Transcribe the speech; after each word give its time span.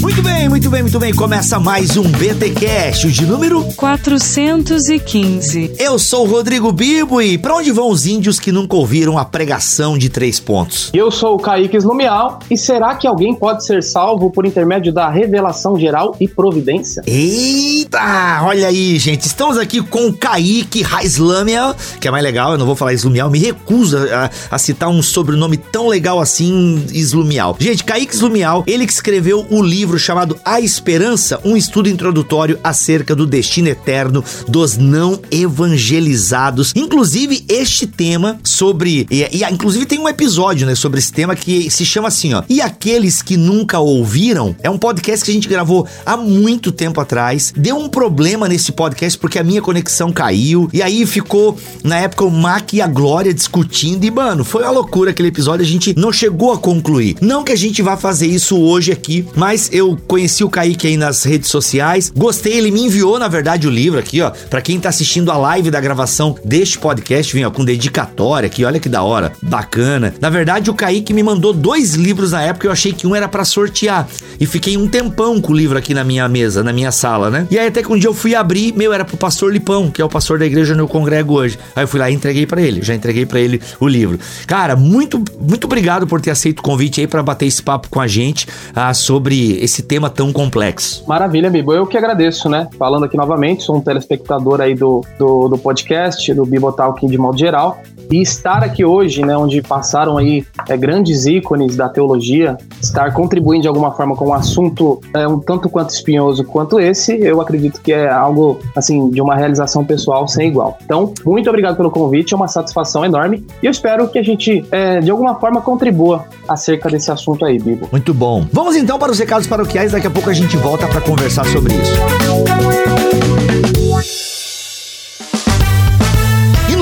Muito 0.00 0.22
bem, 0.22 0.48
muito 0.48 0.70
bem, 0.70 0.82
muito 0.82 0.98
bem. 0.98 1.12
Começa 1.12 1.60
mais 1.60 1.96
um 1.96 2.04
BT 2.04 2.50
Cash, 2.50 3.00
de 3.12 3.26
número 3.26 3.62
415. 3.76 5.74
Eu 5.78 5.98
sou 5.98 6.26
o 6.26 6.30
Rodrigo 6.30 6.72
Bibo 6.72 7.20
e 7.20 7.36
pra 7.36 7.56
onde 7.56 7.70
vão 7.70 7.90
os 7.90 8.06
índios 8.06 8.40
que 8.40 8.50
nunca 8.50 8.76
ouviram 8.76 9.18
a 9.18 9.24
pregação 9.26 9.98
de 9.98 10.08
três 10.08 10.40
pontos? 10.40 10.90
Eu 10.94 11.10
sou 11.10 11.34
o 11.34 11.38
Kaique 11.38 11.76
Slumial 11.76 12.38
e 12.50 12.56
será 12.56 12.94
que 12.94 13.06
alguém 13.06 13.34
pode 13.34 13.64
ser 13.64 13.82
salvo 13.82 14.30
por 14.30 14.46
intermédio 14.46 14.92
da 14.92 15.10
revelação 15.10 15.78
geral 15.78 16.16
e 16.18 16.26
providência? 16.26 17.02
Eita, 17.06 18.40
olha 18.42 18.68
aí, 18.68 18.98
gente. 18.98 19.26
Estamos 19.26 19.58
aqui 19.58 19.82
com 19.82 20.08
o 20.08 20.14
Kaique 20.14 20.82
Raislamiel, 20.82 21.74
que 22.00 22.08
é 22.08 22.10
mais 22.10 22.24
legal, 22.24 22.52
eu 22.52 22.58
não 22.58 22.66
vou 22.66 22.76
falar 22.76 22.94
Slumial, 22.94 23.30
me 23.30 23.38
recuso 23.38 23.98
a, 23.98 24.30
a 24.50 24.58
citar 24.58 24.88
um 24.88 25.02
sobrenome 25.02 25.58
tão 25.58 25.88
legal 25.88 26.20
assim, 26.20 26.82
Slumial. 26.90 27.56
Gente, 27.58 27.84
Kaique 27.84 28.14
Slumial, 28.14 28.64
ele 28.66 28.86
que 28.86 28.92
escreveu 28.92 29.46
o 29.50 29.62
livro 29.62 29.73
chamado 29.98 30.38
A 30.44 30.60
Esperança, 30.60 31.40
um 31.44 31.56
estudo 31.56 31.88
introdutório 31.88 32.58
acerca 32.62 33.14
do 33.14 33.26
destino 33.26 33.68
eterno 33.68 34.24
dos 34.46 34.76
não 34.76 35.20
evangelizados. 35.30 36.72
Inclusive, 36.76 37.44
este 37.48 37.86
tema 37.86 38.38
sobre. 38.42 39.06
E, 39.10 39.22
e, 39.32 39.44
inclusive 39.44 39.86
tem 39.86 39.98
um 39.98 40.08
episódio, 40.08 40.66
né, 40.66 40.74
sobre 40.74 40.98
esse 40.98 41.12
tema 41.12 41.34
que 41.34 41.70
se 41.70 41.84
chama 41.84 42.08
assim, 42.08 42.34
ó. 42.34 42.42
E 42.48 42.60
aqueles 42.60 43.22
que 43.22 43.36
nunca 43.36 43.78
ouviram? 43.78 44.54
É 44.62 44.70
um 44.70 44.78
podcast 44.78 45.24
que 45.24 45.30
a 45.30 45.34
gente 45.34 45.48
gravou 45.48 45.86
há 46.04 46.16
muito 46.16 46.70
tempo 46.70 47.00
atrás. 47.00 47.52
Deu 47.56 47.76
um 47.76 47.88
problema 47.88 48.48
nesse 48.48 48.72
podcast 48.72 49.18
porque 49.18 49.38
a 49.38 49.44
minha 49.44 49.62
conexão 49.62 50.12
caiu. 50.12 50.68
E 50.72 50.82
aí 50.82 51.04
ficou, 51.06 51.56
na 51.82 51.98
época, 51.98 52.24
o 52.24 52.30
Mac 52.30 52.72
e 52.72 52.80
a 52.80 52.86
Glória 52.86 53.34
discutindo. 53.34 54.04
E, 54.04 54.10
mano, 54.10 54.44
foi 54.44 54.62
uma 54.62 54.70
loucura 54.70 55.10
aquele 55.10 55.28
episódio. 55.28 55.64
A 55.64 55.68
gente 55.68 55.94
não 55.96 56.12
chegou 56.12 56.52
a 56.52 56.58
concluir. 56.58 57.16
Não 57.20 57.42
que 57.42 57.52
a 57.52 57.56
gente 57.56 57.82
vá 57.82 57.96
fazer 57.96 58.26
isso 58.26 58.58
hoje 58.58 58.92
aqui, 58.92 59.26
mas 59.34 59.63
eu 59.72 59.98
conheci 60.06 60.44
o 60.44 60.50
Kaique 60.50 60.86
aí 60.86 60.96
nas 60.96 61.22
redes 61.24 61.50
sociais. 61.50 62.12
Gostei, 62.14 62.54
ele 62.54 62.70
me 62.70 62.82
enviou, 62.82 63.18
na 63.18 63.28
verdade, 63.28 63.66
o 63.66 63.70
livro 63.70 63.98
aqui, 63.98 64.20
ó. 64.20 64.30
Pra 64.50 64.60
quem 64.60 64.80
tá 64.80 64.88
assistindo 64.88 65.30
a 65.30 65.36
live 65.36 65.70
da 65.70 65.80
gravação 65.80 66.36
deste 66.44 66.78
podcast, 66.78 67.32
vem, 67.32 67.44
ó, 67.44 67.50
com 67.50 67.64
dedicatória 67.64 68.46
aqui, 68.46 68.64
olha 68.64 68.80
que 68.80 68.88
da 68.88 69.02
hora. 69.02 69.32
Bacana. 69.42 70.14
Na 70.20 70.30
verdade, 70.30 70.70
o 70.70 70.74
Kaique 70.74 71.12
me 71.12 71.22
mandou 71.22 71.52
dois 71.52 71.94
livros 71.94 72.32
na 72.32 72.42
época, 72.42 72.66
eu 72.66 72.72
achei 72.72 72.92
que 72.92 73.06
um 73.06 73.14
era 73.14 73.28
para 73.28 73.44
sortear. 73.44 74.08
E 74.40 74.46
fiquei 74.46 74.76
um 74.76 74.88
tempão 74.88 75.40
com 75.40 75.52
o 75.52 75.56
livro 75.56 75.78
aqui 75.78 75.94
na 75.94 76.04
minha 76.04 76.28
mesa, 76.28 76.62
na 76.62 76.72
minha 76.72 76.92
sala, 76.92 77.30
né? 77.30 77.46
E 77.50 77.58
aí 77.58 77.66
até 77.66 77.82
que 77.82 77.92
um 77.92 77.98
dia 77.98 78.08
eu 78.08 78.14
fui 78.14 78.34
abrir, 78.34 78.74
meu, 78.76 78.92
era 78.92 79.04
pro 79.04 79.16
pastor 79.16 79.52
Lipão, 79.52 79.90
que 79.90 80.02
é 80.02 80.04
o 80.04 80.08
pastor 80.08 80.38
da 80.38 80.46
igreja 80.46 80.72
onde 80.72 80.82
eu 80.82 80.88
congrego 80.88 81.34
hoje. 81.34 81.58
Aí 81.74 81.84
eu 81.84 81.88
fui 81.88 82.00
lá 82.00 82.10
e 82.10 82.14
entreguei 82.14 82.46
para 82.46 82.60
ele, 82.60 82.82
já 82.82 82.94
entreguei 82.94 83.26
para 83.26 83.40
ele 83.40 83.60
o 83.80 83.86
livro. 83.86 84.18
Cara, 84.46 84.76
muito, 84.76 85.22
muito 85.40 85.64
obrigado 85.64 86.06
por 86.06 86.20
ter 86.20 86.30
aceito 86.30 86.60
o 86.60 86.62
convite 86.62 87.00
aí 87.00 87.06
para 87.06 87.22
bater 87.22 87.46
esse 87.46 87.62
papo 87.62 87.88
com 87.88 88.00
a 88.00 88.06
gente 88.06 88.46
ah, 88.74 88.92
sobre 88.92 89.53
esse 89.62 89.82
tema 89.82 90.10
tão 90.10 90.32
complexo. 90.32 91.04
Maravilha, 91.06 91.50
Bibo. 91.50 91.72
Eu 91.72 91.86
que 91.86 91.96
agradeço, 91.96 92.48
né? 92.48 92.68
Falando 92.78 93.04
aqui 93.04 93.16
novamente, 93.16 93.62
sou 93.62 93.76
um 93.76 93.80
telespectador 93.80 94.60
aí 94.60 94.74
do, 94.74 95.04
do, 95.18 95.48
do 95.48 95.58
podcast, 95.58 96.32
do 96.34 96.44
Bibotalk 96.44 97.06
de 97.06 97.18
modo 97.18 97.38
geral. 97.38 97.78
E 98.10 98.20
estar 98.20 98.62
aqui 98.62 98.84
hoje, 98.84 99.24
né, 99.24 99.36
onde 99.36 99.62
passaram 99.62 100.18
aí 100.18 100.44
é, 100.68 100.76
grandes 100.76 101.26
ícones 101.26 101.74
da 101.74 101.88
teologia, 101.88 102.56
estar 102.80 103.12
contribuindo 103.12 103.62
de 103.62 103.68
alguma 103.68 103.92
forma 103.92 104.14
com 104.14 104.28
um 104.28 104.34
assunto 104.34 105.00
é, 105.14 105.26
um 105.26 105.38
tanto 105.38 105.68
quanto 105.68 105.90
espinhoso 105.90 106.44
quanto 106.44 106.78
esse, 106.78 107.18
eu 107.20 107.40
acredito 107.40 107.80
que 107.80 107.92
é 107.92 108.10
algo, 108.10 108.60
assim, 108.76 109.10
de 109.10 109.20
uma 109.20 109.34
realização 109.34 109.84
pessoal 109.84 110.28
sem 110.28 110.48
igual. 110.48 110.78
Então, 110.84 111.12
muito 111.24 111.48
obrigado 111.48 111.76
pelo 111.76 111.90
convite, 111.90 112.34
é 112.34 112.36
uma 112.36 112.48
satisfação 112.48 113.04
enorme 113.04 113.44
e 113.62 113.66
eu 113.66 113.70
espero 113.70 114.06
que 114.08 114.18
a 114.18 114.22
gente, 114.22 114.64
é, 114.70 115.00
de 115.00 115.10
alguma 115.10 115.34
forma, 115.36 115.60
contribua 115.60 116.26
acerca 116.48 116.90
desse 116.90 117.10
assunto 117.10 117.44
aí, 117.44 117.58
Bibo. 117.58 117.88
Muito 117.90 118.12
bom. 118.12 118.46
Vamos 118.52 118.76
então 118.76 118.98
para 118.98 119.10
os 119.10 119.18
recados 119.18 119.43
paroquiais, 119.46 119.92
daqui 119.92 120.06
a 120.06 120.10
pouco 120.10 120.30
a 120.30 120.34
gente 120.34 120.56
volta 120.56 120.86
para 120.86 121.00
conversar 121.00 121.44
sobre 121.46 121.74
isso. 121.74 123.33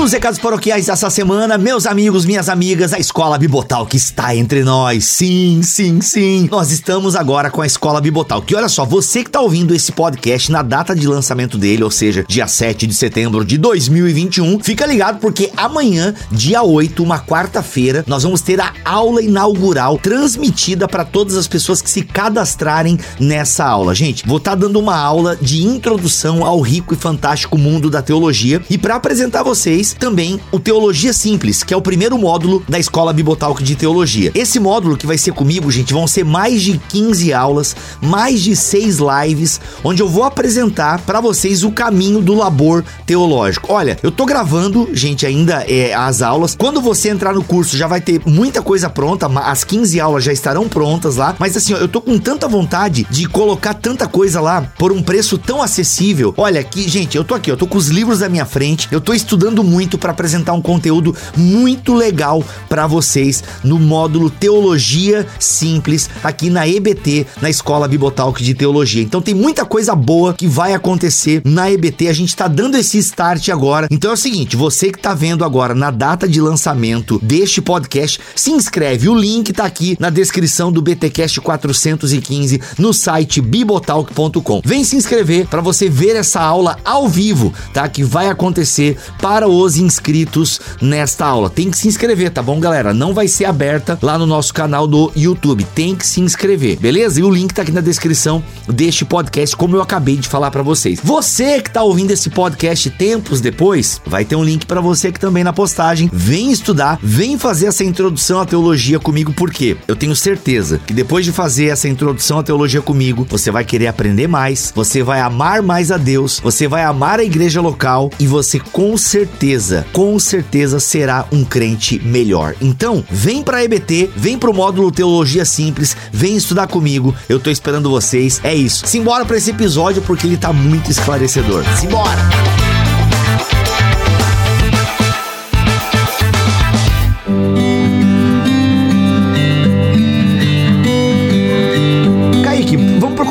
Nos 0.03 0.11
recados 0.11 0.37
paroquiais 0.37 0.87
dessa 0.87 1.09
semana, 1.09 1.57
meus 1.57 1.85
amigos, 1.85 2.25
minhas 2.25 2.49
amigas, 2.49 2.91
a 2.91 2.99
Escola 2.99 3.37
Bibotal 3.37 3.85
que 3.85 3.95
está 3.95 4.35
entre 4.35 4.61
nós. 4.61 5.05
Sim, 5.05 5.61
sim, 5.63 6.01
sim. 6.01 6.49
Nós 6.51 6.71
estamos 6.71 7.15
agora 7.15 7.49
com 7.49 7.61
a 7.61 7.65
Escola 7.65 8.01
Bibotal. 8.01 8.41
Que 8.41 8.53
olha 8.53 8.67
só, 8.67 8.83
você 8.83 9.23
que 9.23 9.29
está 9.29 9.39
ouvindo 9.39 9.73
esse 9.73 9.93
podcast 9.93 10.51
na 10.51 10.61
data 10.61 10.93
de 10.93 11.07
lançamento 11.07 11.57
dele, 11.57 11.85
ou 11.85 11.89
seja, 11.89 12.25
dia 12.27 12.47
7 12.47 12.85
de 12.85 12.93
setembro 12.93 13.45
de 13.45 13.57
2021, 13.57 14.59
fica 14.59 14.85
ligado 14.85 15.21
porque 15.21 15.49
amanhã, 15.55 16.13
dia 16.29 16.61
8, 16.61 17.01
uma 17.01 17.19
quarta-feira, 17.19 18.03
nós 18.05 18.23
vamos 18.23 18.41
ter 18.41 18.59
a 18.59 18.73
aula 18.83 19.21
inaugural 19.21 19.97
transmitida 19.97 20.85
para 20.85 21.05
todas 21.05 21.37
as 21.37 21.47
pessoas 21.47 21.81
que 21.81 21.89
se 21.89 22.01
cadastrarem 22.01 22.99
nessa 23.21 23.63
aula. 23.63 23.95
Gente, 23.95 24.27
vou 24.27 24.35
estar 24.35 24.51
tá 24.51 24.57
dando 24.57 24.81
uma 24.81 24.97
aula 24.97 25.37
de 25.37 25.63
introdução 25.63 26.43
ao 26.43 26.59
rico 26.59 26.93
e 26.93 26.97
fantástico 26.97 27.57
mundo 27.57 27.89
da 27.89 28.01
teologia 28.01 28.61
e 28.69 28.77
para 28.77 28.95
apresentar 28.95 29.43
vocês 29.43 29.92
também 29.95 30.39
o 30.51 30.59
Teologia 30.59 31.13
Simples, 31.13 31.63
que 31.63 31.73
é 31.73 31.77
o 31.77 31.81
primeiro 31.81 32.17
módulo 32.17 32.63
da 32.67 32.79
Escola 32.79 33.13
Bibotalk 33.13 33.63
de 33.63 33.75
Teologia. 33.75 34.31
Esse 34.35 34.59
módulo 34.59 34.97
que 34.97 35.07
vai 35.07 35.17
ser 35.17 35.33
comigo, 35.33 35.71
gente, 35.71 35.93
vão 35.93 36.07
ser 36.07 36.23
mais 36.23 36.61
de 36.61 36.77
15 36.77 37.33
aulas, 37.33 37.75
mais 38.01 38.41
de 38.41 38.55
6 38.55 38.99
lives, 38.99 39.59
onde 39.83 40.01
eu 40.01 40.07
vou 40.07 40.23
apresentar 40.23 41.01
para 41.01 41.21
vocês 41.21 41.63
o 41.63 41.71
caminho 41.71 42.21
do 42.21 42.33
labor 42.33 42.83
teológico. 43.05 43.73
Olha, 43.73 43.97
eu 44.01 44.11
tô 44.11 44.25
gravando, 44.25 44.89
gente, 44.93 45.25
ainda 45.25 45.63
é, 45.67 45.93
as 45.93 46.21
aulas. 46.21 46.55
Quando 46.55 46.81
você 46.81 47.09
entrar 47.09 47.33
no 47.33 47.43
curso, 47.43 47.77
já 47.77 47.87
vai 47.87 48.01
ter 48.01 48.21
muita 48.25 48.61
coisa 48.61 48.89
pronta, 48.89 49.27
as 49.41 49.63
15 49.63 49.99
aulas 49.99 50.23
já 50.23 50.33
estarão 50.33 50.67
prontas 50.67 51.17
lá, 51.17 51.35
mas 51.39 51.55
assim, 51.57 51.73
ó, 51.73 51.77
eu 51.77 51.87
tô 51.87 52.01
com 52.01 52.17
tanta 52.17 52.47
vontade 52.47 53.05
de 53.09 53.27
colocar 53.27 53.73
tanta 53.73 54.07
coisa 54.07 54.39
lá 54.39 54.61
por 54.77 54.91
um 54.91 55.01
preço 55.01 55.37
tão 55.37 55.61
acessível. 55.61 56.33
Olha 56.37 56.59
aqui, 56.61 56.87
gente, 56.87 57.17
eu 57.17 57.23
tô 57.23 57.35
aqui, 57.35 57.51
eu 57.51 57.57
tô 57.57 57.67
com 57.67 57.77
os 57.77 57.87
livros 57.87 58.21
à 58.21 58.29
minha 58.29 58.45
frente, 58.45 58.87
eu 58.91 59.01
tô 59.01 59.13
estudando 59.13 59.63
muito 59.63 59.82
muito 59.83 59.97
para 59.97 60.11
apresentar 60.11 60.53
um 60.53 60.61
conteúdo 60.61 61.13
muito 61.35 61.93
legal 61.93 62.41
para 62.69 62.87
vocês 62.87 63.43
no 63.65 63.77
módulo 63.77 64.29
Teologia 64.29 65.27
Simples 65.37 66.09
aqui 66.23 66.49
na 66.49 66.65
EBT, 66.65 67.27
na 67.41 67.49
Escola 67.49 67.85
Bibotalk 67.85 68.41
de 68.41 68.53
Teologia. 68.53 69.03
Então 69.03 69.21
tem 69.21 69.35
muita 69.35 69.65
coisa 69.65 69.93
boa 69.93 70.33
que 70.33 70.47
vai 70.47 70.73
acontecer 70.73 71.41
na 71.43 71.69
EBT. 71.69 72.07
A 72.07 72.13
gente 72.13 72.33
tá 72.33 72.47
dando 72.47 72.77
esse 72.77 72.97
start 72.97 73.49
agora. 73.49 73.89
Então 73.91 74.11
é 74.11 74.13
o 74.13 74.17
seguinte, 74.17 74.55
você 74.55 74.89
que 74.89 74.97
tá 74.97 75.13
vendo 75.13 75.43
agora 75.43 75.75
na 75.75 75.91
data 75.91 76.29
de 76.29 76.39
lançamento 76.39 77.19
deste 77.21 77.61
podcast, 77.61 78.21
se 78.33 78.51
inscreve. 78.51 79.09
O 79.09 79.15
link 79.15 79.51
tá 79.51 79.65
aqui 79.65 79.97
na 79.99 80.09
descrição 80.09 80.71
do 80.71 80.81
BTcast 80.81 81.41
415 81.41 82.61
no 82.77 82.93
site 82.93 83.41
bibotalk.com. 83.41 84.61
Vem 84.63 84.85
se 84.85 84.95
inscrever 84.95 85.45
para 85.47 85.59
você 85.59 85.89
ver 85.89 86.15
essa 86.15 86.39
aula 86.39 86.77
ao 86.85 87.09
vivo, 87.09 87.53
tá? 87.73 87.85
Que 87.89 88.01
vai 88.01 88.29
acontecer 88.29 88.97
para 89.19 89.45
os 89.45 89.72
os 89.73 89.77
inscritos 89.77 90.61
nesta 90.81 91.25
aula. 91.25 91.49
Tem 91.49 91.71
que 91.71 91.77
se 91.77 91.87
inscrever, 91.87 92.29
tá 92.29 92.41
bom, 92.41 92.59
galera? 92.59 92.93
Não 92.93 93.13
vai 93.13 93.27
ser 93.27 93.45
aberta 93.45 93.97
lá 94.01 94.17
no 94.17 94.25
nosso 94.25 94.53
canal 94.53 94.87
do 94.87 95.11
YouTube. 95.15 95.65
Tem 95.75 95.95
que 95.95 96.05
se 96.05 96.21
inscrever, 96.21 96.77
beleza? 96.77 97.19
E 97.19 97.23
o 97.23 97.29
link 97.29 97.53
tá 97.53 97.63
aqui 97.63 97.71
na 97.71 97.81
descrição 97.81 98.43
deste 98.67 99.03
podcast, 99.03 99.55
como 99.55 99.75
eu 99.75 99.81
acabei 99.81 100.17
de 100.17 100.27
falar 100.27 100.51
para 100.51 100.61
vocês. 100.61 100.99
Você 101.03 101.61
que 101.61 101.71
tá 101.71 101.81
ouvindo 101.81 102.11
esse 102.11 102.29
podcast 102.29 102.89
tempos 102.91 103.41
depois, 103.41 103.99
vai 104.05 104.23
ter 104.23 104.35
um 104.35 104.43
link 104.43 104.65
para 104.65 104.81
você 104.81 105.07
aqui 105.07 105.19
também 105.19 105.43
na 105.43 105.53
postagem. 105.53 106.09
Vem 106.13 106.51
estudar, 106.51 106.99
vem 107.01 107.37
fazer 107.37 107.67
essa 107.67 107.83
introdução 107.83 108.39
à 108.39 108.45
teologia 108.45 108.99
comigo, 108.99 109.33
porque 109.33 109.75
eu 109.87 109.95
tenho 109.95 110.15
certeza 110.15 110.79
que 110.85 110.93
depois 110.93 111.25
de 111.25 111.31
fazer 111.31 111.65
essa 111.65 111.87
introdução 111.87 112.39
à 112.39 112.43
teologia 112.43 112.81
comigo, 112.81 113.25
você 113.29 113.49
vai 113.49 113.65
querer 113.65 113.87
aprender 113.87 114.27
mais, 114.27 114.71
você 114.75 115.01
vai 115.01 115.19
amar 115.19 115.61
mais 115.61 115.91
a 115.91 115.97
Deus, 115.97 116.39
você 116.39 116.67
vai 116.67 116.83
amar 116.83 117.19
a 117.19 117.23
igreja 117.23 117.61
local 117.61 118.11
e 118.19 118.27
você 118.27 118.59
com 118.59 118.95
certeza 118.97 119.62
certeza, 119.63 119.85
com 119.93 120.19
certeza 120.19 120.79
será 120.79 121.25
um 121.31 121.43
crente 121.43 121.99
melhor. 122.03 122.55
Então, 122.61 123.03
vem 123.09 123.41
pra 123.41 123.63
EBT, 123.63 124.11
vem 124.15 124.37
pro 124.37 124.53
módulo 124.53 124.91
Teologia 124.91 125.45
Simples, 125.45 125.95
vem 126.11 126.35
estudar 126.35 126.67
comigo. 126.67 127.15
Eu 127.29 127.39
tô 127.39 127.49
esperando 127.49 127.89
vocês. 127.89 128.41
É 128.43 128.53
isso. 128.53 128.85
Simbora 128.85 129.25
para 129.25 129.37
esse 129.37 129.51
episódio 129.51 130.01
porque 130.01 130.27
ele 130.27 130.37
tá 130.37 130.51
muito 130.51 130.91
esclarecedor. 130.91 131.63
Simbora! 131.79 132.72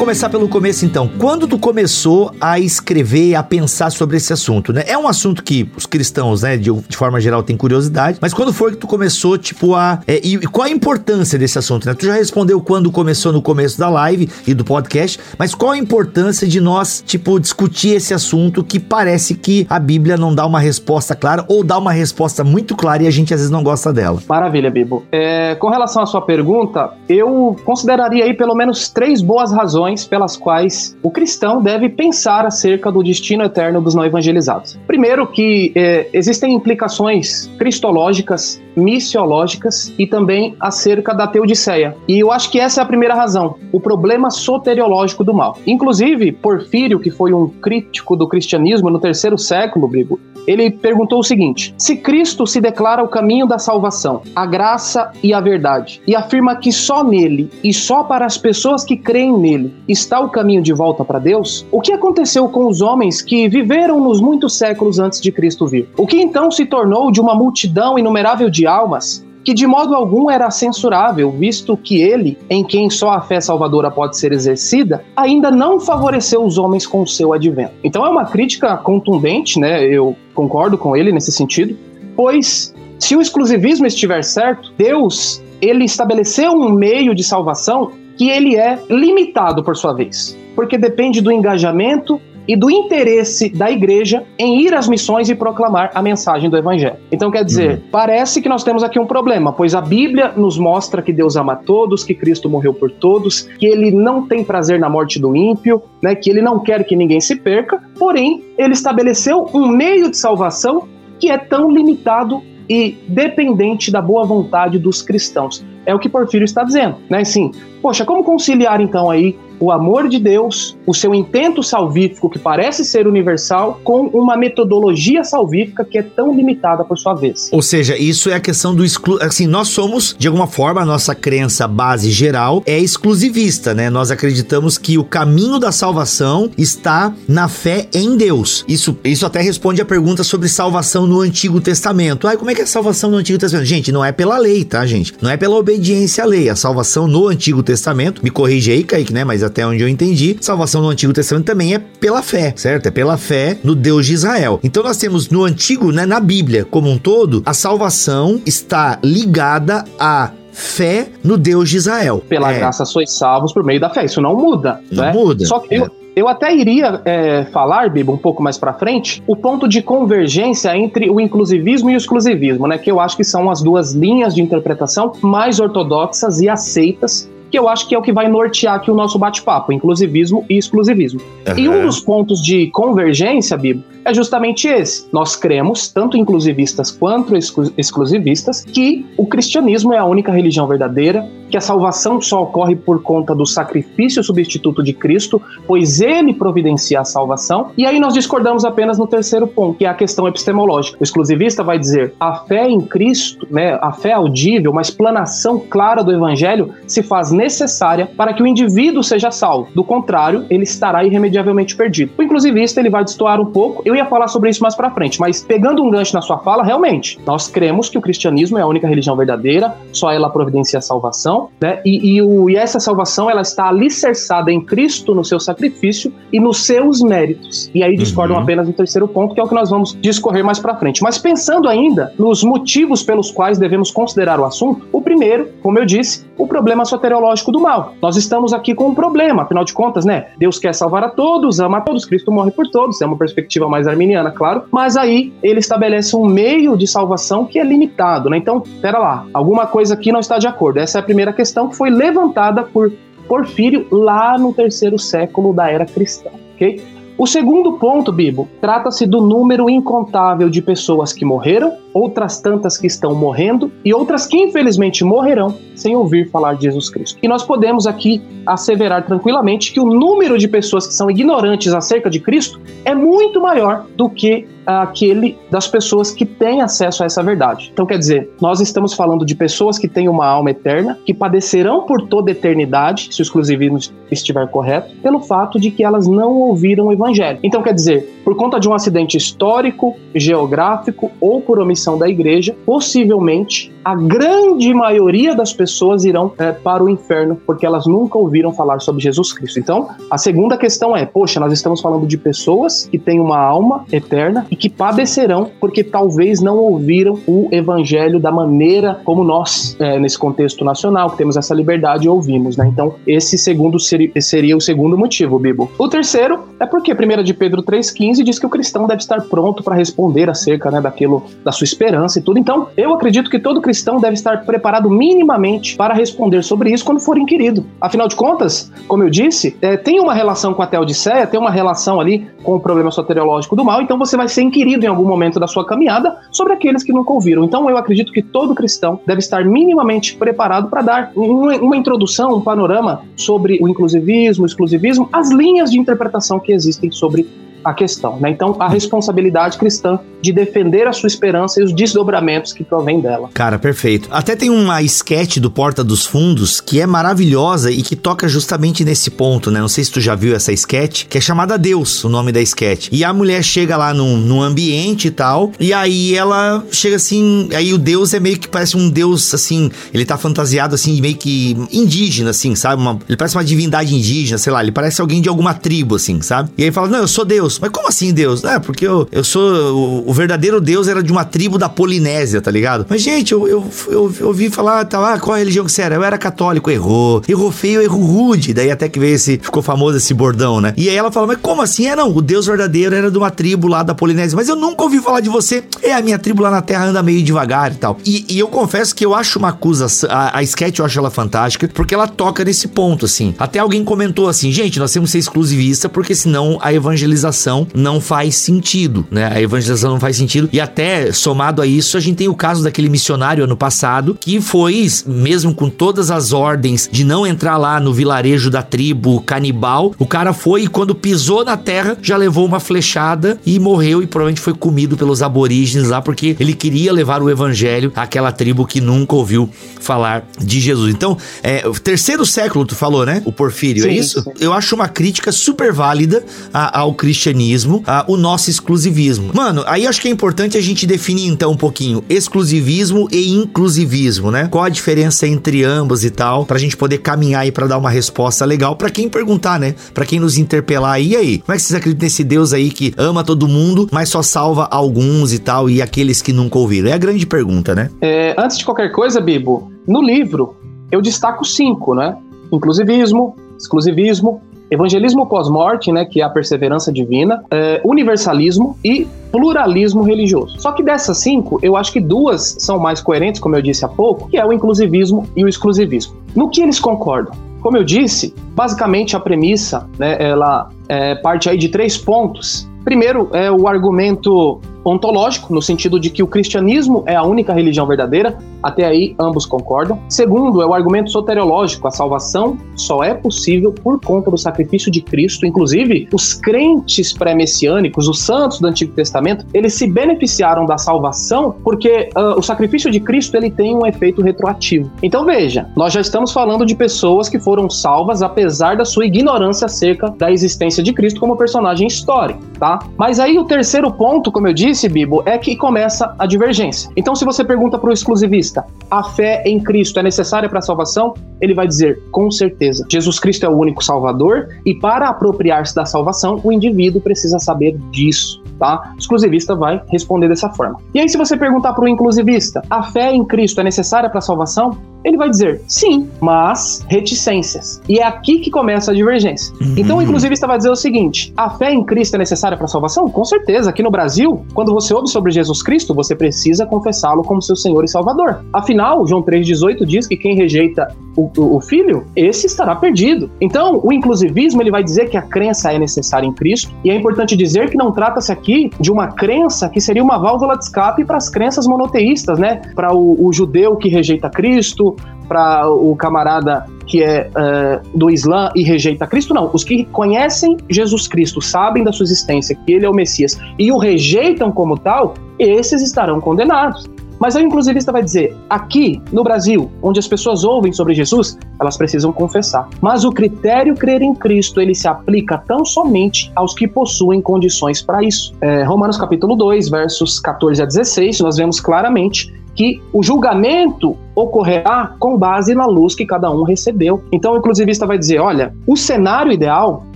Começar 0.02 0.28
pelo 0.28 0.48
começo 0.48 0.84
então. 0.84 1.08
Quando 1.16 1.46
tu 1.46 1.56
começou 1.56 2.34
a 2.40 2.58
escrever, 2.58 3.36
a 3.36 3.42
pensar 3.42 3.92
sobre 3.92 4.16
esse 4.16 4.32
assunto, 4.32 4.72
né? 4.72 4.82
É 4.84 4.98
um 4.98 5.06
assunto 5.06 5.44
que 5.44 5.70
os 5.76 5.86
cristãos, 5.86 6.42
né, 6.42 6.56
de, 6.56 6.72
de 6.72 6.96
forma 6.96 7.20
geral, 7.20 7.40
têm 7.40 7.56
curiosidade, 7.56 8.18
mas 8.20 8.34
quando 8.34 8.52
foi 8.52 8.72
que 8.72 8.78
tu 8.78 8.88
começou, 8.88 9.38
tipo, 9.38 9.76
a. 9.76 10.00
É, 10.04 10.20
e, 10.24 10.34
e 10.34 10.46
qual 10.48 10.66
a 10.66 10.70
importância 10.70 11.38
desse 11.38 11.56
assunto, 11.56 11.86
né? 11.86 11.94
Tu 11.94 12.06
já 12.06 12.14
respondeu 12.14 12.60
quando 12.60 12.90
começou 12.90 13.32
no 13.32 13.40
começo 13.40 13.78
da 13.78 13.88
live 13.88 14.28
e 14.44 14.52
do 14.54 14.64
podcast, 14.64 15.20
mas 15.38 15.54
qual 15.54 15.70
a 15.70 15.78
importância 15.78 16.48
de 16.48 16.60
nós, 16.60 17.00
tipo, 17.06 17.38
discutir 17.38 17.94
esse 17.94 18.12
assunto 18.12 18.64
que 18.64 18.80
parece 18.80 19.36
que 19.36 19.68
a 19.70 19.78
Bíblia 19.78 20.16
não 20.16 20.34
dá 20.34 20.44
uma 20.44 20.58
resposta 20.58 21.14
clara 21.14 21.44
ou 21.46 21.62
dá 21.62 21.78
uma 21.78 21.92
resposta 21.92 22.42
muito 22.42 22.74
clara 22.74 23.04
e 23.04 23.06
a 23.06 23.10
gente 23.12 23.32
às 23.32 23.38
vezes 23.38 23.52
não 23.52 23.62
gosta 23.62 23.92
dela? 23.92 24.20
Maravilha, 24.28 24.68
Bibo. 24.68 25.04
É, 25.12 25.54
com 25.54 25.68
relação 25.68 26.02
à 26.02 26.06
sua 26.06 26.22
pergunta, 26.22 26.90
eu 27.08 27.54
consideraria 27.64 28.24
aí 28.24 28.34
pelo 28.34 28.56
menos 28.56 28.88
três 28.88 29.22
boas 29.22 29.52
razões 29.52 29.91
pelas 30.04 30.36
quais 30.36 30.96
o 31.02 31.10
cristão 31.10 31.62
deve 31.62 31.88
pensar 31.88 32.46
acerca 32.46 32.90
do 32.90 33.02
destino 33.02 33.44
eterno 33.44 33.80
dos 33.80 33.94
não 33.94 34.04
evangelizados. 34.04 34.78
Primeiro, 34.86 35.26
que 35.26 35.72
é, 35.74 36.08
existem 36.12 36.54
implicações 36.54 37.50
cristológicas, 37.58 38.60
missiológicas 38.74 39.92
e 39.98 40.06
também 40.06 40.54
acerca 40.58 41.14
da 41.14 41.26
teodiceia. 41.26 41.96
E 42.08 42.18
eu 42.18 42.32
acho 42.32 42.50
que 42.50 42.58
essa 42.58 42.80
é 42.80 42.82
a 42.82 42.86
primeira 42.86 43.14
razão, 43.14 43.56
o 43.70 43.80
problema 43.80 44.30
soteriológico 44.30 45.22
do 45.22 45.34
mal. 45.34 45.58
Inclusive, 45.66 46.32
Porfírio, 46.32 46.98
que 46.98 47.10
foi 47.10 47.32
um 47.32 47.48
crítico 47.48 48.16
do 48.16 48.26
cristianismo 48.26 48.90
no 48.90 48.98
terceiro 48.98 49.36
século, 49.36 49.86
Brigo, 49.88 50.18
ele 50.46 50.70
perguntou 50.70 51.20
o 51.20 51.22
seguinte: 51.22 51.74
se 51.78 51.96
Cristo 51.96 52.46
se 52.46 52.60
declara 52.60 53.02
o 53.02 53.08
caminho 53.08 53.46
da 53.46 53.58
salvação, 53.58 54.22
a 54.34 54.46
graça 54.46 55.12
e 55.22 55.32
a 55.32 55.40
verdade, 55.40 56.00
e 56.06 56.14
afirma 56.14 56.56
que 56.56 56.72
só 56.72 57.04
nele 57.04 57.50
e 57.62 57.72
só 57.72 58.02
para 58.02 58.26
as 58.26 58.36
pessoas 58.36 58.84
que 58.84 58.96
creem 58.96 59.36
nele 59.36 59.72
está 59.88 60.20
o 60.20 60.28
caminho 60.28 60.62
de 60.62 60.72
volta 60.72 61.04
para 61.04 61.18
Deus, 61.18 61.66
o 61.70 61.80
que 61.80 61.92
aconteceu 61.92 62.48
com 62.48 62.66
os 62.66 62.80
homens 62.80 63.20
que 63.20 63.48
viveram 63.48 64.00
nos 64.00 64.20
muitos 64.20 64.56
séculos 64.56 64.98
antes 64.98 65.20
de 65.20 65.32
Cristo 65.32 65.66
vir? 65.66 65.88
O 65.96 66.06
que 66.06 66.20
então 66.20 66.50
se 66.50 66.64
tornou 66.66 67.10
de 67.10 67.20
uma 67.20 67.34
multidão 67.34 67.98
inumerável 67.98 68.48
de 68.48 68.66
almas 68.66 69.24
que 69.44 69.52
de 69.52 69.66
modo 69.66 69.94
algum 69.94 70.30
era 70.30 70.50
censurável, 70.50 71.30
visto 71.30 71.76
que 71.76 72.00
ele, 72.00 72.38
em 72.48 72.64
quem 72.64 72.88
só 72.88 73.10
a 73.10 73.20
fé 73.20 73.40
salvadora 73.40 73.90
pode 73.90 74.16
ser 74.16 74.32
exercida, 74.32 75.04
ainda 75.16 75.50
não 75.50 75.80
favoreceu 75.80 76.44
os 76.44 76.58
homens 76.58 76.86
com 76.86 77.02
o 77.02 77.06
seu 77.06 77.32
advento. 77.32 77.72
Então 77.82 78.06
é 78.06 78.08
uma 78.08 78.24
crítica 78.24 78.76
contundente, 78.76 79.58
né? 79.58 79.84
Eu 79.84 80.16
concordo 80.34 80.78
com 80.78 80.96
ele 80.96 81.12
nesse 81.12 81.32
sentido, 81.32 81.76
pois 82.14 82.72
se 82.98 83.16
o 83.16 83.20
exclusivismo 83.20 83.86
estiver 83.86 84.22
certo, 84.22 84.72
Deus, 84.78 85.42
ele 85.60 85.84
estabeleceu 85.84 86.52
um 86.52 86.70
meio 86.70 87.14
de 87.14 87.24
salvação 87.24 87.90
que 88.16 88.28
ele 88.28 88.56
é 88.56 88.78
limitado 88.88 89.62
por 89.62 89.76
sua 89.76 89.92
vez, 89.92 90.38
porque 90.54 90.78
depende 90.78 91.20
do 91.20 91.32
engajamento 91.32 92.20
e 92.46 92.56
do 92.56 92.70
interesse 92.70 93.48
da 93.48 93.70
igreja 93.70 94.24
em 94.38 94.60
ir 94.62 94.74
às 94.74 94.88
missões 94.88 95.28
e 95.28 95.34
proclamar 95.34 95.90
a 95.94 96.02
mensagem 96.02 96.50
do 96.50 96.56
evangelho. 96.56 96.96
Então, 97.10 97.30
quer 97.30 97.44
dizer, 97.44 97.70
uhum. 97.70 97.80
parece 97.90 98.40
que 98.40 98.48
nós 98.48 98.64
temos 98.64 98.82
aqui 98.82 98.98
um 98.98 99.06
problema, 99.06 99.52
pois 99.52 99.74
a 99.74 99.80
Bíblia 99.80 100.32
nos 100.36 100.58
mostra 100.58 101.02
que 101.02 101.12
Deus 101.12 101.36
ama 101.36 101.56
todos, 101.56 102.04
que 102.04 102.14
Cristo 102.14 102.48
morreu 102.48 102.74
por 102.74 102.90
todos, 102.90 103.42
que 103.58 103.66
ele 103.66 103.90
não 103.90 104.26
tem 104.26 104.44
prazer 104.44 104.78
na 104.78 104.88
morte 104.88 105.20
do 105.20 105.36
ímpio, 105.36 105.82
né, 106.02 106.14
que 106.14 106.30
ele 106.30 106.42
não 106.42 106.58
quer 106.58 106.84
que 106.84 106.96
ninguém 106.96 107.20
se 107.20 107.36
perca, 107.36 107.80
porém, 107.98 108.42
ele 108.58 108.72
estabeleceu 108.72 109.48
um 109.54 109.68
meio 109.68 110.10
de 110.10 110.16
salvação 110.16 110.88
que 111.18 111.30
é 111.30 111.38
tão 111.38 111.70
limitado 111.70 112.42
e 112.68 112.96
dependente 113.08 113.90
da 113.90 114.00
boa 114.00 114.24
vontade 114.24 114.78
dos 114.78 115.02
cristãos. 115.02 115.64
É 115.84 115.94
o 115.94 115.98
que 115.98 116.08
Porfírio 116.08 116.44
está 116.44 116.62
dizendo, 116.62 116.96
né? 117.10 117.24
Sim. 117.24 117.50
Poxa, 117.80 118.04
como 118.04 118.22
conciliar 118.22 118.80
então 118.80 119.10
aí 119.10 119.36
o 119.62 119.70
amor 119.70 120.08
de 120.08 120.18
Deus, 120.18 120.76
o 120.84 120.92
seu 120.92 121.14
intento 121.14 121.62
salvífico 121.62 122.28
que 122.28 122.36
parece 122.36 122.84
ser 122.84 123.06
universal, 123.06 123.80
com 123.84 124.08
uma 124.08 124.36
metodologia 124.36 125.22
salvífica 125.22 125.84
que 125.84 125.96
é 125.96 126.02
tão 126.02 126.34
limitada 126.34 126.82
por 126.82 126.98
sua 126.98 127.14
vez. 127.14 127.48
Ou 127.52 127.62
seja, 127.62 127.96
isso 127.96 128.28
é 128.28 128.34
a 128.34 128.40
questão 128.40 128.74
do 128.74 128.84
exclu... 128.84 129.22
assim, 129.22 129.46
nós 129.46 129.68
somos, 129.68 130.16
de 130.18 130.26
alguma 130.26 130.48
forma, 130.48 130.80
a 130.80 130.84
nossa 130.84 131.14
crença 131.14 131.68
base 131.68 132.10
geral 132.10 132.60
é 132.66 132.76
exclusivista, 132.76 133.72
né? 133.72 133.88
Nós 133.88 134.10
acreditamos 134.10 134.76
que 134.76 134.98
o 134.98 135.04
caminho 135.04 135.60
da 135.60 135.70
salvação 135.70 136.50
está 136.58 137.14
na 137.28 137.46
fé 137.46 137.86
em 137.94 138.16
Deus. 138.16 138.64
Isso, 138.66 138.98
isso 139.04 139.24
até 139.24 139.40
responde 139.40 139.80
a 139.80 139.84
pergunta 139.84 140.24
sobre 140.24 140.48
salvação 140.48 141.06
no 141.06 141.20
Antigo 141.20 141.60
Testamento. 141.60 142.26
Ai, 142.26 142.36
como 142.36 142.50
é 142.50 142.54
que 142.56 142.62
é 142.62 142.64
a 142.64 142.66
salvação 142.66 143.12
no 143.12 143.18
Antigo 143.18 143.38
Testamento? 143.38 143.68
Gente, 143.68 143.92
não 143.92 144.04
é 144.04 144.10
pela 144.10 144.38
lei, 144.38 144.64
tá, 144.64 144.84
gente? 144.84 145.14
Não 145.22 145.30
é 145.30 145.36
pela 145.36 145.54
obediência 145.54 146.24
à 146.24 146.26
lei. 146.26 146.48
A 146.48 146.56
salvação 146.56 147.06
no 147.06 147.28
Antigo 147.28 147.62
Testamento, 147.62 148.24
me 148.24 148.30
corrige 148.30 148.72
aí, 148.72 148.82
Kaique, 148.82 149.12
né? 149.12 149.22
Mas 149.22 149.51
até 149.52 149.66
onde 149.66 149.82
eu 149.82 149.88
entendi, 149.88 150.36
salvação 150.40 150.80
no 150.80 150.88
Antigo 150.88 151.12
Testamento 151.12 151.44
também 151.44 151.74
é 151.74 151.78
pela 151.78 152.22
fé, 152.22 152.54
certo? 152.56 152.86
É 152.86 152.90
pela 152.90 153.18
fé 153.18 153.58
no 153.62 153.74
Deus 153.74 154.06
de 154.06 154.14
Israel. 154.14 154.58
Então 154.64 154.82
nós 154.82 154.96
temos 154.96 155.28
no 155.28 155.44
Antigo, 155.44 155.92
né, 155.92 156.06
na 156.06 156.18
Bíblia 156.18 156.64
como 156.64 156.90
um 156.90 156.98
todo, 156.98 157.42
a 157.44 157.52
salvação 157.52 158.40
está 158.46 158.98
ligada 159.04 159.84
a 159.98 160.30
fé 160.52 161.08
no 161.22 161.36
Deus 161.36 161.68
de 161.68 161.76
Israel. 161.76 162.22
Pela 162.28 162.52
é. 162.52 162.58
graça 162.58 162.84
sois 162.84 163.12
salvos 163.12 163.52
por 163.52 163.62
meio 163.62 163.80
da 163.80 163.90
fé. 163.90 164.04
Isso 164.04 164.20
não 164.20 164.34
muda. 164.34 164.80
Não 164.90 165.04
né? 165.04 165.12
muda. 165.12 165.44
Só 165.46 165.58
que 165.60 165.74
é. 165.74 165.78
eu, 165.78 165.90
eu 166.14 166.28
até 166.28 166.54
iria 166.54 167.00
é, 167.04 167.44
falar, 167.46 167.88
Bibo, 167.90 168.12
um 168.12 168.18
pouco 168.18 168.42
mais 168.42 168.58
para 168.58 168.74
frente, 168.74 169.22
o 169.26 169.34
ponto 169.34 169.66
de 169.66 169.80
convergência 169.80 170.76
entre 170.76 171.10
o 171.10 171.18
inclusivismo 171.18 171.90
e 171.90 171.94
o 171.94 171.96
exclusivismo, 171.96 172.66
né? 172.66 172.76
Que 172.76 172.90
eu 172.90 173.00
acho 173.00 173.16
que 173.16 173.24
são 173.24 173.50
as 173.50 173.62
duas 173.62 173.92
linhas 173.92 174.34
de 174.34 174.42
interpretação 174.42 175.12
mais 175.22 175.58
ortodoxas 175.58 176.40
e 176.40 176.48
aceitas 176.48 177.30
que 177.52 177.58
eu 177.58 177.68
acho 177.68 177.86
que 177.86 177.94
é 177.94 177.98
o 177.98 178.02
que 178.02 178.10
vai 178.10 178.28
nortear 178.28 178.76
aqui 178.76 178.90
o 178.90 178.94
nosso 178.94 179.18
bate-papo, 179.18 179.72
inclusivismo 179.72 180.44
e 180.48 180.56
exclusivismo. 180.56 181.20
Uhum. 181.46 181.58
E 181.58 181.68
um 181.68 181.86
dos 181.86 182.00
pontos 182.00 182.42
de 182.42 182.68
convergência, 182.68 183.58
Bibo, 183.58 183.84
é 184.04 184.14
justamente 184.14 184.68
esse. 184.68 185.06
Nós 185.12 185.36
cremos, 185.36 185.88
tanto 185.88 186.16
inclusivistas 186.16 186.90
quanto 186.90 187.34
exclusivistas, 187.76 188.64
que 188.64 189.06
o 189.16 189.26
cristianismo 189.26 189.92
é 189.92 189.98
a 189.98 190.04
única 190.04 190.32
religião 190.32 190.66
verdadeira, 190.66 191.28
que 191.52 191.56
a 191.58 191.60
salvação 191.60 192.18
só 192.18 192.42
ocorre 192.42 192.74
por 192.74 193.02
conta 193.02 193.34
do 193.34 193.44
sacrifício 193.44 194.24
substituto 194.24 194.82
de 194.82 194.94
Cristo, 194.94 195.40
pois 195.66 196.00
ele 196.00 196.32
providencia 196.32 197.00
a 197.00 197.04
salvação. 197.04 197.70
E 197.76 197.84
aí 197.84 198.00
nós 198.00 198.14
discordamos 198.14 198.64
apenas 198.64 198.96
no 198.96 199.06
terceiro 199.06 199.46
ponto, 199.46 199.76
que 199.76 199.84
é 199.84 199.88
a 199.88 199.94
questão 199.94 200.26
epistemológica. 200.26 200.96
O 200.98 201.02
exclusivista 201.04 201.62
vai 201.62 201.78
dizer: 201.78 202.14
a 202.18 202.36
fé 202.36 202.68
em 202.68 202.80
Cristo, 202.80 203.46
né, 203.50 203.78
a 203.82 203.92
fé 203.92 204.12
audível, 204.12 204.70
uma 204.70 204.80
explanação 204.80 205.58
clara 205.58 206.02
do 206.02 206.10
evangelho 206.10 206.72
se 206.86 207.02
faz 207.02 207.30
necessária 207.30 208.10
para 208.16 208.32
que 208.32 208.42
o 208.42 208.46
indivíduo 208.46 209.02
seja 209.02 209.30
salvo. 209.30 209.68
Do 209.74 209.84
contrário, 209.84 210.46
ele 210.48 210.64
estará 210.64 211.04
irremediavelmente 211.04 211.76
perdido. 211.76 212.12
O 212.16 212.22
inclusivista 212.22 212.80
ele 212.80 212.88
vai 212.88 213.04
destoar 213.04 213.38
um 213.38 213.46
pouco. 213.46 213.82
Eu 213.92 213.96
ia 213.96 214.06
falar 214.06 214.26
sobre 214.28 214.48
isso 214.48 214.62
mais 214.62 214.74
para 214.74 214.90
frente, 214.90 215.20
mas 215.20 215.42
pegando 215.42 215.84
um 215.84 215.90
gancho 215.90 216.14
na 216.14 216.22
sua 216.22 216.38
fala, 216.38 216.62
realmente, 216.62 217.20
nós 217.26 217.46
cremos 217.46 217.90
que 217.90 217.98
o 217.98 218.00
cristianismo 218.00 218.56
é 218.56 218.62
a 218.62 218.66
única 218.66 218.88
religião 218.88 219.14
verdadeira, 219.14 219.76
só 219.92 220.10
ela 220.10 220.30
providencia 220.30 220.78
a 220.78 220.82
salvação, 220.82 221.50
né? 221.60 221.82
E, 221.84 222.14
e, 222.14 222.22
o, 222.22 222.48
e 222.48 222.56
essa 222.56 222.80
salvação 222.80 223.28
ela 223.28 223.42
está 223.42 223.68
alicerçada 223.68 224.50
em 224.50 224.62
Cristo 224.64 225.14
no 225.14 225.22
seu 225.22 225.38
sacrifício 225.38 226.10
e 226.32 226.40
nos 226.40 226.64
seus 226.64 227.02
méritos. 227.02 227.70
E 227.74 227.82
aí 227.82 227.94
discordam 227.94 228.38
uhum. 228.38 228.42
apenas 228.42 228.66
no 228.66 228.72
terceiro 228.72 229.06
ponto, 229.06 229.34
que 229.34 229.40
é 229.42 229.44
o 229.44 229.48
que 229.48 229.54
nós 229.54 229.68
vamos 229.68 229.94
discorrer 230.00 230.42
mais 230.42 230.58
para 230.58 230.74
frente. 230.74 231.02
Mas 231.02 231.18
pensando 231.18 231.68
ainda 231.68 232.14
nos 232.18 232.42
motivos 232.42 233.02
pelos 233.02 233.30
quais 233.30 233.58
devemos 233.58 233.90
considerar 233.90 234.40
o 234.40 234.46
assunto, 234.46 234.86
o 234.90 235.02
primeiro, 235.02 235.50
como 235.62 235.78
eu 235.78 235.84
disse, 235.84 236.24
o 236.42 236.46
problema 236.46 236.84
soteriológico 236.84 237.52
do 237.52 237.60
mal. 237.60 237.94
Nós 238.02 238.16
estamos 238.16 238.52
aqui 238.52 238.74
com 238.74 238.88
um 238.88 238.94
problema, 238.94 239.44
afinal 239.44 239.64
de 239.64 239.72
contas, 239.72 240.04
né? 240.04 240.26
Deus 240.36 240.58
quer 240.58 240.74
salvar 240.74 241.04
a 241.04 241.08
todos, 241.08 241.60
ama 241.60 241.78
a 241.78 241.80
todos, 241.80 242.04
Cristo 242.04 242.32
morre 242.32 242.50
por 242.50 242.68
todos, 242.68 243.00
é 243.00 243.06
uma 243.06 243.16
perspectiva 243.16 243.68
mais 243.68 243.86
arminiana, 243.86 244.30
claro, 244.30 244.64
mas 244.70 244.96
aí 244.96 245.32
ele 245.42 245.60
estabelece 245.60 246.16
um 246.16 246.24
meio 246.24 246.76
de 246.76 246.86
salvação 246.86 247.44
que 247.44 247.58
é 247.58 247.64
limitado, 247.64 248.28
né? 248.28 248.36
Então, 248.36 248.60
pera 248.80 248.98
lá, 248.98 249.26
alguma 249.32 249.66
coisa 249.66 249.94
aqui 249.94 250.10
não 250.10 250.20
está 250.20 250.38
de 250.38 250.48
acordo. 250.48 250.78
Essa 250.78 250.98
é 250.98 251.00
a 251.00 251.04
primeira 251.04 251.32
questão 251.32 251.68
que 251.68 251.76
foi 251.76 251.90
levantada 251.90 252.64
por 252.64 252.92
Porfírio 253.28 253.86
lá 253.90 254.36
no 254.36 254.52
terceiro 254.52 254.98
século 254.98 255.54
da 255.54 255.70
era 255.70 255.86
cristã, 255.86 256.30
ok? 256.54 256.82
O 257.16 257.26
segundo 257.26 257.74
ponto, 257.74 258.10
Bibo, 258.10 258.48
trata-se 258.60 259.06
do 259.06 259.20
número 259.20 259.70
incontável 259.70 260.50
de 260.50 260.60
pessoas 260.60 261.12
que 261.12 261.24
morreram, 261.24 261.72
outras 261.92 262.40
tantas 262.40 262.78
que 262.78 262.86
estão 262.86 263.14
morrendo 263.14 263.70
e 263.84 263.92
outras 263.92 264.26
que 264.26 264.36
infelizmente 264.36 265.04
morrerão 265.04 265.54
sem 265.74 265.96
ouvir 265.96 266.30
falar 266.30 266.54
de 266.54 266.62
Jesus 266.62 266.88
Cristo. 266.88 267.18
E 267.22 267.28
nós 267.28 267.42
podemos 267.42 267.86
aqui 267.86 268.22
asseverar 268.46 269.04
tranquilamente 269.04 269.72
que 269.72 269.80
o 269.80 269.84
número 269.84 270.38
de 270.38 270.48
pessoas 270.48 270.86
que 270.86 270.94
são 270.94 271.10
ignorantes 271.10 271.72
acerca 271.72 272.10
de 272.10 272.20
Cristo 272.20 272.60
é 272.84 272.94
muito 272.94 273.40
maior 273.40 273.86
do 273.96 274.08
que 274.08 274.46
aquele 274.64 275.36
das 275.50 275.66
pessoas 275.66 276.12
que 276.12 276.24
têm 276.24 276.62
acesso 276.62 277.02
a 277.02 277.06
essa 277.06 277.22
verdade. 277.22 277.70
Então, 277.72 277.84
quer 277.84 277.98
dizer, 277.98 278.30
nós 278.40 278.60
estamos 278.60 278.94
falando 278.94 279.24
de 279.24 279.34
pessoas 279.34 279.78
que 279.78 279.88
têm 279.88 280.08
uma 280.08 280.26
alma 280.26 280.50
eterna, 280.50 280.98
que 281.04 281.12
padecerão 281.12 281.82
por 281.82 282.02
toda 282.02 282.30
eternidade, 282.30 283.08
se 283.12 283.20
o 283.20 283.24
exclusivismo 283.24 283.78
estiver 284.10 284.46
correto, 284.48 284.94
pelo 285.02 285.20
fato 285.20 285.58
de 285.58 285.70
que 285.70 285.82
elas 285.82 286.06
não 286.06 286.32
ouviram 286.34 286.86
o 286.86 286.92
evangelho. 286.92 287.40
Então, 287.42 287.62
quer 287.62 287.74
dizer, 287.74 288.20
por 288.24 288.36
conta 288.36 288.60
de 288.60 288.68
um 288.68 288.74
acidente 288.74 289.16
histórico, 289.16 289.96
geográfico 290.14 291.10
ou 291.20 291.40
por 291.40 291.58
omissão 291.58 291.81
da 291.98 292.08
igreja, 292.08 292.56
possivelmente 292.64 293.72
a 293.84 293.94
grande 293.94 294.72
maioria 294.72 295.34
das 295.34 295.52
pessoas 295.52 296.04
irão 296.04 296.32
é, 296.38 296.52
para 296.52 296.82
o 296.82 296.88
inferno 296.88 297.40
porque 297.46 297.66
elas 297.66 297.86
nunca 297.86 298.18
ouviram 298.18 298.52
falar 298.52 298.80
sobre 298.80 299.02
Jesus 299.02 299.32
Cristo. 299.32 299.58
Então, 299.58 299.88
a 300.10 300.18
segunda 300.18 300.56
questão 300.56 300.96
é: 300.96 301.04
poxa, 301.04 301.40
nós 301.40 301.52
estamos 301.52 301.80
falando 301.80 302.06
de 302.06 302.16
pessoas 302.16 302.86
que 302.86 302.98
têm 302.98 303.20
uma 303.20 303.38
alma 303.38 303.84
eterna 303.92 304.46
e 304.50 304.56
que 304.56 304.68
padecerão 304.68 305.50
porque 305.60 305.82
talvez 305.82 306.40
não 306.40 306.58
ouviram 306.58 307.18
o 307.26 307.48
evangelho 307.50 308.20
da 308.20 308.30
maneira 308.30 309.00
como 309.04 309.24
nós, 309.24 309.76
é, 309.78 309.98
nesse 309.98 310.18
contexto 310.18 310.64
nacional, 310.64 311.10
que 311.10 311.16
temos 311.16 311.36
essa 311.36 311.54
liberdade, 311.54 312.08
ouvimos. 312.08 312.56
Né? 312.56 312.68
Então, 312.68 312.94
esse 313.06 313.36
segundo 313.36 313.78
seria, 313.78 314.10
seria 314.20 314.56
o 314.56 314.60
segundo 314.60 314.96
motivo, 314.96 315.38
Bibo. 315.38 315.70
O 315.78 315.88
terceiro 315.88 316.40
é 316.60 316.66
porque 316.66 316.92
1 316.92 317.22
de 317.22 317.34
Pedro 317.34 317.62
3,15 317.62 318.22
diz 318.22 318.38
que 318.38 318.46
o 318.46 318.50
cristão 318.50 318.86
deve 318.86 319.00
estar 319.00 319.20
pronto 319.22 319.62
para 319.62 319.74
responder 319.74 320.30
acerca 320.30 320.70
né, 320.70 320.80
daquilo, 320.80 321.24
da 321.44 321.50
sua 321.50 321.64
esperança 321.64 322.18
e 322.18 322.22
tudo. 322.22 322.38
Então, 322.38 322.68
eu 322.76 322.92
acredito 322.92 323.30
que 323.30 323.38
todo 323.38 323.60
cristão 323.60 323.71
deve 324.00 324.14
estar 324.14 324.44
preparado 324.44 324.90
minimamente 324.90 325.76
para 325.76 325.94
responder 325.94 326.42
sobre 326.42 326.72
isso 326.72 326.84
quando 326.84 327.00
for 327.00 327.16
inquirido. 327.16 327.64
Afinal 327.80 328.08
de 328.08 328.16
contas, 328.16 328.70
como 328.86 329.02
eu 329.02 329.10
disse, 329.10 329.56
é, 329.62 329.76
tem 329.76 330.00
uma 330.00 330.14
relação 330.14 330.52
com 330.52 330.62
a 330.62 330.66
Teodiceia, 330.66 331.26
tem 331.26 331.38
uma 331.38 331.50
relação 331.50 332.00
ali 332.00 332.26
com 332.42 332.56
o 332.56 332.60
problema 332.60 332.90
soteriológico 332.90 333.54
do 333.54 333.64
mal, 333.64 333.80
então 333.80 333.98
você 333.98 334.16
vai 334.16 334.28
ser 334.28 334.42
inquirido 334.42 334.84
em 334.84 334.88
algum 334.88 335.06
momento 335.06 335.38
da 335.38 335.46
sua 335.46 335.64
caminhada 335.64 336.16
sobre 336.30 336.52
aqueles 336.52 336.82
que 336.82 336.92
nunca 336.92 337.12
ouviram. 337.12 337.44
Então 337.44 337.68
eu 337.70 337.76
acredito 337.76 338.12
que 338.12 338.22
todo 338.22 338.54
cristão 338.54 339.00
deve 339.06 339.20
estar 339.20 339.44
minimamente 339.44 340.16
preparado 340.16 340.68
para 340.68 340.82
dar 340.82 341.12
uma, 341.14 341.56
uma 341.56 341.76
introdução, 341.76 342.34
um 342.34 342.40
panorama 342.40 343.02
sobre 343.16 343.58
o 343.62 343.68
inclusivismo, 343.68 344.44
o 344.44 344.46
exclusivismo, 344.46 345.08
as 345.12 345.30
linhas 345.30 345.70
de 345.70 345.78
interpretação 345.78 346.40
que 346.40 346.52
existem 346.52 346.90
sobre 346.90 347.26
a 347.64 347.72
questão. 347.74 348.18
Né? 348.18 348.30
Então, 348.30 348.56
a 348.58 348.68
responsabilidade 348.68 349.58
cristã 349.58 349.98
de 350.20 350.32
defender 350.32 350.86
a 350.86 350.92
sua 350.92 351.08
esperança 351.08 351.60
e 351.60 351.64
os 351.64 351.74
desdobramentos 351.74 352.52
que 352.52 352.62
provém 352.62 353.00
dela. 353.00 353.28
Cara, 353.34 353.58
perfeito. 353.58 354.08
Até 354.10 354.36
tem 354.36 354.48
uma 354.48 354.80
sketch 354.82 355.38
do 355.38 355.50
Porta 355.50 355.82
dos 355.82 356.06
Fundos 356.06 356.60
que 356.60 356.80
é 356.80 356.86
maravilhosa 356.86 357.72
e 357.72 357.82
que 357.82 357.96
toca 357.96 358.28
justamente 358.28 358.84
nesse 358.84 359.10
ponto, 359.10 359.50
né? 359.50 359.60
Não 359.60 359.68
sei 359.68 359.82
se 359.82 359.90
tu 359.90 360.00
já 360.00 360.14
viu 360.14 360.34
essa 360.34 360.52
sketch, 360.52 361.06
que 361.06 361.18
é 361.18 361.20
chamada 361.20 361.58
Deus, 361.58 362.04
o 362.04 362.08
nome 362.08 362.30
da 362.30 362.40
sketch. 362.40 362.88
E 362.92 363.04
a 363.04 363.12
mulher 363.12 363.42
chega 363.42 363.76
lá 363.76 363.92
num, 363.92 364.16
num 364.16 364.40
ambiente 364.40 365.08
e 365.08 365.10
tal, 365.10 365.50
e 365.58 365.72
aí 365.72 366.14
ela 366.14 366.64
chega 366.70 366.96
assim, 366.96 367.48
aí 367.54 367.72
o 367.72 367.78
Deus 367.78 368.14
é 368.14 368.20
meio 368.20 368.38
que 368.38 368.48
parece 368.48 368.76
um 368.76 368.88
Deus, 368.88 369.34
assim, 369.34 369.70
ele 369.92 370.04
tá 370.04 370.16
fantasiado 370.16 370.74
assim, 370.74 371.00
meio 371.00 371.16
que 371.16 371.56
indígena, 371.72 372.30
assim, 372.30 372.54
sabe? 372.54 372.80
Uma, 372.80 372.98
ele 373.08 373.16
parece 373.16 373.36
uma 373.36 373.44
divindade 373.44 373.94
indígena, 373.94 374.38
sei 374.38 374.52
lá, 374.52 374.62
ele 374.62 374.72
parece 374.72 375.00
alguém 375.00 375.20
de 375.20 375.28
alguma 375.28 375.52
tribo, 375.52 375.96
assim, 375.96 376.20
sabe? 376.22 376.50
E 376.56 376.62
aí 376.64 376.70
fala, 376.70 376.88
não, 376.88 376.98
eu 376.98 377.08
sou 377.08 377.24
Deus. 377.24 377.51
Deus. 377.52 377.58
Mas 377.58 377.70
como 377.70 377.88
assim 377.88 378.12
Deus? 378.12 378.44
É, 378.44 378.58
porque 378.58 378.86
eu, 378.86 379.06
eu 379.10 379.24
sou. 379.24 379.42
O, 379.74 380.10
o, 380.10 380.12
verdadeiro 380.12 380.60
Deus 380.60 380.88
era 380.88 381.02
de 381.02 381.12
uma 381.12 381.24
tribo 381.24 381.58
da 381.58 381.68
Polinésia, 381.68 382.40
tá 382.40 382.50
ligado? 382.50 382.86
Mas, 382.88 383.02
gente, 383.02 383.32
eu, 383.32 383.46
eu, 383.46 383.66
eu, 383.88 384.14
eu 384.20 384.26
ouvi 384.28 384.50
falar, 384.50 384.84
tá 384.84 385.18
qual 385.18 385.34
a 385.34 385.38
religião 385.38 385.64
que 385.64 385.72
você 385.72 385.82
era? 385.82 385.94
Eu 385.94 386.04
era 386.04 386.16
católico, 386.16 386.70
errou. 386.70 387.22
Errou 387.28 387.50
feio, 387.50 387.82
errou 387.82 388.02
rude. 388.02 388.54
Daí 388.54 388.70
até 388.70 388.88
que 388.88 388.98
veio 388.98 389.14
esse. 389.14 389.38
Ficou 389.42 389.62
famoso 389.62 389.96
esse 389.96 390.14
bordão, 390.14 390.60
né? 390.60 390.72
E 390.76 390.88
aí 390.88 390.96
ela 390.96 391.10
fala, 391.10 391.26
mas 391.26 391.38
como 391.40 391.62
assim? 391.62 391.86
É, 391.86 391.96
não, 391.96 392.14
o 392.14 392.22
Deus 392.22 392.46
verdadeiro 392.46 392.94
era 392.94 393.10
de 393.10 393.18
uma 393.18 393.30
tribo 393.30 393.68
lá 393.68 393.82
da 393.82 393.94
Polinésia. 393.94 394.36
Mas 394.36 394.48
eu 394.48 394.56
nunca 394.56 394.82
ouvi 394.84 395.00
falar 395.00 395.20
de 395.20 395.28
você. 395.28 395.64
É, 395.82 395.92
a 395.92 396.02
minha 396.02 396.18
tribo 396.18 396.42
lá 396.42 396.50
na 396.50 396.62
Terra 396.62 396.86
anda 396.86 397.02
meio 397.02 397.22
devagar 397.22 397.72
e 397.72 397.76
tal. 397.76 397.98
E, 398.04 398.24
e 398.28 398.38
eu 398.38 398.48
confesso 398.48 398.94
que 398.94 399.04
eu 399.04 399.14
acho 399.14 399.38
uma 399.38 399.48
acusação. 399.48 400.08
A, 400.10 400.38
a 400.38 400.42
sketch 400.42 400.78
eu 400.78 400.84
acho 400.84 400.98
ela 400.98 401.10
fantástica, 401.10 401.68
porque 401.68 401.94
ela 401.94 402.06
toca 402.06 402.44
nesse 402.44 402.68
ponto, 402.68 403.06
assim. 403.06 403.34
Até 403.38 403.58
alguém 403.58 403.84
comentou 403.84 404.28
assim, 404.28 404.50
gente, 404.52 404.78
nós 404.78 404.92
temos 404.92 405.08
que 405.08 405.12
ser 405.12 405.18
exclusivista, 405.18 405.88
porque 405.88 406.14
senão 406.14 406.58
a 406.60 406.72
evangelização 406.72 407.41
evangelização 407.42 407.66
não 407.74 408.00
faz 408.00 408.36
sentido, 408.36 409.06
né? 409.10 409.30
A 409.32 409.40
evangelização 409.40 409.92
não 409.92 410.00
faz 410.00 410.16
sentido. 410.16 410.48
E 410.52 410.60
até 410.60 411.12
somado 411.12 411.60
a 411.60 411.66
isso, 411.66 411.96
a 411.96 412.00
gente 412.00 412.16
tem 412.16 412.28
o 412.28 412.34
caso 412.34 412.62
daquele 412.62 412.88
missionário 412.88 413.44
ano 413.44 413.56
passado 413.56 414.16
que 414.18 414.40
foi, 414.40 414.86
mesmo 415.06 415.54
com 415.54 415.68
todas 415.68 416.10
as 416.10 416.32
ordens 416.32 416.88
de 416.90 417.04
não 417.04 417.26
entrar 417.26 417.56
lá 417.56 417.80
no 417.80 417.92
vilarejo 417.92 418.50
da 418.50 418.62
tribo 418.62 419.20
canibal, 419.20 419.94
o 419.98 420.06
cara 420.06 420.32
foi 420.32 420.62
e 420.62 420.66
quando 420.68 420.94
pisou 420.94 421.44
na 421.44 421.56
terra 421.56 421.96
já 422.00 422.16
levou 422.16 422.46
uma 422.46 422.60
flechada 422.60 423.38
e 423.44 423.58
morreu 423.58 424.02
e 424.02 424.06
provavelmente 424.06 424.40
foi 424.40 424.54
comido 424.54 424.96
pelos 424.96 425.22
aborígenes 425.22 425.88
lá 425.88 426.00
porque 426.00 426.36
ele 426.38 426.54
queria 426.54 426.92
levar 426.92 427.22
o 427.22 427.30
evangelho 427.30 427.92
àquela 427.94 428.32
tribo 428.32 428.66
que 428.66 428.80
nunca 428.80 429.14
ouviu 429.14 429.48
falar 429.80 430.24
de 430.38 430.60
Jesus. 430.60 430.94
Então, 430.94 431.16
é, 431.42 431.66
o 431.66 431.72
terceiro 431.72 432.24
século, 432.24 432.64
tu 432.64 432.74
falou, 432.74 433.04
né? 433.04 433.22
O 433.24 433.32
Porfírio, 433.32 433.84
é 433.84 433.88
sim, 433.88 433.94
é 433.94 433.98
isso? 433.98 434.22
Sim. 434.22 434.32
Eu 434.40 434.52
acho 434.52 434.74
uma 434.74 434.88
crítica 434.88 435.32
super 435.32 435.72
válida 435.72 436.24
ao 436.52 436.94
cristianismo 436.94 437.31
cristianismo, 437.32 437.82
ah, 437.86 438.04
o 438.06 438.16
nosso 438.16 438.50
exclusivismo. 438.50 439.30
Mano, 439.34 439.64
aí 439.66 439.86
acho 439.86 440.00
que 440.00 440.08
é 440.08 440.10
importante 440.10 440.56
a 440.56 440.60
gente 440.60 440.86
definir 440.86 441.26
então 441.26 441.52
um 441.52 441.56
pouquinho 441.56 442.04
exclusivismo 442.08 443.08
e 443.10 443.32
inclusivismo, 443.32 444.30
né? 444.30 444.48
Qual 444.50 444.62
a 444.62 444.68
diferença 444.68 445.26
entre 445.26 445.64
ambos 445.64 446.04
e 446.04 446.10
tal, 446.10 446.44
pra 446.44 446.58
gente 446.58 446.76
poder 446.76 446.98
caminhar 446.98 447.42
aí 447.42 447.52
para 447.52 447.66
dar 447.66 447.78
uma 447.78 447.90
resposta 447.90 448.44
legal 448.44 448.76
para 448.76 448.90
quem 448.90 449.08
perguntar, 449.08 449.58
né? 449.58 449.74
Para 449.94 450.04
quem 450.04 450.20
nos 450.20 450.36
interpelar 450.36 450.92
aí, 450.92 451.12
e 451.12 451.16
aí, 451.16 451.38
como 451.38 451.54
é 451.54 451.56
que 451.56 451.62
vocês 451.62 451.76
acreditam 451.76 452.04
nesse 452.04 452.22
Deus 452.22 452.52
aí 452.52 452.70
que 452.70 452.92
ama 452.96 453.24
todo 453.24 453.48
mundo, 453.48 453.88
mas 453.90 454.08
só 454.08 454.22
salva 454.22 454.68
alguns 454.70 455.32
e 455.32 455.38
tal, 455.38 455.68
e 455.68 455.80
aqueles 455.80 456.20
que 456.20 456.32
nunca 456.32 456.58
ouviram? 456.58 456.90
É 456.90 456.92
a 456.92 456.98
grande 456.98 457.26
pergunta, 457.26 457.74
né? 457.74 457.90
É, 458.00 458.34
antes 458.38 458.58
de 458.58 458.64
qualquer 458.64 458.90
coisa, 458.92 459.20
Bibo, 459.20 459.72
no 459.86 460.02
livro 460.02 460.56
eu 460.90 461.00
destaco 461.00 461.44
cinco, 461.44 461.94
né? 461.94 462.16
Inclusivismo, 462.52 463.34
exclusivismo, 463.58 464.42
evangelismo 464.72 465.26
pós-morte, 465.26 465.92
né, 465.92 466.04
que 466.04 466.20
é 466.22 466.24
a 466.24 466.30
perseverança 466.30 466.90
divina, 466.90 467.44
é, 467.50 467.80
universalismo 467.84 468.76
e 468.82 469.06
pluralismo 469.30 470.02
religioso. 470.02 470.58
Só 470.58 470.72
que 470.72 470.82
dessas 470.82 471.18
cinco, 471.18 471.58
eu 471.62 471.76
acho 471.76 471.92
que 471.92 472.00
duas 472.00 472.56
são 472.58 472.78
mais 472.78 473.00
coerentes, 473.00 473.40
como 473.40 473.54
eu 473.54 473.62
disse 473.62 473.84
há 473.84 473.88
pouco, 473.88 474.28
que 474.28 474.36
é 474.38 474.44
o 474.44 474.52
inclusivismo 474.52 475.28
e 475.36 475.44
o 475.44 475.48
exclusivismo. 475.48 476.16
No 476.34 476.48
que 476.48 476.62
eles 476.62 476.80
concordam? 476.80 477.34
Como 477.60 477.76
eu 477.76 477.84
disse, 477.84 478.34
basicamente 478.54 479.14
a 479.14 479.20
premissa, 479.20 479.86
né, 479.98 480.16
ela 480.18 480.68
é, 480.88 481.14
parte 481.16 481.50
aí 481.50 481.58
de 481.58 481.68
três 481.68 481.96
pontos. 481.98 482.68
Primeiro 482.84 483.28
é 483.32 483.50
o 483.52 483.68
argumento 483.68 484.60
ontológico, 484.84 485.52
no 485.52 485.62
sentido 485.62 485.98
de 485.98 486.10
que 486.10 486.22
o 486.22 486.26
cristianismo 486.26 487.02
é 487.06 487.14
a 487.14 487.22
única 487.22 487.52
religião 487.52 487.86
verdadeira, 487.86 488.36
até 488.62 488.84
aí 488.84 489.14
ambos 489.18 489.46
concordam. 489.46 489.98
Segundo, 490.08 490.62
é 490.62 490.66
o 490.66 490.74
argumento 490.74 491.10
soteriológico, 491.10 491.86
a 491.88 491.90
salvação 491.90 492.56
só 492.76 493.02
é 493.02 493.14
possível 493.14 493.72
por 493.72 494.00
conta 494.00 494.30
do 494.30 494.38
sacrifício 494.38 494.90
de 494.90 495.00
Cristo. 495.00 495.46
Inclusive, 495.46 496.08
os 496.12 496.34
crentes 496.34 497.12
pré-messiânicos, 497.12 498.08
os 498.08 498.20
santos 498.20 498.60
do 498.60 498.66
Antigo 498.66 498.92
Testamento, 498.92 499.46
eles 499.52 499.74
se 499.74 499.86
beneficiaram 499.86 500.66
da 500.66 500.78
salvação 500.78 501.54
porque 501.62 502.08
uh, 502.16 502.38
o 502.38 502.42
sacrifício 502.42 502.90
de 502.90 503.00
Cristo 503.00 503.36
ele 503.36 503.50
tem 503.50 503.74
um 503.76 503.86
efeito 503.86 504.22
retroativo. 504.22 504.90
Então 505.02 505.24
veja, 505.24 505.68
nós 505.76 505.92
já 505.92 506.00
estamos 506.00 506.32
falando 506.32 506.64
de 506.64 506.74
pessoas 506.74 507.28
que 507.28 507.38
foram 507.38 507.68
salvas 507.68 508.22
apesar 508.22 508.76
da 508.76 508.84
sua 508.84 509.06
ignorância 509.06 509.66
acerca 509.66 510.08
da 510.10 510.30
existência 510.30 510.82
de 510.82 510.92
Cristo 510.92 511.20
como 511.20 511.36
personagem 511.36 511.86
histórico, 511.86 512.40
tá? 512.58 512.78
Mas 512.96 513.18
aí 513.18 513.38
o 513.38 513.44
terceiro 513.44 513.90
ponto, 513.92 514.30
como 514.30 514.48
eu 514.48 514.52
disse, 514.52 514.71
disse, 514.72 514.88
Bibo, 514.88 515.22
é 515.26 515.38
que 515.38 515.54
começa 515.56 516.14
a 516.18 516.26
divergência. 516.26 516.90
Então, 516.96 517.14
se 517.14 517.24
você 517.24 517.44
pergunta 517.44 517.78
para 517.78 517.90
o 517.90 517.92
exclusivista, 517.92 518.64
a 518.90 519.04
fé 519.04 519.42
em 519.46 519.60
Cristo 519.60 520.00
é 520.00 520.02
necessária 520.02 520.48
para 520.48 520.58
a 520.58 520.62
salvação? 520.62 521.14
Ele 521.40 521.54
vai 521.54 521.66
dizer, 521.66 522.02
com 522.10 522.30
certeza. 522.30 522.86
Jesus 522.90 523.18
Cristo 523.18 523.44
é 523.44 523.48
o 523.48 523.56
único 523.56 523.84
Salvador 523.84 524.48
e 524.64 524.74
para 524.74 525.08
apropriar-se 525.08 525.74
da 525.74 525.84
salvação, 525.84 526.40
o 526.42 526.52
indivíduo 526.52 527.00
precisa 527.00 527.38
saber 527.38 527.76
disso. 527.90 528.42
Tá? 528.58 528.92
O 528.94 528.98
exclusivista 528.98 529.54
vai 529.54 529.82
responder 529.88 530.28
dessa 530.28 530.48
forma. 530.50 530.78
E 530.94 531.00
aí, 531.00 531.08
se 531.08 531.18
você 531.18 531.36
perguntar 531.36 531.72
para 531.72 531.84
o 531.84 531.88
inclusivista, 531.88 532.62
a 532.70 532.82
fé 532.82 533.12
em 533.12 533.24
Cristo 533.24 533.60
é 533.60 533.64
necessária 533.64 534.08
para 534.08 534.18
a 534.18 534.22
salvação? 534.22 534.78
Ele 535.04 535.16
vai 535.16 535.30
dizer 535.30 535.62
sim, 535.66 536.08
mas 536.20 536.84
reticências. 536.88 537.80
E 537.88 537.98
é 537.98 538.04
aqui 538.04 538.38
que 538.38 538.50
começa 538.50 538.90
a 538.90 538.94
divergência. 538.94 539.54
Uhum. 539.60 539.74
Então, 539.76 539.98
o 539.98 540.02
inclusivista 540.02 540.46
vai 540.46 540.56
dizer 540.56 540.70
o 540.70 540.76
seguinte: 540.76 541.32
a 541.36 541.50
fé 541.50 541.72
em 541.72 541.84
Cristo 541.84 542.14
é 542.14 542.18
necessária 542.18 542.56
para 542.56 542.66
a 542.66 542.68
salvação? 542.68 543.08
Com 543.10 543.24
certeza. 543.24 543.70
Aqui 543.70 543.82
no 543.82 543.90
Brasil, 543.90 544.44
quando 544.54 544.72
você 544.72 544.94
ouve 544.94 545.08
sobre 545.08 545.32
Jesus 545.32 545.62
Cristo, 545.62 545.94
você 545.94 546.14
precisa 546.14 546.66
confessá-lo 546.66 547.22
como 547.22 547.42
seu 547.42 547.56
Senhor 547.56 547.84
e 547.84 547.88
Salvador. 547.88 548.44
Afinal, 548.52 549.06
João 549.06 549.22
3,18 549.22 549.84
diz 549.86 550.06
que 550.06 550.16
quem 550.16 550.34
rejeita 550.34 550.94
o, 551.16 551.30
o, 551.36 551.56
o 551.56 551.60
filho, 551.60 552.06
esse 552.16 552.46
estará 552.46 552.74
perdido. 552.74 553.30
Então, 553.40 553.80
o 553.82 553.92
inclusivismo 553.92 554.62
ele 554.62 554.70
vai 554.70 554.82
dizer 554.82 555.08
que 555.08 555.16
a 555.16 555.22
crença 555.22 555.72
é 555.72 555.78
necessária 555.78 556.26
em 556.26 556.32
Cristo, 556.32 556.72
e 556.84 556.90
é 556.90 556.94
importante 556.94 557.36
dizer 557.36 557.70
que 557.70 557.76
não 557.76 557.92
trata-se 557.92 558.32
aqui 558.32 558.70
de 558.80 558.90
uma 558.90 559.08
crença 559.08 559.68
que 559.68 559.80
seria 559.80 560.02
uma 560.02 560.18
válvula 560.18 560.56
de 560.56 560.64
escape 560.64 561.04
para 561.04 561.16
as 561.16 561.28
crenças 561.28 561.66
monoteístas, 561.66 562.38
né? 562.38 562.62
Para 562.74 562.94
o, 562.94 563.26
o 563.26 563.32
judeu 563.32 563.76
que 563.76 563.88
rejeita 563.88 564.30
Cristo, 564.30 564.91
para 565.28 565.68
o 565.70 565.96
camarada 565.96 566.66
que 566.86 567.02
é 567.02 567.30
uh, 567.30 567.98
do 567.98 568.10
Islã 568.10 568.50
e 568.54 568.62
rejeita 568.62 569.06
Cristo, 569.06 569.32
não. 569.32 569.50
Os 569.52 569.64
que 569.64 569.84
conhecem 569.86 570.58
Jesus 570.68 571.08
Cristo, 571.08 571.40
sabem 571.40 571.84
da 571.84 571.92
sua 571.92 572.04
existência, 572.04 572.54
que 572.54 572.72
ele 572.72 572.84
é 572.84 572.90
o 572.90 572.92
Messias, 572.92 573.38
e 573.58 573.72
o 573.72 573.78
rejeitam 573.78 574.52
como 574.52 574.76
tal, 574.76 575.14
esses 575.38 575.80
estarão 575.80 576.20
condenados. 576.20 576.88
Mas 577.22 577.36
aí 577.36 577.44
o 577.44 577.46
inclusivista 577.46 577.92
vai 577.92 578.02
dizer: 578.02 578.36
aqui 578.50 579.00
no 579.12 579.22
Brasil, 579.22 579.70
onde 579.80 580.00
as 580.00 580.08
pessoas 580.08 580.42
ouvem 580.42 580.72
sobre 580.72 580.92
Jesus, 580.92 581.38
elas 581.60 581.76
precisam 581.76 582.12
confessar. 582.12 582.68
Mas 582.80 583.04
o 583.04 583.12
critério 583.12 583.76
crer 583.76 584.02
em 584.02 584.12
Cristo, 584.12 584.60
ele 584.60 584.74
se 584.74 584.88
aplica 584.88 585.38
tão 585.38 585.64
somente 585.64 586.32
aos 586.34 586.52
que 586.52 586.66
possuem 586.66 587.22
condições 587.22 587.80
para 587.80 588.02
isso. 588.02 588.34
É, 588.40 588.64
Romanos 588.64 588.96
capítulo 588.96 589.36
2, 589.36 589.68
versos 589.68 590.18
14 590.18 590.62
a 590.62 590.66
16, 590.66 591.20
nós 591.20 591.36
vemos 591.36 591.60
claramente 591.60 592.34
que 592.54 592.80
o 592.92 593.02
julgamento 593.02 593.96
ocorrerá 594.14 594.94
com 594.98 595.16
base 595.16 595.54
na 595.54 595.66
luz 595.66 595.94
que 595.94 596.04
cada 596.04 596.30
um 596.30 596.42
recebeu. 596.42 597.02
Então 597.10 597.32
o 597.32 597.38
inclusivista 597.38 597.86
vai 597.86 597.98
dizer: 597.98 598.18
olha, 598.18 598.54
o 598.66 598.76
cenário 598.76 599.32
ideal 599.32 599.84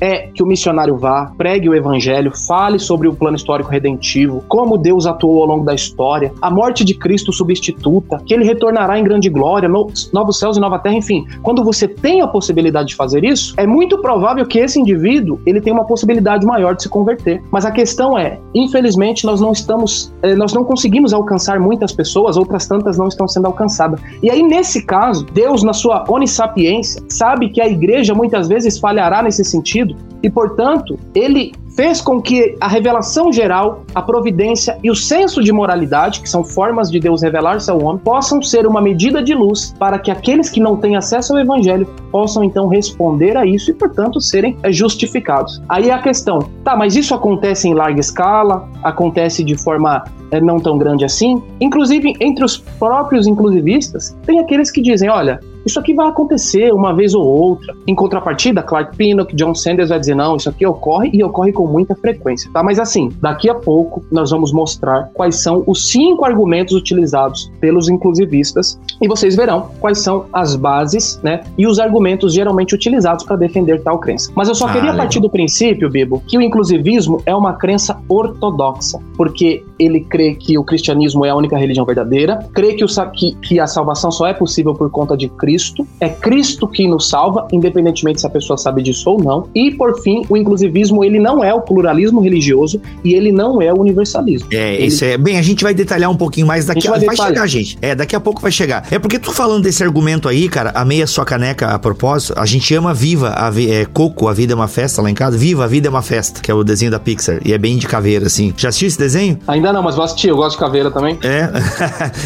é 0.01 0.29
que 0.29 0.43
o 0.43 0.47
missionário 0.47 0.97
vá, 0.97 1.33
pregue 1.37 1.69
o 1.69 1.75
evangelho, 1.75 2.33
fale 2.47 2.79
sobre 2.79 3.09
o 3.09 3.15
plano 3.15 3.37
histórico 3.37 3.71
redentivo, 3.71 4.43
como 4.49 4.79
Deus 4.79 5.07
atuou 5.07 5.43
ao 5.43 5.49
longo 5.49 5.65
da 5.65 5.75
história, 5.75 6.33
a 6.41 6.51
morte 6.51 6.85
de 6.85 6.95
Cristo 6.95 7.33
substituta, 7.33 8.21
que 8.25 8.35
ele 8.35 8.45
retornará 8.45 8.99
em 8.99 9.05
grande 9.05 9.29
glória, 9.29 9.69
novos 9.69 10.39
céus 10.39 10.57
e 10.57 10.61
nova 10.61 10.79
terra, 10.79 10.97
enfim. 10.97 11.27
Quando 11.43 11.65
você 11.65 11.87
tem 11.87 12.21
a 12.21 12.27
possibilidade 12.27 12.89
de 12.89 12.97
fazer 12.97 13.25
isso, 13.25 13.55
é 13.57 13.67
muito 13.67 13.99
provável 14.01 14.47
que 14.47 14.59
esse 14.59 14.81
indivíduo 14.81 15.41
ele 15.47 15.61
tenha 15.61 15.75
uma 15.75 15.85
possibilidade 15.85 16.47
maior 16.47 16.75
de 16.75 16.83
se 16.83 16.89
converter. 16.89 17.43
Mas 17.51 17.65
a 17.65 17.71
questão 17.71 18.19
é, 18.19 18.39
infelizmente, 18.55 19.25
nós 19.25 19.41
não 19.41 19.53
estamos, 19.53 20.13
eh, 20.23 20.35
nós 20.35 20.53
não 20.53 20.65
conseguimos 20.65 21.13
alcançar 21.13 21.59
muitas 21.59 21.93
pessoas, 21.93 22.37
outras 22.47 22.67
tantas 22.67 22.97
não 22.97 23.09
estão 23.09 23.29
sendo 23.29 23.47
alcançadas. 23.47 24.01
E 24.23 24.31
aí, 24.31 24.43
nesse 24.43 24.85
caso, 24.85 25.27
Deus, 25.27 25.63
na 25.63 25.73
sua 25.73 26.05
onissapiência, 26.09 27.03
sabe 27.09 27.51
que 27.51 27.61
a 27.61 27.69
igreja 27.69 28.15
muitas 28.15 28.49
vezes 28.49 28.79
falhará 28.79 29.23
nesse 29.23 29.45
sentido 29.45 29.97
e, 30.23 30.31
portanto, 30.31 30.99
ele 31.15 31.53
fez 31.77 32.01
com 32.01 32.21
que 32.21 32.57
a 32.59 32.67
revelação 32.67 33.31
geral, 33.31 33.85
a 33.95 34.01
providência 34.01 34.79
e 34.83 34.91
o 34.91 34.97
senso 34.97 35.45
de 35.45 35.53
moralidade, 35.53 36.21
que 36.21 36.29
são 36.29 36.43
formas 36.43 36.91
de 36.91 36.99
Deus 36.99 37.23
revelar-se 37.23 37.71
ao 37.71 37.83
homem, 37.83 38.01
possam 38.03 38.43
ser 38.43 38.67
uma 38.67 38.81
medida 38.81 39.23
de 39.23 39.35
luz 39.35 39.75
para 39.79 39.99
que 39.99 40.11
aqueles 40.11 40.49
que 40.49 40.59
não 40.59 40.77
têm 40.79 40.97
acesso 40.97 41.35
ao 41.35 41.39
evangelho 41.39 41.87
possam 42.11 42.43
então 42.43 42.67
responder 42.67 43.37
a 43.37 43.45
isso 43.45 43.71
e, 43.71 43.75
portanto, 43.75 44.21
serem 44.21 44.57
é, 44.63 44.73
justificados. 44.73 45.63
Aí 45.69 45.91
é 45.91 45.93
a 45.93 46.01
questão, 46.01 46.39
tá, 46.65 46.75
mas 46.75 46.97
isso 46.97 47.15
acontece 47.15 47.69
em 47.69 47.75
larga 47.75 48.01
escala, 48.01 48.67
acontece 48.83 49.45
de 49.45 49.57
forma 49.57 50.03
é, 50.31 50.41
não 50.41 50.59
tão 50.59 50.79
grande 50.79 51.05
assim? 51.05 51.43
Inclusive, 51.61 52.15
entre 52.21 52.43
os 52.43 52.57
próprios 52.57 53.27
inclusivistas, 53.27 54.17
tem 54.25 54.41
aqueles 54.41 54.71
que 54.71 54.81
dizem, 54.81 55.11
olha, 55.11 55.41
isso 55.67 55.81
aqui 55.81 55.93
vai 55.93 56.09
acontecer 56.09 56.73
uma 56.73 56.95
vez 56.95 57.15
ou 57.15 57.25
outra. 57.25 57.75
Em 57.87 57.95
contrapartida, 57.95 58.63
Clark 58.63 58.97
Pinnock, 58.97 59.35
John 59.35 59.55
Sanders 59.55 59.89
vai 59.89 59.99
dizer, 59.99 60.15
não, 60.15 60.37
isso 60.37 60.49
aqui 60.49 60.67
ocorre 60.67 61.11
e 61.13 61.23
ocorre 61.23 61.53
com 61.53 61.67
muita 61.67 61.95
frequência, 61.95 62.51
tá? 62.53 62.63
Mas 62.63 62.79
assim, 62.79 63.11
daqui 63.21 63.51
a 63.51 63.55
pouco 63.55 64.05
nós 64.11 64.31
vamos 64.31 64.53
mostrar 64.53 65.11
quais 65.13 65.43
são 65.43 65.65
os 65.67 65.91
cinco 65.91 66.25
argumentos 66.25 66.75
utilizados 66.75 67.51
pelos 67.61 67.89
inclusivistas 67.89 68.79
e 69.01 69.09
vocês 69.09 69.35
verão 69.35 69.71
quais 69.81 69.99
são 69.99 70.27
as 70.33 70.57
bases, 70.57 71.21
né, 71.23 71.43
e 71.59 71.67
os 71.67 71.79
argumentos 71.79 72.33
geralmente 72.33 72.75
utilizados 72.75 73.25
para 73.25 73.37
defender 73.37 73.83
tal 73.83 73.99
crença. 73.99 74.31
Mas 74.35 74.49
eu 74.49 74.55
só 74.55 74.67
ah, 74.67 74.69
queria 74.69 74.91
legal. 74.91 74.99
partir 74.99 75.21
do 75.21 75.29
princípio, 75.29 75.91
Bibo, 75.91 76.23
que 76.27 76.39
o 76.39 76.43
inclusivismo 76.43 77.23
é 77.27 77.35
uma 77.35 77.55
crença 77.55 78.01
ortodoxa, 78.09 78.99
porque 79.17 79.65
ele 79.79 80.01
crê 80.01 80.35
que 80.35 80.59
o 80.59 80.65
cristianismo 80.65 81.25
é 81.25 81.31
a 81.31 81.35
única 81.35 81.57
religião 81.57 81.85
verdadeira, 81.85 82.39
crê 82.55 82.75
que, 82.75 82.85
o, 82.85 82.89
que, 83.13 83.35
que 83.37 83.61
a 83.61 83.67
salvação 83.67 84.11
só 84.11 84.27
é 84.27 84.35
possível 84.35 84.75
por 84.75 84.91
conta 84.91 85.17
de 85.17 85.29
Cristo, 85.29 85.56
é 86.01 86.09
Cristo 86.09 86.67
que 86.67 86.87
nos 86.87 87.09
salva, 87.09 87.47
independentemente 87.53 88.21
se 88.21 88.27
a 88.27 88.31
pessoa 88.31 88.57
sabe 88.57 88.83
disso 88.83 89.11
ou 89.11 89.23
não, 89.23 89.49
e 89.55 89.71
por 89.71 90.01
fim, 90.03 90.25
o 90.29 90.37
inclusivismo 90.37 91.05
ele 91.05 91.19
não 91.19 91.43
é 91.43 91.53
o 91.55 91.61
pluralismo 91.61 92.21
religioso 92.21 92.81
e 93.05 93.15
ele 93.15 93.33
não 93.33 93.61
é 93.61 93.73
o 93.73 93.81
universalismo. 93.81 94.49
É, 94.53 94.75
ele... 94.75 94.87
isso 94.87 95.05
é. 95.05 95.17
Bem, 95.17 95.39
a 95.39 95.43
gente 95.43 95.63
vai 95.63 95.75
detalhar 95.75 96.11
um 96.11 96.17
pouquinho 96.17 96.47
mais 96.47 96.67
daqui 96.67 96.87
a 96.87 96.93
pouco. 96.93 97.07
Vai, 97.07 97.17
vai 97.17 97.27
chegar, 97.27 97.47
gente. 97.47 97.79
É, 97.81 97.95
daqui 97.95 98.15
a 98.15 98.21
pouco 98.21 98.41
vai 98.41 98.51
chegar. 98.51 98.87
É 98.91 98.99
porque 98.99 99.19
tu 99.19 99.33
falando 99.33 99.63
desse 99.63 99.83
argumento 99.83 100.29
aí, 100.29 100.49
cara, 100.49 100.71
a 100.75 100.85
meia 100.85 101.07
sua 101.07 101.25
caneca 101.25 101.69
a 101.69 101.79
propósito, 101.79 102.35
a 102.37 102.47
gente 102.47 102.75
ama 102.75 102.93
Viva, 102.93 103.35
a, 103.37 103.51
é, 103.61 103.85
Coco, 103.87 104.29
a 104.29 104.33
vida 104.33 104.53
é 104.53 104.57
uma 104.57 104.69
festa 104.69 105.01
lá 105.03 105.11
em 105.11 105.15
casa. 105.15 105.37
Viva, 105.37 105.65
a 105.65 105.67
vida 105.67 105.89
é 105.89 105.91
uma 105.91 106.03
festa, 106.03 106.41
que 106.41 106.51
é 106.51 106.55
o 106.55 106.63
desenho 106.63 106.91
da 106.91 106.99
Pixar. 106.99 107.41
E 107.45 107.53
é 107.53 107.59
bem 107.59 107.77
de 107.77 107.87
caveira, 107.87 108.27
assim. 108.27 108.53
Já 108.57 108.69
assistiu 108.69 108.89
esse 108.89 108.99
desenho? 108.99 109.39
Ainda 109.47 109.73
não, 109.73 109.83
mas 109.83 109.95
vou 109.95 110.05
assistir, 110.05 110.29
eu 110.29 110.37
gosto 110.37 110.53
de 110.53 110.59
caveira 110.59 110.91
também. 110.91 111.19
É, 111.23 111.51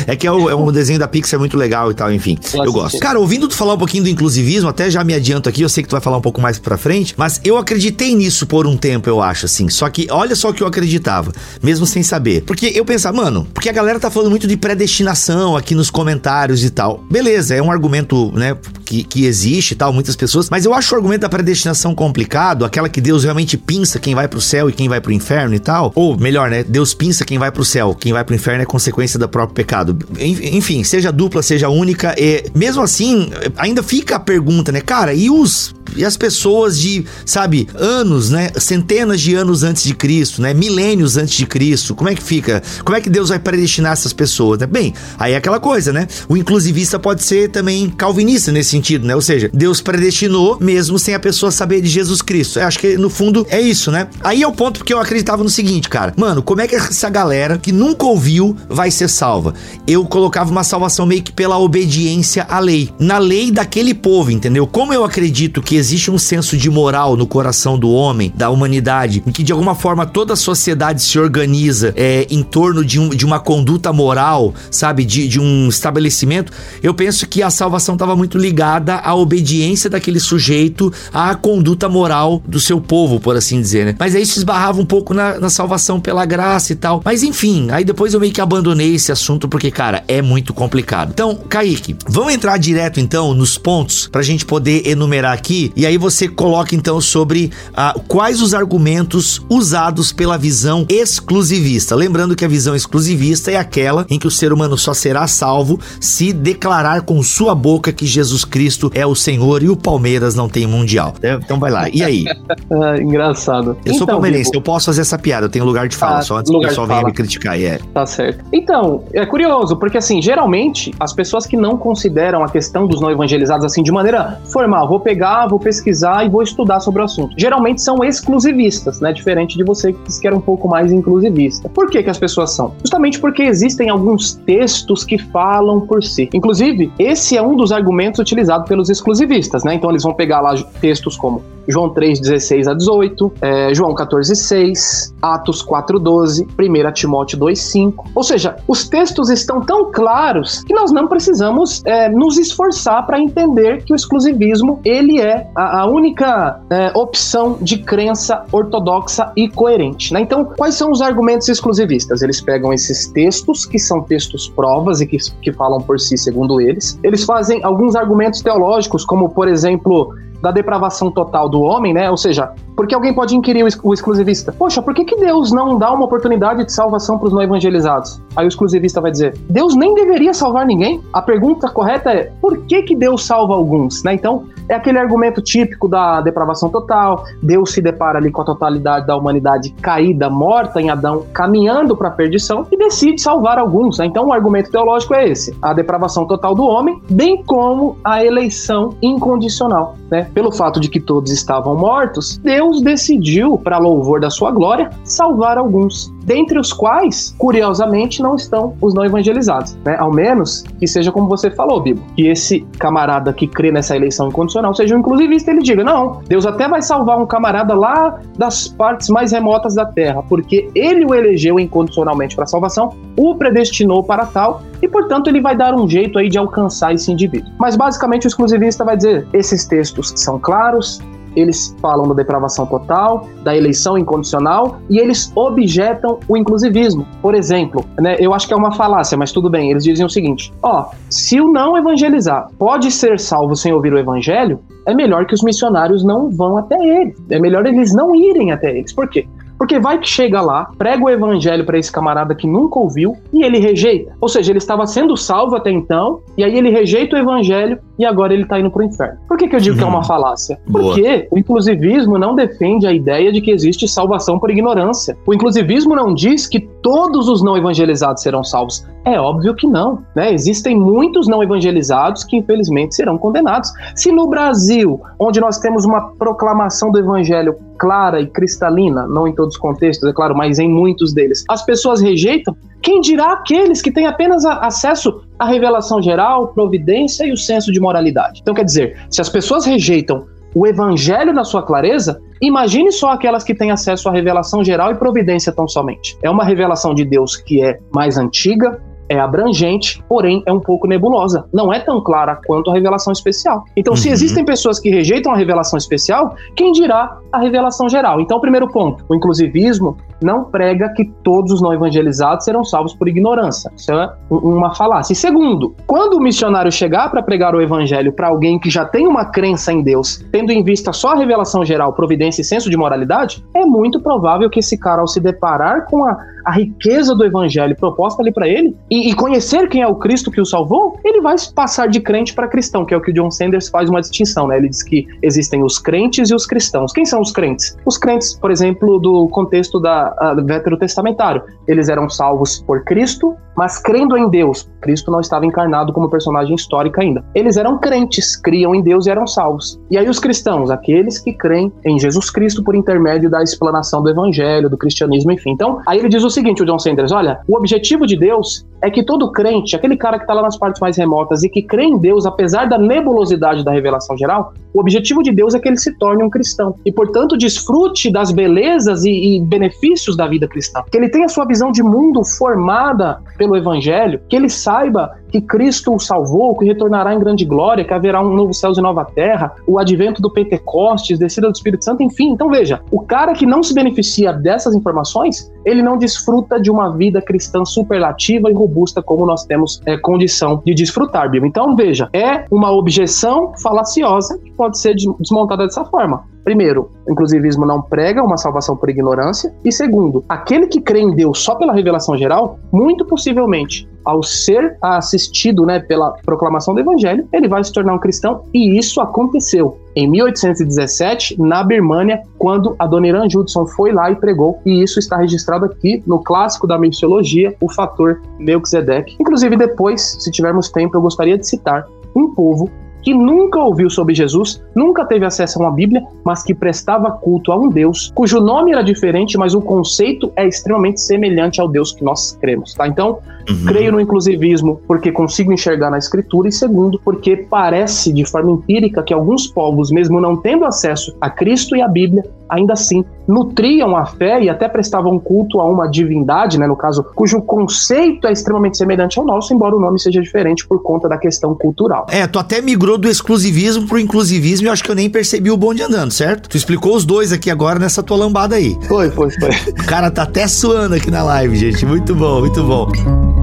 é 0.12 0.16
que 0.16 0.26
é, 0.26 0.32
o, 0.32 0.48
é 0.48 0.54
um 0.54 0.70
desenho 0.72 0.98
da 0.98 1.08
Pixar 1.08 1.38
muito 1.38 1.56
legal 1.56 1.90
e 1.90 1.94
tal, 1.94 2.12
enfim. 2.12 2.38
Eu, 2.54 2.64
eu 2.64 2.72
gosto. 2.72 2.98
Cara, 2.98 3.19
ouvindo 3.20 3.48
tu 3.48 3.54
falar 3.54 3.74
um 3.74 3.78
pouquinho 3.78 4.04
do 4.04 4.08
inclusivismo, 4.08 4.68
até 4.68 4.90
já 4.90 5.04
me 5.04 5.14
adianto 5.14 5.48
aqui, 5.48 5.62
eu 5.62 5.68
sei 5.68 5.82
que 5.82 5.88
tu 5.88 5.92
vai 5.92 6.00
falar 6.00 6.16
um 6.16 6.20
pouco 6.20 6.40
mais 6.40 6.58
pra 6.58 6.76
frente, 6.76 7.14
mas 7.16 7.40
eu 7.44 7.56
acreditei 7.56 8.14
nisso 8.14 8.46
por 8.46 8.66
um 8.66 8.76
tempo, 8.76 9.08
eu 9.08 9.20
acho, 9.20 9.46
assim. 9.46 9.68
Só 9.68 9.88
que 9.88 10.06
olha 10.10 10.34
só 10.34 10.50
o 10.50 10.54
que 10.54 10.62
eu 10.62 10.66
acreditava, 10.66 11.32
mesmo 11.62 11.86
sem 11.86 12.02
saber. 12.02 12.42
Porque 12.42 12.72
eu 12.74 12.84
pensava, 12.84 13.16
mano, 13.16 13.46
porque 13.52 13.68
a 13.68 13.72
galera 13.72 14.00
tá 14.00 14.10
falando 14.10 14.30
muito 14.30 14.46
de 14.46 14.56
predestinação 14.56 15.56
aqui 15.56 15.74
nos 15.74 15.90
comentários 15.90 16.64
e 16.64 16.70
tal. 16.70 17.04
Beleza, 17.10 17.54
é 17.54 17.62
um 17.62 17.70
argumento, 17.70 18.32
né, 18.34 18.56
que, 18.84 19.04
que 19.04 19.24
existe 19.24 19.72
e 19.72 19.76
tal, 19.76 19.92
muitas 19.92 20.16
pessoas, 20.16 20.50
mas 20.50 20.64
eu 20.64 20.74
acho 20.74 20.94
o 20.94 20.96
argumento 20.96 21.22
da 21.22 21.28
predestinação 21.28 21.94
complicado, 21.94 22.64
aquela 22.64 22.88
que 22.88 23.00
Deus 23.00 23.24
realmente 23.24 23.56
pinça 23.56 23.98
quem 23.98 24.14
vai 24.14 24.26
pro 24.26 24.40
céu 24.40 24.68
e 24.68 24.72
quem 24.72 24.88
vai 24.88 25.00
pro 25.00 25.12
inferno 25.12 25.54
e 25.54 25.60
tal. 25.60 25.92
Ou 25.94 26.18
melhor, 26.18 26.50
né, 26.50 26.64
Deus 26.64 26.94
pinça 26.94 27.24
quem 27.24 27.38
vai 27.38 27.52
pro 27.52 27.64
céu, 27.64 27.94
quem 27.98 28.12
vai 28.12 28.24
pro 28.24 28.34
inferno 28.34 28.62
é 28.62 28.66
consequência 28.66 29.18
do 29.18 29.28
próprio 29.28 29.54
pecado. 29.54 29.96
Enfim, 30.18 30.82
seja 30.84 31.12
dupla, 31.12 31.42
seja 31.42 31.68
única, 31.68 32.14
e 32.18 32.44
mesmo 32.54 32.82
assim, 32.82 33.09
ainda 33.56 33.82
fica 33.82 34.16
a 34.16 34.20
pergunta, 34.20 34.72
né, 34.72 34.80
cara, 34.80 35.12
e 35.14 35.30
os 35.30 35.74
e 35.96 36.04
as 36.04 36.16
pessoas 36.16 36.78
de, 36.78 37.04
sabe, 37.24 37.68
anos, 37.74 38.30
né, 38.30 38.50
centenas 38.58 39.20
de 39.20 39.34
anos 39.34 39.62
antes 39.62 39.82
de 39.82 39.94
Cristo, 39.94 40.42
né, 40.42 40.54
milênios 40.54 41.16
antes 41.16 41.34
de 41.34 41.46
Cristo, 41.46 41.94
como 41.94 42.08
é 42.08 42.14
que 42.14 42.22
fica? 42.22 42.62
Como 42.84 42.96
é 42.96 43.00
que 43.00 43.10
Deus 43.10 43.28
vai 43.28 43.38
predestinar 43.38 43.92
essas 43.92 44.12
pessoas, 44.12 44.58
né? 44.58 44.66
Bem, 44.66 44.94
aí 45.18 45.32
é 45.32 45.36
aquela 45.36 45.60
coisa, 45.60 45.92
né? 45.92 46.06
O 46.28 46.36
inclusivista 46.36 46.98
pode 46.98 47.22
ser 47.22 47.50
também 47.50 47.88
calvinista 47.90 48.52
nesse 48.52 48.70
sentido, 48.70 49.06
né? 49.06 49.14
Ou 49.14 49.22
seja, 49.22 49.50
Deus 49.52 49.80
predestinou 49.80 50.58
mesmo 50.60 50.98
sem 50.98 51.14
a 51.14 51.20
pessoa 51.20 51.50
saber 51.50 51.80
de 51.80 51.88
Jesus 51.88 52.22
Cristo. 52.22 52.58
Eu 52.58 52.66
acho 52.66 52.78
que 52.78 52.96
no 52.96 53.10
fundo 53.10 53.46
é 53.50 53.60
isso, 53.60 53.90
né? 53.90 54.08
Aí 54.22 54.42
é 54.42 54.46
o 54.46 54.52
ponto 54.52 54.78
porque 54.78 54.92
eu 54.92 55.00
acreditava 55.00 55.42
no 55.42 55.50
seguinte, 55.50 55.88
cara. 55.88 56.12
Mano, 56.16 56.42
como 56.42 56.60
é 56.60 56.68
que 56.68 56.74
essa 56.74 57.08
galera 57.08 57.58
que 57.58 57.72
nunca 57.72 58.06
ouviu 58.06 58.56
vai 58.68 58.90
ser 58.90 59.08
salva? 59.08 59.54
Eu 59.86 60.04
colocava 60.04 60.50
uma 60.50 60.64
salvação 60.64 61.06
meio 61.06 61.22
que 61.22 61.32
pela 61.32 61.58
obediência 61.58 62.46
à 62.48 62.58
lei. 62.58 62.90
Na 62.98 63.18
lei 63.18 63.50
daquele 63.50 63.94
povo, 63.94 64.30
entendeu? 64.30 64.66
Como 64.66 64.92
eu 64.92 65.04
acredito 65.04 65.62
que 65.62 65.76
existe 65.80 66.10
um 66.10 66.18
senso 66.18 66.56
de 66.56 66.70
moral 66.70 67.16
no 67.16 67.26
coração 67.26 67.78
do 67.78 67.90
homem, 67.90 68.32
da 68.34 68.50
humanidade, 68.50 69.22
em 69.26 69.32
que 69.32 69.42
de 69.42 69.52
alguma 69.52 69.74
forma 69.74 70.06
toda 70.06 70.34
a 70.34 70.36
sociedade 70.36 71.02
se 71.02 71.18
organiza 71.18 71.92
é, 71.96 72.26
em 72.30 72.42
torno 72.42 72.84
de, 72.84 73.00
um, 73.00 73.08
de 73.08 73.24
uma 73.24 73.40
conduta 73.40 73.92
moral, 73.92 74.54
sabe? 74.70 75.04
De, 75.04 75.26
de 75.26 75.40
um 75.40 75.68
estabelecimento, 75.68 76.52
eu 76.82 76.94
penso 76.94 77.26
que 77.26 77.42
a 77.42 77.50
salvação 77.50 77.94
estava 77.94 78.14
muito 78.14 78.38
ligada 78.38 78.96
à 78.96 79.14
obediência 79.14 79.90
daquele 79.90 80.20
sujeito 80.20 80.92
à 81.12 81.34
conduta 81.34 81.88
moral 81.88 82.42
do 82.46 82.60
seu 82.60 82.80
povo, 82.80 83.18
por 83.18 83.36
assim 83.36 83.60
dizer, 83.60 83.86
né? 83.86 83.96
Mas 83.98 84.14
aí 84.14 84.22
isso 84.22 84.38
esbarrava 84.38 84.80
um 84.80 84.86
pouco 84.86 85.14
na, 85.14 85.38
na 85.38 85.50
salvação 85.50 86.00
pela 86.00 86.24
graça 86.24 86.72
e 86.72 86.76
tal. 86.76 87.00
Mas 87.04 87.22
enfim, 87.22 87.68
aí 87.70 87.84
depois 87.84 88.14
eu 88.14 88.20
meio 88.20 88.32
que 88.32 88.40
abandonei 88.40 88.94
esse 88.94 89.10
assunto 89.10 89.48
porque, 89.48 89.70
cara, 89.70 90.04
é 90.06 90.20
muito 90.22 90.52
complicado. 90.52 91.10
Então, 91.12 91.34
Kaique, 91.34 91.96
vamos 92.06 92.32
entrar 92.32 92.56
direto 92.58 93.00
então 93.00 93.34
nos 93.34 93.56
pontos 93.56 94.08
pra 94.08 94.22
gente 94.22 94.44
poder 94.44 94.86
enumerar 94.86 95.32
aqui 95.32 95.69
e 95.76 95.86
aí 95.86 95.96
você 95.96 96.28
coloca 96.28 96.74
então 96.74 97.00
sobre 97.00 97.50
ah, 97.74 97.94
quais 98.08 98.40
os 98.40 98.54
argumentos 98.54 99.40
usados 99.48 100.12
pela 100.12 100.36
visão 100.36 100.86
exclusivista. 100.88 101.94
Lembrando 101.94 102.36
que 102.36 102.44
a 102.44 102.48
visão 102.48 102.74
exclusivista 102.74 103.50
é 103.50 103.56
aquela 103.56 104.06
em 104.08 104.18
que 104.18 104.26
o 104.26 104.30
ser 104.30 104.52
humano 104.52 104.76
só 104.76 104.94
será 104.94 105.26
salvo 105.26 105.78
se 106.00 106.32
declarar 106.32 107.02
com 107.02 107.22
sua 107.22 107.54
boca 107.54 107.92
que 107.92 108.06
Jesus 108.06 108.44
Cristo 108.44 108.90
é 108.94 109.06
o 109.06 109.14
Senhor 109.14 109.62
e 109.62 109.68
o 109.68 109.76
Palmeiras 109.76 110.34
não 110.34 110.48
tem 110.48 110.66
mundial. 110.66 111.14
É, 111.22 111.34
então 111.34 111.58
vai 111.58 111.70
lá. 111.70 111.88
E 111.88 112.02
aí? 112.02 112.24
ah, 112.70 112.96
engraçado. 113.00 113.70
Eu 113.70 113.76
então, 113.80 113.94
sou 113.94 114.06
palmeirense, 114.06 114.50
eu 114.54 114.60
posso 114.60 114.86
fazer 114.86 115.00
essa 115.00 115.18
piada, 115.18 115.46
eu 115.46 115.50
tenho 115.50 115.64
lugar 115.64 115.88
de 115.88 115.96
fala, 115.96 116.18
ah, 116.18 116.22
só 116.22 116.36
antes 116.38 116.50
que 116.50 116.56
o 116.56 116.60
pessoal 116.60 116.86
venha 116.86 117.02
me 117.02 117.12
criticar. 117.12 117.60
É. 117.60 117.78
Tá 117.92 118.06
certo. 118.06 118.44
Então, 118.52 119.04
é 119.12 119.24
curioso, 119.26 119.76
porque 119.76 119.98
assim, 119.98 120.22
geralmente 120.22 120.92
as 120.98 121.12
pessoas 121.12 121.46
que 121.46 121.56
não 121.56 121.76
consideram 121.76 122.42
a 122.44 122.48
questão 122.48 122.86
dos 122.86 123.00
não 123.00 123.10
evangelizados 123.10 123.64
assim 123.64 123.82
de 123.82 123.92
maneira 123.92 124.40
formal, 124.44 124.88
vou 124.88 125.00
pegar, 125.00 125.46
vou 125.50 125.58
pesquisar 125.58 126.24
e 126.24 126.28
vou 126.28 126.42
estudar 126.42 126.80
sobre 126.80 127.02
o 127.02 127.04
assunto. 127.04 127.34
Geralmente 127.36 127.82
são 127.82 128.02
exclusivistas, 128.04 129.00
né? 129.00 129.12
Diferente 129.12 129.56
de 129.56 129.64
você 129.64 129.92
que 129.92 129.98
diz 130.04 130.18
que 130.18 130.26
era 130.26 130.36
um 130.36 130.40
pouco 130.40 130.68
mais 130.68 130.92
inclusivista. 130.92 131.68
Por 131.68 131.90
que, 131.90 132.02
que 132.02 132.10
as 132.10 132.18
pessoas 132.18 132.52
são? 132.52 132.72
Justamente 132.80 133.20
porque 133.20 133.42
existem 133.42 133.90
alguns 133.90 134.34
textos 134.34 135.04
que 135.04 135.18
falam 135.18 135.80
por 135.80 136.02
si. 136.02 136.30
Inclusive, 136.32 136.92
esse 136.98 137.36
é 137.36 137.42
um 137.42 137.56
dos 137.56 137.72
argumentos 137.72 138.20
utilizados 138.20 138.68
pelos 138.68 138.88
exclusivistas, 138.88 139.64
né? 139.64 139.74
Então 139.74 139.90
eles 139.90 140.02
vão 140.02 140.14
pegar 140.14 140.40
lá 140.40 140.54
textos 140.80 141.16
como 141.16 141.42
João 141.70 141.90
3, 141.90 142.20
16 142.20 142.68
a 142.68 142.74
18, 142.74 143.32
é, 143.40 143.74
João 143.74 143.94
14, 143.94 144.34
6, 144.34 145.14
Atos 145.22 145.62
4, 145.62 145.98
12, 145.98 146.46
1 146.58 146.92
Timóteo 146.92 147.38
2, 147.38 147.58
5. 147.58 148.10
Ou 148.14 148.22
seja, 148.22 148.56
os 148.66 148.88
textos 148.88 149.30
estão 149.30 149.60
tão 149.60 149.90
claros 149.90 150.62
que 150.64 150.74
nós 150.74 150.92
não 150.92 151.06
precisamos 151.06 151.82
é, 151.84 152.08
nos 152.08 152.38
esforçar 152.38 153.06
para 153.06 153.20
entender 153.20 153.84
que 153.84 153.92
o 153.92 153.96
exclusivismo 153.96 154.80
ele 154.84 155.20
é 155.20 155.48
a, 155.54 155.82
a 155.82 155.86
única 155.86 156.60
é, 156.70 156.92
opção 156.94 157.58
de 157.60 157.78
crença 157.78 158.44
ortodoxa 158.52 159.32
e 159.36 159.48
coerente. 159.48 160.12
Né? 160.12 160.20
Então, 160.20 160.44
quais 160.44 160.74
são 160.74 160.90
os 160.90 161.00
argumentos 161.00 161.48
exclusivistas? 161.48 162.22
Eles 162.22 162.40
pegam 162.40 162.72
esses 162.72 163.08
textos, 163.08 163.66
que 163.66 163.78
são 163.78 164.02
textos 164.02 164.48
provas 164.48 165.00
e 165.00 165.06
que, 165.06 165.16
que 165.42 165.52
falam 165.52 165.80
por 165.80 165.98
si, 165.98 166.16
segundo 166.16 166.60
eles. 166.60 166.98
Eles 167.02 167.24
fazem 167.24 167.62
alguns 167.64 167.96
argumentos 167.96 168.40
teológicos, 168.40 169.04
como, 169.04 169.28
por 169.28 169.48
exemplo, 169.48 170.14
da 170.40 170.50
depravação 170.50 171.10
total 171.10 171.48
do 171.48 171.60
homem, 171.60 171.92
né? 171.92 172.10
Ou 172.10 172.16
seja, 172.16 172.52
porque 172.80 172.94
alguém 172.94 173.12
pode 173.12 173.36
inquirir 173.36 173.62
o 173.82 173.92
exclusivista: 173.92 174.52
Poxa, 174.52 174.80
por 174.80 174.94
que, 174.94 175.04
que 175.04 175.14
Deus 175.16 175.52
não 175.52 175.76
dá 175.76 175.92
uma 175.92 176.06
oportunidade 176.06 176.64
de 176.64 176.72
salvação 176.72 177.18
para 177.18 177.26
os 177.26 177.34
não 177.34 177.42
evangelizados? 177.42 178.22
Aí 178.34 178.46
o 178.46 178.48
exclusivista 178.48 179.02
vai 179.02 179.10
dizer: 179.10 179.36
Deus 179.50 179.76
nem 179.76 179.94
deveria 179.94 180.32
salvar 180.32 180.64
ninguém. 180.64 181.02
A 181.12 181.20
pergunta 181.20 181.68
correta 181.68 182.10
é: 182.10 182.32
por 182.40 182.56
que, 182.64 182.80
que 182.80 182.96
Deus 182.96 183.26
salva 183.26 183.52
alguns? 183.52 184.02
Né? 184.02 184.14
Então, 184.14 184.46
é 184.66 184.76
aquele 184.76 184.98
argumento 184.98 185.42
típico 185.42 185.88
da 185.88 186.22
depravação 186.22 186.70
total. 186.70 187.24
Deus 187.42 187.72
se 187.72 187.82
depara 187.82 188.18
ali 188.18 188.30
com 188.30 188.40
a 188.40 188.44
totalidade 188.46 189.06
da 189.06 189.14
humanidade 189.14 189.70
caída, 189.82 190.30
morta 190.30 190.80
em 190.80 190.88
Adão, 190.88 191.26
caminhando 191.34 191.94
para 191.94 192.08
a 192.08 192.12
perdição 192.12 192.66
e 192.70 192.78
decide 192.78 193.20
salvar 193.20 193.58
alguns. 193.58 193.98
Né? 193.98 194.06
Então, 194.06 194.28
o 194.28 194.32
argumento 194.32 194.70
teológico 194.70 195.12
é 195.12 195.28
esse: 195.28 195.54
a 195.60 195.74
depravação 195.74 196.24
total 196.24 196.54
do 196.54 196.64
homem, 196.64 197.02
bem 197.10 197.42
como 197.42 197.98
a 198.02 198.24
eleição 198.24 198.94
incondicional. 199.02 199.96
Né? 200.10 200.28
Pelo 200.32 200.50
fato 200.50 200.80
de 200.80 200.88
que 200.88 201.00
todos 201.00 201.30
estavam 201.30 201.76
mortos, 201.76 202.38
Deus 202.38 202.69
decidiu, 202.78 203.56
para 203.56 203.78
louvor 203.78 204.20
da 204.20 204.28
sua 204.28 204.50
glória, 204.50 204.90
salvar 205.04 205.56
alguns 205.56 206.12
dentre 206.24 206.58
os 206.58 206.72
quais, 206.72 207.34
curiosamente, 207.38 208.22
não 208.22 208.36
estão 208.36 208.74
os 208.80 208.94
não 208.94 209.04
evangelizados, 209.04 209.76
né? 209.84 209.96
Ao 209.98 210.12
menos 210.12 210.62
que 210.78 210.86
seja 210.86 211.10
como 211.10 211.26
você 211.26 211.50
falou, 211.50 211.80
Bibo, 211.80 212.02
que 212.14 212.28
esse 212.28 212.60
camarada 212.78 213.32
que 213.32 213.46
crê 213.46 213.72
nessa 213.72 213.96
eleição 213.96 214.28
incondicional 214.28 214.74
seja 214.74 214.94
um 214.94 215.00
inclusivista, 215.00 215.50
ele 215.50 215.60
diga, 215.60 215.82
não, 215.82 216.20
Deus 216.28 216.46
até 216.46 216.68
vai 216.68 216.82
salvar 216.82 217.18
um 217.18 217.26
camarada 217.26 217.74
lá 217.74 218.20
das 218.38 218.68
partes 218.68 219.08
mais 219.08 219.32
remotas 219.32 219.74
da 219.74 219.84
terra, 219.84 220.22
porque 220.28 220.70
ele 220.74 221.04
o 221.04 221.14
elegeu 221.14 221.58
incondicionalmente 221.58 222.36
para 222.36 222.46
salvação, 222.46 222.90
o 223.16 223.34
predestinou 223.34 224.02
para 224.04 224.26
tal, 224.26 224.62
e 224.82 224.88
portanto 224.88 225.28
ele 225.28 225.40
vai 225.40 225.56
dar 225.56 225.74
um 225.74 225.88
jeito 225.88 226.18
aí 226.18 226.28
de 226.28 226.38
alcançar 226.38 226.94
esse 226.94 227.10
indivíduo. 227.10 227.50
Mas 227.58 227.76
basicamente 227.76 228.26
o 228.26 228.28
exclusivista 228.28 228.84
vai 228.84 228.96
dizer, 228.96 229.26
esses 229.32 229.66
textos 229.66 230.12
são 230.16 230.38
claros, 230.38 231.00
eles 231.36 231.76
falam 231.80 232.08
da 232.08 232.14
depravação 232.14 232.66
total, 232.66 233.28
da 233.42 233.56
eleição 233.56 233.96
incondicional 233.96 234.78
e 234.88 234.98
eles 234.98 235.32
objetam 235.34 236.18
o 236.28 236.36
inclusivismo. 236.36 237.06
Por 237.22 237.34
exemplo, 237.34 237.84
né, 237.98 238.16
eu 238.18 238.34
acho 238.34 238.46
que 238.46 238.54
é 238.54 238.56
uma 238.56 238.72
falácia, 238.72 239.16
mas 239.16 239.32
tudo 239.32 239.50
bem, 239.50 239.70
eles 239.70 239.84
dizem 239.84 240.04
o 240.04 240.10
seguinte: 240.10 240.52
ó, 240.62 240.86
se 241.08 241.40
o 241.40 241.50
não 241.50 241.76
evangelizar 241.76 242.48
pode 242.58 242.90
ser 242.90 243.18
salvo 243.18 243.54
sem 243.54 243.72
ouvir 243.72 243.92
o 243.92 243.98
evangelho, 243.98 244.60
é 244.86 244.94
melhor 244.94 245.26
que 245.26 245.34
os 245.34 245.42
missionários 245.42 246.02
não 246.02 246.30
vão 246.30 246.56
até 246.56 246.76
ele. 246.76 247.14
É 247.30 247.38
melhor 247.38 247.66
eles 247.66 247.94
não 247.94 248.14
irem 248.14 248.52
até 248.52 248.76
eles. 248.76 248.92
Por 248.92 249.08
quê? 249.08 249.26
Porque 249.60 249.78
vai 249.78 249.98
que 249.98 250.08
chega 250.08 250.40
lá, 250.40 250.70
prega 250.78 251.04
o 251.04 251.10
evangelho 251.10 251.66
para 251.66 251.78
esse 251.78 251.92
camarada 251.92 252.34
que 252.34 252.46
nunca 252.46 252.78
ouviu 252.78 253.14
e 253.30 253.44
ele 253.44 253.58
rejeita. 253.58 254.16
Ou 254.18 254.26
seja, 254.26 254.52
ele 254.52 254.58
estava 254.58 254.86
sendo 254.86 255.14
salvo 255.18 255.54
até 255.54 255.70
então, 255.70 256.22
e 256.34 256.42
aí 256.42 256.56
ele 256.56 256.70
rejeita 256.70 257.14
o 257.14 257.18
evangelho 257.18 257.78
e 258.00 258.06
agora 258.06 258.32
ele 258.32 258.44
está 258.44 258.58
indo 258.58 258.70
para 258.70 258.80
o 258.80 258.84
inferno. 258.86 259.18
Por 259.28 259.36
que, 259.36 259.46
que 259.46 259.54
eu 259.54 259.60
digo 259.60 259.74
uhum. 259.74 259.78
que 259.78 259.84
é 259.84 259.86
uma 259.86 259.98
uhum. 259.98 260.04
falácia? 260.04 260.58
Porque 260.72 261.28
o 261.30 261.38
inclusivismo 261.38 262.16
não 262.16 262.34
defende 262.34 262.86
a 262.86 262.92
ideia 262.92 263.30
de 263.30 263.42
que 263.42 263.50
existe 263.50 263.86
salvação 263.86 264.38
por 264.38 264.50
ignorância. 264.50 265.18
O 265.26 265.34
inclusivismo 265.34 265.94
não 265.94 266.14
diz 266.14 266.46
que 266.46 266.60
todos 266.60 267.28
os 267.28 267.42
não 267.42 267.58
evangelizados 267.58 268.22
serão 268.22 268.42
salvos. 268.42 268.86
É 269.04 269.20
óbvio 269.20 269.54
que 269.54 269.66
não. 269.66 270.02
Né? 270.16 270.32
Existem 270.32 270.74
muitos 270.74 271.28
não 271.28 271.42
evangelizados 271.42 272.24
que, 272.24 272.38
infelizmente, 272.38 272.94
serão 272.94 273.18
condenados. 273.18 273.70
Se 273.94 274.10
no 274.10 274.26
Brasil, 274.26 274.98
onde 275.18 275.38
nós 275.38 275.58
temos 275.58 275.84
uma 275.84 276.12
proclamação 276.12 276.90
do 276.90 276.98
evangelho 276.98 277.54
clara 277.78 278.20
e 278.20 278.26
cristalina, 278.26 279.06
não 279.06 279.26
em 279.26 279.34
todos 279.34 279.54
os 279.54 279.60
contextos, 279.60 280.08
é 280.08 280.12
claro, 280.12 280.34
mas 280.34 280.58
em 280.58 280.68
muitos 280.68 281.14
deles, 281.14 281.44
as 281.48 281.64
pessoas 281.64 282.00
rejeitam, 282.00 282.54
quem 282.82 283.00
dirá 283.00 283.32
aqueles 283.32 283.82
que 283.82 283.92
têm 283.92 284.06
apenas 284.06 284.44
acesso 284.44 285.22
à 285.38 285.46
revelação 285.46 286.02
geral, 286.02 286.48
providência 286.48 287.24
e 287.24 287.32
o 287.32 287.36
senso 287.36 287.72
de 287.72 287.80
moralidade? 287.80 288.40
Então, 288.42 288.54
quer 288.54 288.64
dizer, 288.64 288.96
se 289.10 289.20
as 289.20 289.28
pessoas 289.28 289.64
rejeitam 289.64 290.26
o 290.54 290.66
evangelho 290.66 291.32
na 291.32 291.44
sua 291.44 291.62
clareza, 291.62 292.20
imagine 292.40 292.90
só 292.90 293.10
aquelas 293.10 293.44
que 293.44 293.54
têm 293.54 293.70
acesso 293.70 294.08
à 294.08 294.12
revelação 294.12 294.64
geral 294.64 294.90
e 294.90 294.94
providência 294.94 295.52
tão 295.52 295.68
somente. 295.68 296.18
É 296.22 296.30
uma 296.30 296.44
revelação 296.44 296.94
de 296.94 297.04
Deus 297.04 297.36
que 297.36 297.62
é 297.62 297.78
mais 297.92 298.18
antiga, 298.18 298.80
é 299.08 299.18
abrangente, 299.18 300.02
porém 300.08 300.40
é 300.46 300.52
um 300.52 300.60
pouco 300.60 300.86
nebulosa. 300.86 301.44
Não 301.52 301.72
é 301.72 301.80
tão 301.80 302.00
clara 302.00 302.40
quanto 302.46 302.70
a 302.70 302.74
revelação 302.74 303.12
especial. 303.12 303.64
Então, 303.76 303.92
uhum. 303.92 303.96
se 303.96 304.08
existem 304.08 304.44
pessoas 304.44 304.78
que 304.78 304.88
rejeitam 304.88 305.32
a 305.32 305.36
revelação 305.36 305.76
especial, 305.76 306.36
quem 306.54 306.70
dirá 306.70 307.18
a 307.32 307.38
revelação 307.40 307.88
geral? 307.88 308.20
Então, 308.20 308.40
primeiro 308.40 308.68
ponto, 308.68 309.04
o 309.08 309.14
inclusivismo 309.14 309.96
não 310.22 310.44
prega 310.44 310.92
que 310.94 311.04
todos 311.22 311.52
os 311.52 311.62
não 311.62 311.72
evangelizados 311.72 312.44
serão 312.44 312.64
salvos 312.64 312.94
por 312.94 313.08
ignorância. 313.08 313.70
Isso 313.76 313.92
é 313.92 314.12
uma 314.30 314.74
falácia. 314.74 315.12
E 315.12 315.16
segundo, 315.16 315.74
quando 315.86 316.14
o 316.14 316.20
missionário 316.20 316.70
chegar 316.70 317.10
para 317.10 317.22
pregar 317.22 317.54
o 317.54 317.60
evangelho 317.60 318.12
para 318.12 318.28
alguém 318.28 318.58
que 318.58 318.70
já 318.70 318.84
tem 318.84 319.06
uma 319.06 319.24
crença 319.24 319.72
em 319.72 319.82
Deus, 319.82 320.24
tendo 320.30 320.52
em 320.52 320.62
vista 320.62 320.92
só 320.92 321.12
a 321.12 321.16
revelação 321.16 321.64
geral, 321.64 321.92
providência 321.92 322.42
e 322.42 322.44
senso 322.44 322.70
de 322.70 322.76
moralidade, 322.76 323.44
é 323.54 323.64
muito 323.64 324.00
provável 324.00 324.48
que 324.50 324.60
esse 324.60 324.76
cara, 324.76 325.00
ao 325.00 325.06
se 325.06 325.20
deparar 325.20 325.86
com 325.86 326.04
a, 326.04 326.16
a 326.44 326.52
riqueza 326.52 327.14
do 327.14 327.24
evangelho 327.24 327.76
proposta 327.76 328.22
ali 328.22 328.32
para 328.32 328.48
ele 328.48 328.76
e, 328.90 329.10
e, 329.10 329.14
conhecer 329.14 329.68
quem 329.68 329.82
é 329.82 329.86
o 329.86 329.94
Cristo 329.94 330.30
que 330.30 330.40
o 330.40 330.44
salvou, 330.44 330.98
ele 331.04 331.20
vai 331.20 331.36
passar 331.54 331.88
de 331.88 332.00
crente 332.00 332.34
para 332.34 332.48
cristão, 332.48 332.84
que 332.84 332.94
é 332.94 332.96
o 332.96 333.00
que 333.00 333.10
o 333.10 333.14
John 333.14 333.30
Sanders 333.30 333.68
faz 333.68 333.88
uma 333.88 334.00
distinção, 334.00 334.46
né? 334.46 334.56
Ele 334.56 334.68
diz 334.68 334.82
que 334.82 335.06
existem 335.22 335.62
os 335.62 335.78
crentes 335.78 336.30
e 336.30 336.34
os 336.34 336.46
cristãos. 336.46 336.92
Quem 336.92 337.04
são 337.04 337.20
os 337.20 337.32
crentes? 337.32 337.76
Os 337.84 337.96
crentes, 337.96 338.34
por 338.34 338.50
exemplo, 338.50 338.98
do 338.98 339.28
contexto 339.28 339.78
da, 339.80 340.09
do 340.34 340.44
veterotestamentário. 340.44 341.42
Eles 341.66 341.88
eram 341.88 342.08
salvos 342.08 342.62
por 342.62 342.84
Cristo, 342.84 343.36
mas 343.56 343.78
crendo 343.78 344.16
em 344.16 344.28
Deus. 344.28 344.68
Cristo 344.80 345.10
não 345.10 345.20
estava 345.20 345.44
encarnado 345.44 345.92
como 345.92 346.08
personagem 346.08 346.54
histórico 346.54 347.00
ainda. 347.00 347.24
Eles 347.34 347.56
eram 347.56 347.78
crentes, 347.78 348.36
criam 348.36 348.74
em 348.74 348.82
Deus 348.82 349.06
e 349.06 349.10
eram 349.10 349.26
salvos. 349.26 349.80
E 349.90 349.98
aí 349.98 350.08
os 350.08 350.18
cristãos, 350.18 350.70
aqueles 350.70 351.18
que 351.18 351.32
creem 351.32 351.72
em 351.84 351.98
Jesus 351.98 352.30
Cristo 352.30 352.62
por 352.62 352.74
intermédio 352.74 353.30
da 353.30 353.42
explanação 353.42 354.02
do 354.02 354.08
evangelho, 354.08 354.70
do 354.70 354.78
cristianismo, 354.78 355.32
enfim. 355.32 355.50
Então, 355.50 355.80
aí 355.86 355.98
ele 355.98 356.08
diz 356.08 356.24
o 356.24 356.30
seguinte, 356.30 356.62
o 356.62 356.66
John 356.66 356.78
Sanders, 356.78 357.12
olha, 357.12 357.40
o 357.46 357.56
objetivo 357.56 358.06
de 358.06 358.16
Deus 358.16 358.66
é 358.82 358.90
que 358.90 359.02
todo 359.02 359.30
crente, 359.30 359.76
aquele 359.76 359.96
cara 359.96 360.16
que 360.16 360.24
está 360.24 360.34
lá 360.34 360.42
nas 360.42 360.56
partes 360.56 360.80
mais 360.80 360.96
remotas 360.96 361.42
e 361.42 361.48
que 361.48 361.62
crê 361.62 361.84
em 361.84 361.98
Deus, 361.98 362.26
apesar 362.26 362.66
da 362.66 362.78
nebulosidade 362.78 363.64
da 363.64 363.72
revelação 363.72 364.16
geral, 364.16 364.52
o 364.72 364.80
objetivo 364.80 365.22
de 365.22 365.32
Deus 365.32 365.54
é 365.54 365.58
que 365.58 365.68
ele 365.68 365.76
se 365.76 365.96
torne 365.98 366.22
um 366.22 366.30
cristão. 366.30 366.74
E, 366.84 366.92
portanto, 366.92 367.36
desfrute 367.36 368.10
das 368.10 368.30
belezas 368.30 369.04
e, 369.04 369.36
e 369.36 369.40
benefícios 369.40 370.16
da 370.16 370.26
vida 370.26 370.48
cristã. 370.48 370.82
Que 370.90 370.96
ele 370.96 371.08
tenha 371.08 371.28
sua 371.28 371.44
visão 371.44 371.70
de 371.70 371.82
mundo 371.82 372.24
formada 372.24 373.20
pelo 373.36 373.56
evangelho, 373.56 374.20
que 374.28 374.36
ele 374.36 374.48
saiba 374.48 375.19
que 375.30 375.40
Cristo 375.40 375.94
o 375.94 375.98
salvou, 375.98 376.56
que 376.56 376.64
retornará 376.64 377.14
em 377.14 377.18
grande 377.18 377.44
glória, 377.44 377.84
que 377.84 377.94
haverá 377.94 378.20
um 378.20 378.34
novo 378.34 378.52
céu 378.52 378.72
e 378.76 378.80
nova 378.80 379.04
terra, 379.04 379.52
o 379.66 379.78
advento 379.78 380.20
do 380.20 380.30
Pentecostes, 380.30 381.18
descida 381.18 381.48
do 381.48 381.54
Espírito 381.54 381.84
Santo, 381.84 382.02
enfim. 382.02 382.30
Então 382.30 382.48
veja, 382.48 382.80
o 382.90 383.00
cara 383.00 383.32
que 383.32 383.46
não 383.46 383.62
se 383.62 383.74
beneficia 383.74 384.32
dessas 384.32 384.74
informações, 384.74 385.50
ele 385.64 385.82
não 385.82 385.98
desfruta 385.98 386.60
de 386.60 386.70
uma 386.70 386.90
vida 386.96 387.20
cristã 387.20 387.64
superlativa 387.64 388.50
e 388.50 388.54
robusta 388.54 389.02
como 389.02 389.26
nós 389.26 389.44
temos 389.44 389.80
é, 389.86 389.96
condição 389.96 390.62
de 390.64 390.74
desfrutar, 390.74 391.30
Bíblia. 391.30 391.48
Então 391.48 391.74
veja, 391.76 392.08
é 392.12 392.44
uma 392.50 392.72
objeção 392.72 393.52
falaciosa 393.62 394.38
que 394.38 394.52
pode 394.52 394.78
ser 394.78 394.94
desmontada 394.94 395.64
dessa 395.64 395.84
forma. 395.84 396.24
Primeiro, 396.44 396.90
o 397.06 397.12
inclusivismo 397.12 397.66
não 397.66 397.82
prega 397.82 398.22
uma 398.22 398.36
salvação 398.36 398.76
por 398.76 398.88
ignorância. 398.88 399.52
E 399.64 399.72
segundo, 399.72 400.24
aquele 400.28 400.66
que 400.66 400.80
crê 400.80 401.00
em 401.00 401.14
Deus 401.14 401.40
só 401.40 401.54
pela 401.54 401.72
revelação 401.72 402.16
geral, 402.16 402.58
muito 402.72 403.04
possivelmente, 403.04 403.88
ao 404.04 404.22
ser 404.22 404.76
assistido 404.80 405.64
né, 405.66 405.78
pela 405.78 406.12
proclamação 406.24 406.74
do 406.74 406.80
evangelho, 406.80 407.28
ele 407.32 407.48
vai 407.48 407.62
se 407.62 407.72
tornar 407.72 407.94
um 407.94 407.98
cristão. 407.98 408.42
E 408.52 408.78
isso 408.78 409.00
aconteceu 409.00 409.78
em 409.94 410.08
1817, 410.08 411.40
na 411.40 411.62
Birmânia, 411.62 412.22
quando 412.38 412.74
a 412.78 412.86
dona 412.86 413.08
Irã 413.08 413.28
Judson 413.28 413.66
foi 413.66 413.92
lá 413.92 414.10
e 414.10 414.16
pregou. 414.16 414.60
E 414.64 414.82
isso 414.82 414.98
está 414.98 415.16
registrado 415.16 415.64
aqui 415.66 416.02
no 416.06 416.22
clássico 416.22 416.66
da 416.66 416.78
missiologia, 416.78 417.54
o 417.60 417.70
fator 417.70 418.20
Melquisedeque. 418.38 419.16
Inclusive, 419.20 419.56
depois, 419.56 420.16
se 420.18 420.30
tivermos 420.30 420.70
tempo, 420.70 420.96
eu 420.96 421.02
gostaria 421.02 421.36
de 421.36 421.46
citar 421.46 421.86
um 422.14 422.34
povo 422.34 422.70
que 423.02 423.14
nunca 423.14 423.58
ouviu 423.58 423.88
sobre 423.90 424.14
Jesus, 424.14 424.62
nunca 424.74 425.04
teve 425.04 425.24
acesso 425.24 425.58
a 425.58 425.66
uma 425.66 425.72
Bíblia, 425.72 426.02
mas 426.24 426.42
que 426.42 426.54
prestava 426.54 427.10
culto 427.10 427.52
a 427.52 427.56
um 427.56 427.68
Deus 427.68 428.12
cujo 428.14 428.40
nome 428.40 428.72
era 428.72 428.82
diferente, 428.82 429.38
mas 429.38 429.54
o 429.54 429.60
conceito 429.60 430.32
é 430.36 430.46
extremamente 430.46 431.00
semelhante 431.00 431.60
ao 431.60 431.68
Deus 431.68 431.92
que 431.92 432.04
nós 432.04 432.36
cremos, 432.40 432.74
tá? 432.74 432.86
Então, 432.86 433.18
uhum. 433.50 433.64
creio 433.66 433.92
no 433.92 434.00
inclusivismo 434.00 434.80
porque 434.86 435.12
consigo 435.12 435.52
enxergar 435.52 435.90
na 435.90 435.98
Escritura 435.98 436.48
e 436.48 436.52
segundo, 436.52 437.00
porque 437.04 437.36
parece 437.36 438.12
de 438.12 438.24
forma 438.24 438.52
empírica 438.52 439.02
que 439.02 439.12
alguns 439.12 439.46
povos, 439.46 439.90
mesmo 439.90 440.20
não 440.20 440.36
tendo 440.36 440.64
acesso 440.64 441.14
a 441.20 441.28
Cristo 441.28 441.76
e 441.76 441.82
a 441.82 441.88
Bíblia, 441.88 442.24
ainda 442.48 442.72
assim 442.72 443.04
nutriam 443.26 443.96
a 443.96 444.04
fé 444.04 444.42
e 444.42 444.48
até 444.48 444.68
prestavam 444.68 445.18
culto 445.18 445.60
a 445.60 445.64
uma 445.64 445.88
divindade, 445.88 446.58
né, 446.58 446.66
no 446.66 446.76
caso, 446.76 447.04
cujo 447.14 447.40
conceito 447.40 448.26
é 448.26 448.32
extremamente 448.32 448.76
semelhante 448.76 449.18
ao 449.18 449.24
nosso, 449.24 449.54
embora 449.54 449.76
o 449.76 449.80
nome 449.80 450.00
seja 450.00 450.20
diferente 450.20 450.66
por 450.66 450.82
conta 450.82 451.08
da 451.08 451.16
questão 451.16 451.54
cultural. 451.54 452.06
É, 452.10 452.26
tu 452.26 452.38
até 452.38 452.60
migrou 452.60 452.98
do 452.98 453.08
exclusivismo 453.08 453.86
pro 453.86 453.98
inclusivismo 453.98 454.66
e 454.66 454.68
eu 454.68 454.72
acho 454.72 454.82
que 454.82 454.90
eu 454.90 454.96
nem 454.96 455.08
percebi 455.08 455.50
o 455.50 455.56
bonde 455.56 455.82
andando, 455.82 456.10
certo? 456.10 456.48
Tu 456.48 456.56
explicou 456.56 456.96
os 456.96 457.04
dois 457.04 457.32
aqui 457.32 457.50
agora 457.50 457.78
nessa 457.78 458.02
tua 458.02 458.16
lambada 458.16 458.56
aí. 458.56 458.76
Foi, 458.88 459.10
foi, 459.10 459.30
foi. 459.30 459.50
O 459.70 459.86
cara 459.86 460.10
tá 460.10 460.24
até 460.24 460.48
suando 460.48 460.96
aqui 460.96 461.10
na 461.10 461.22
live, 461.22 461.56
gente. 461.56 461.86
Muito 461.86 462.14
bom, 462.14 462.40
muito 462.40 462.62
bom. 462.64 463.39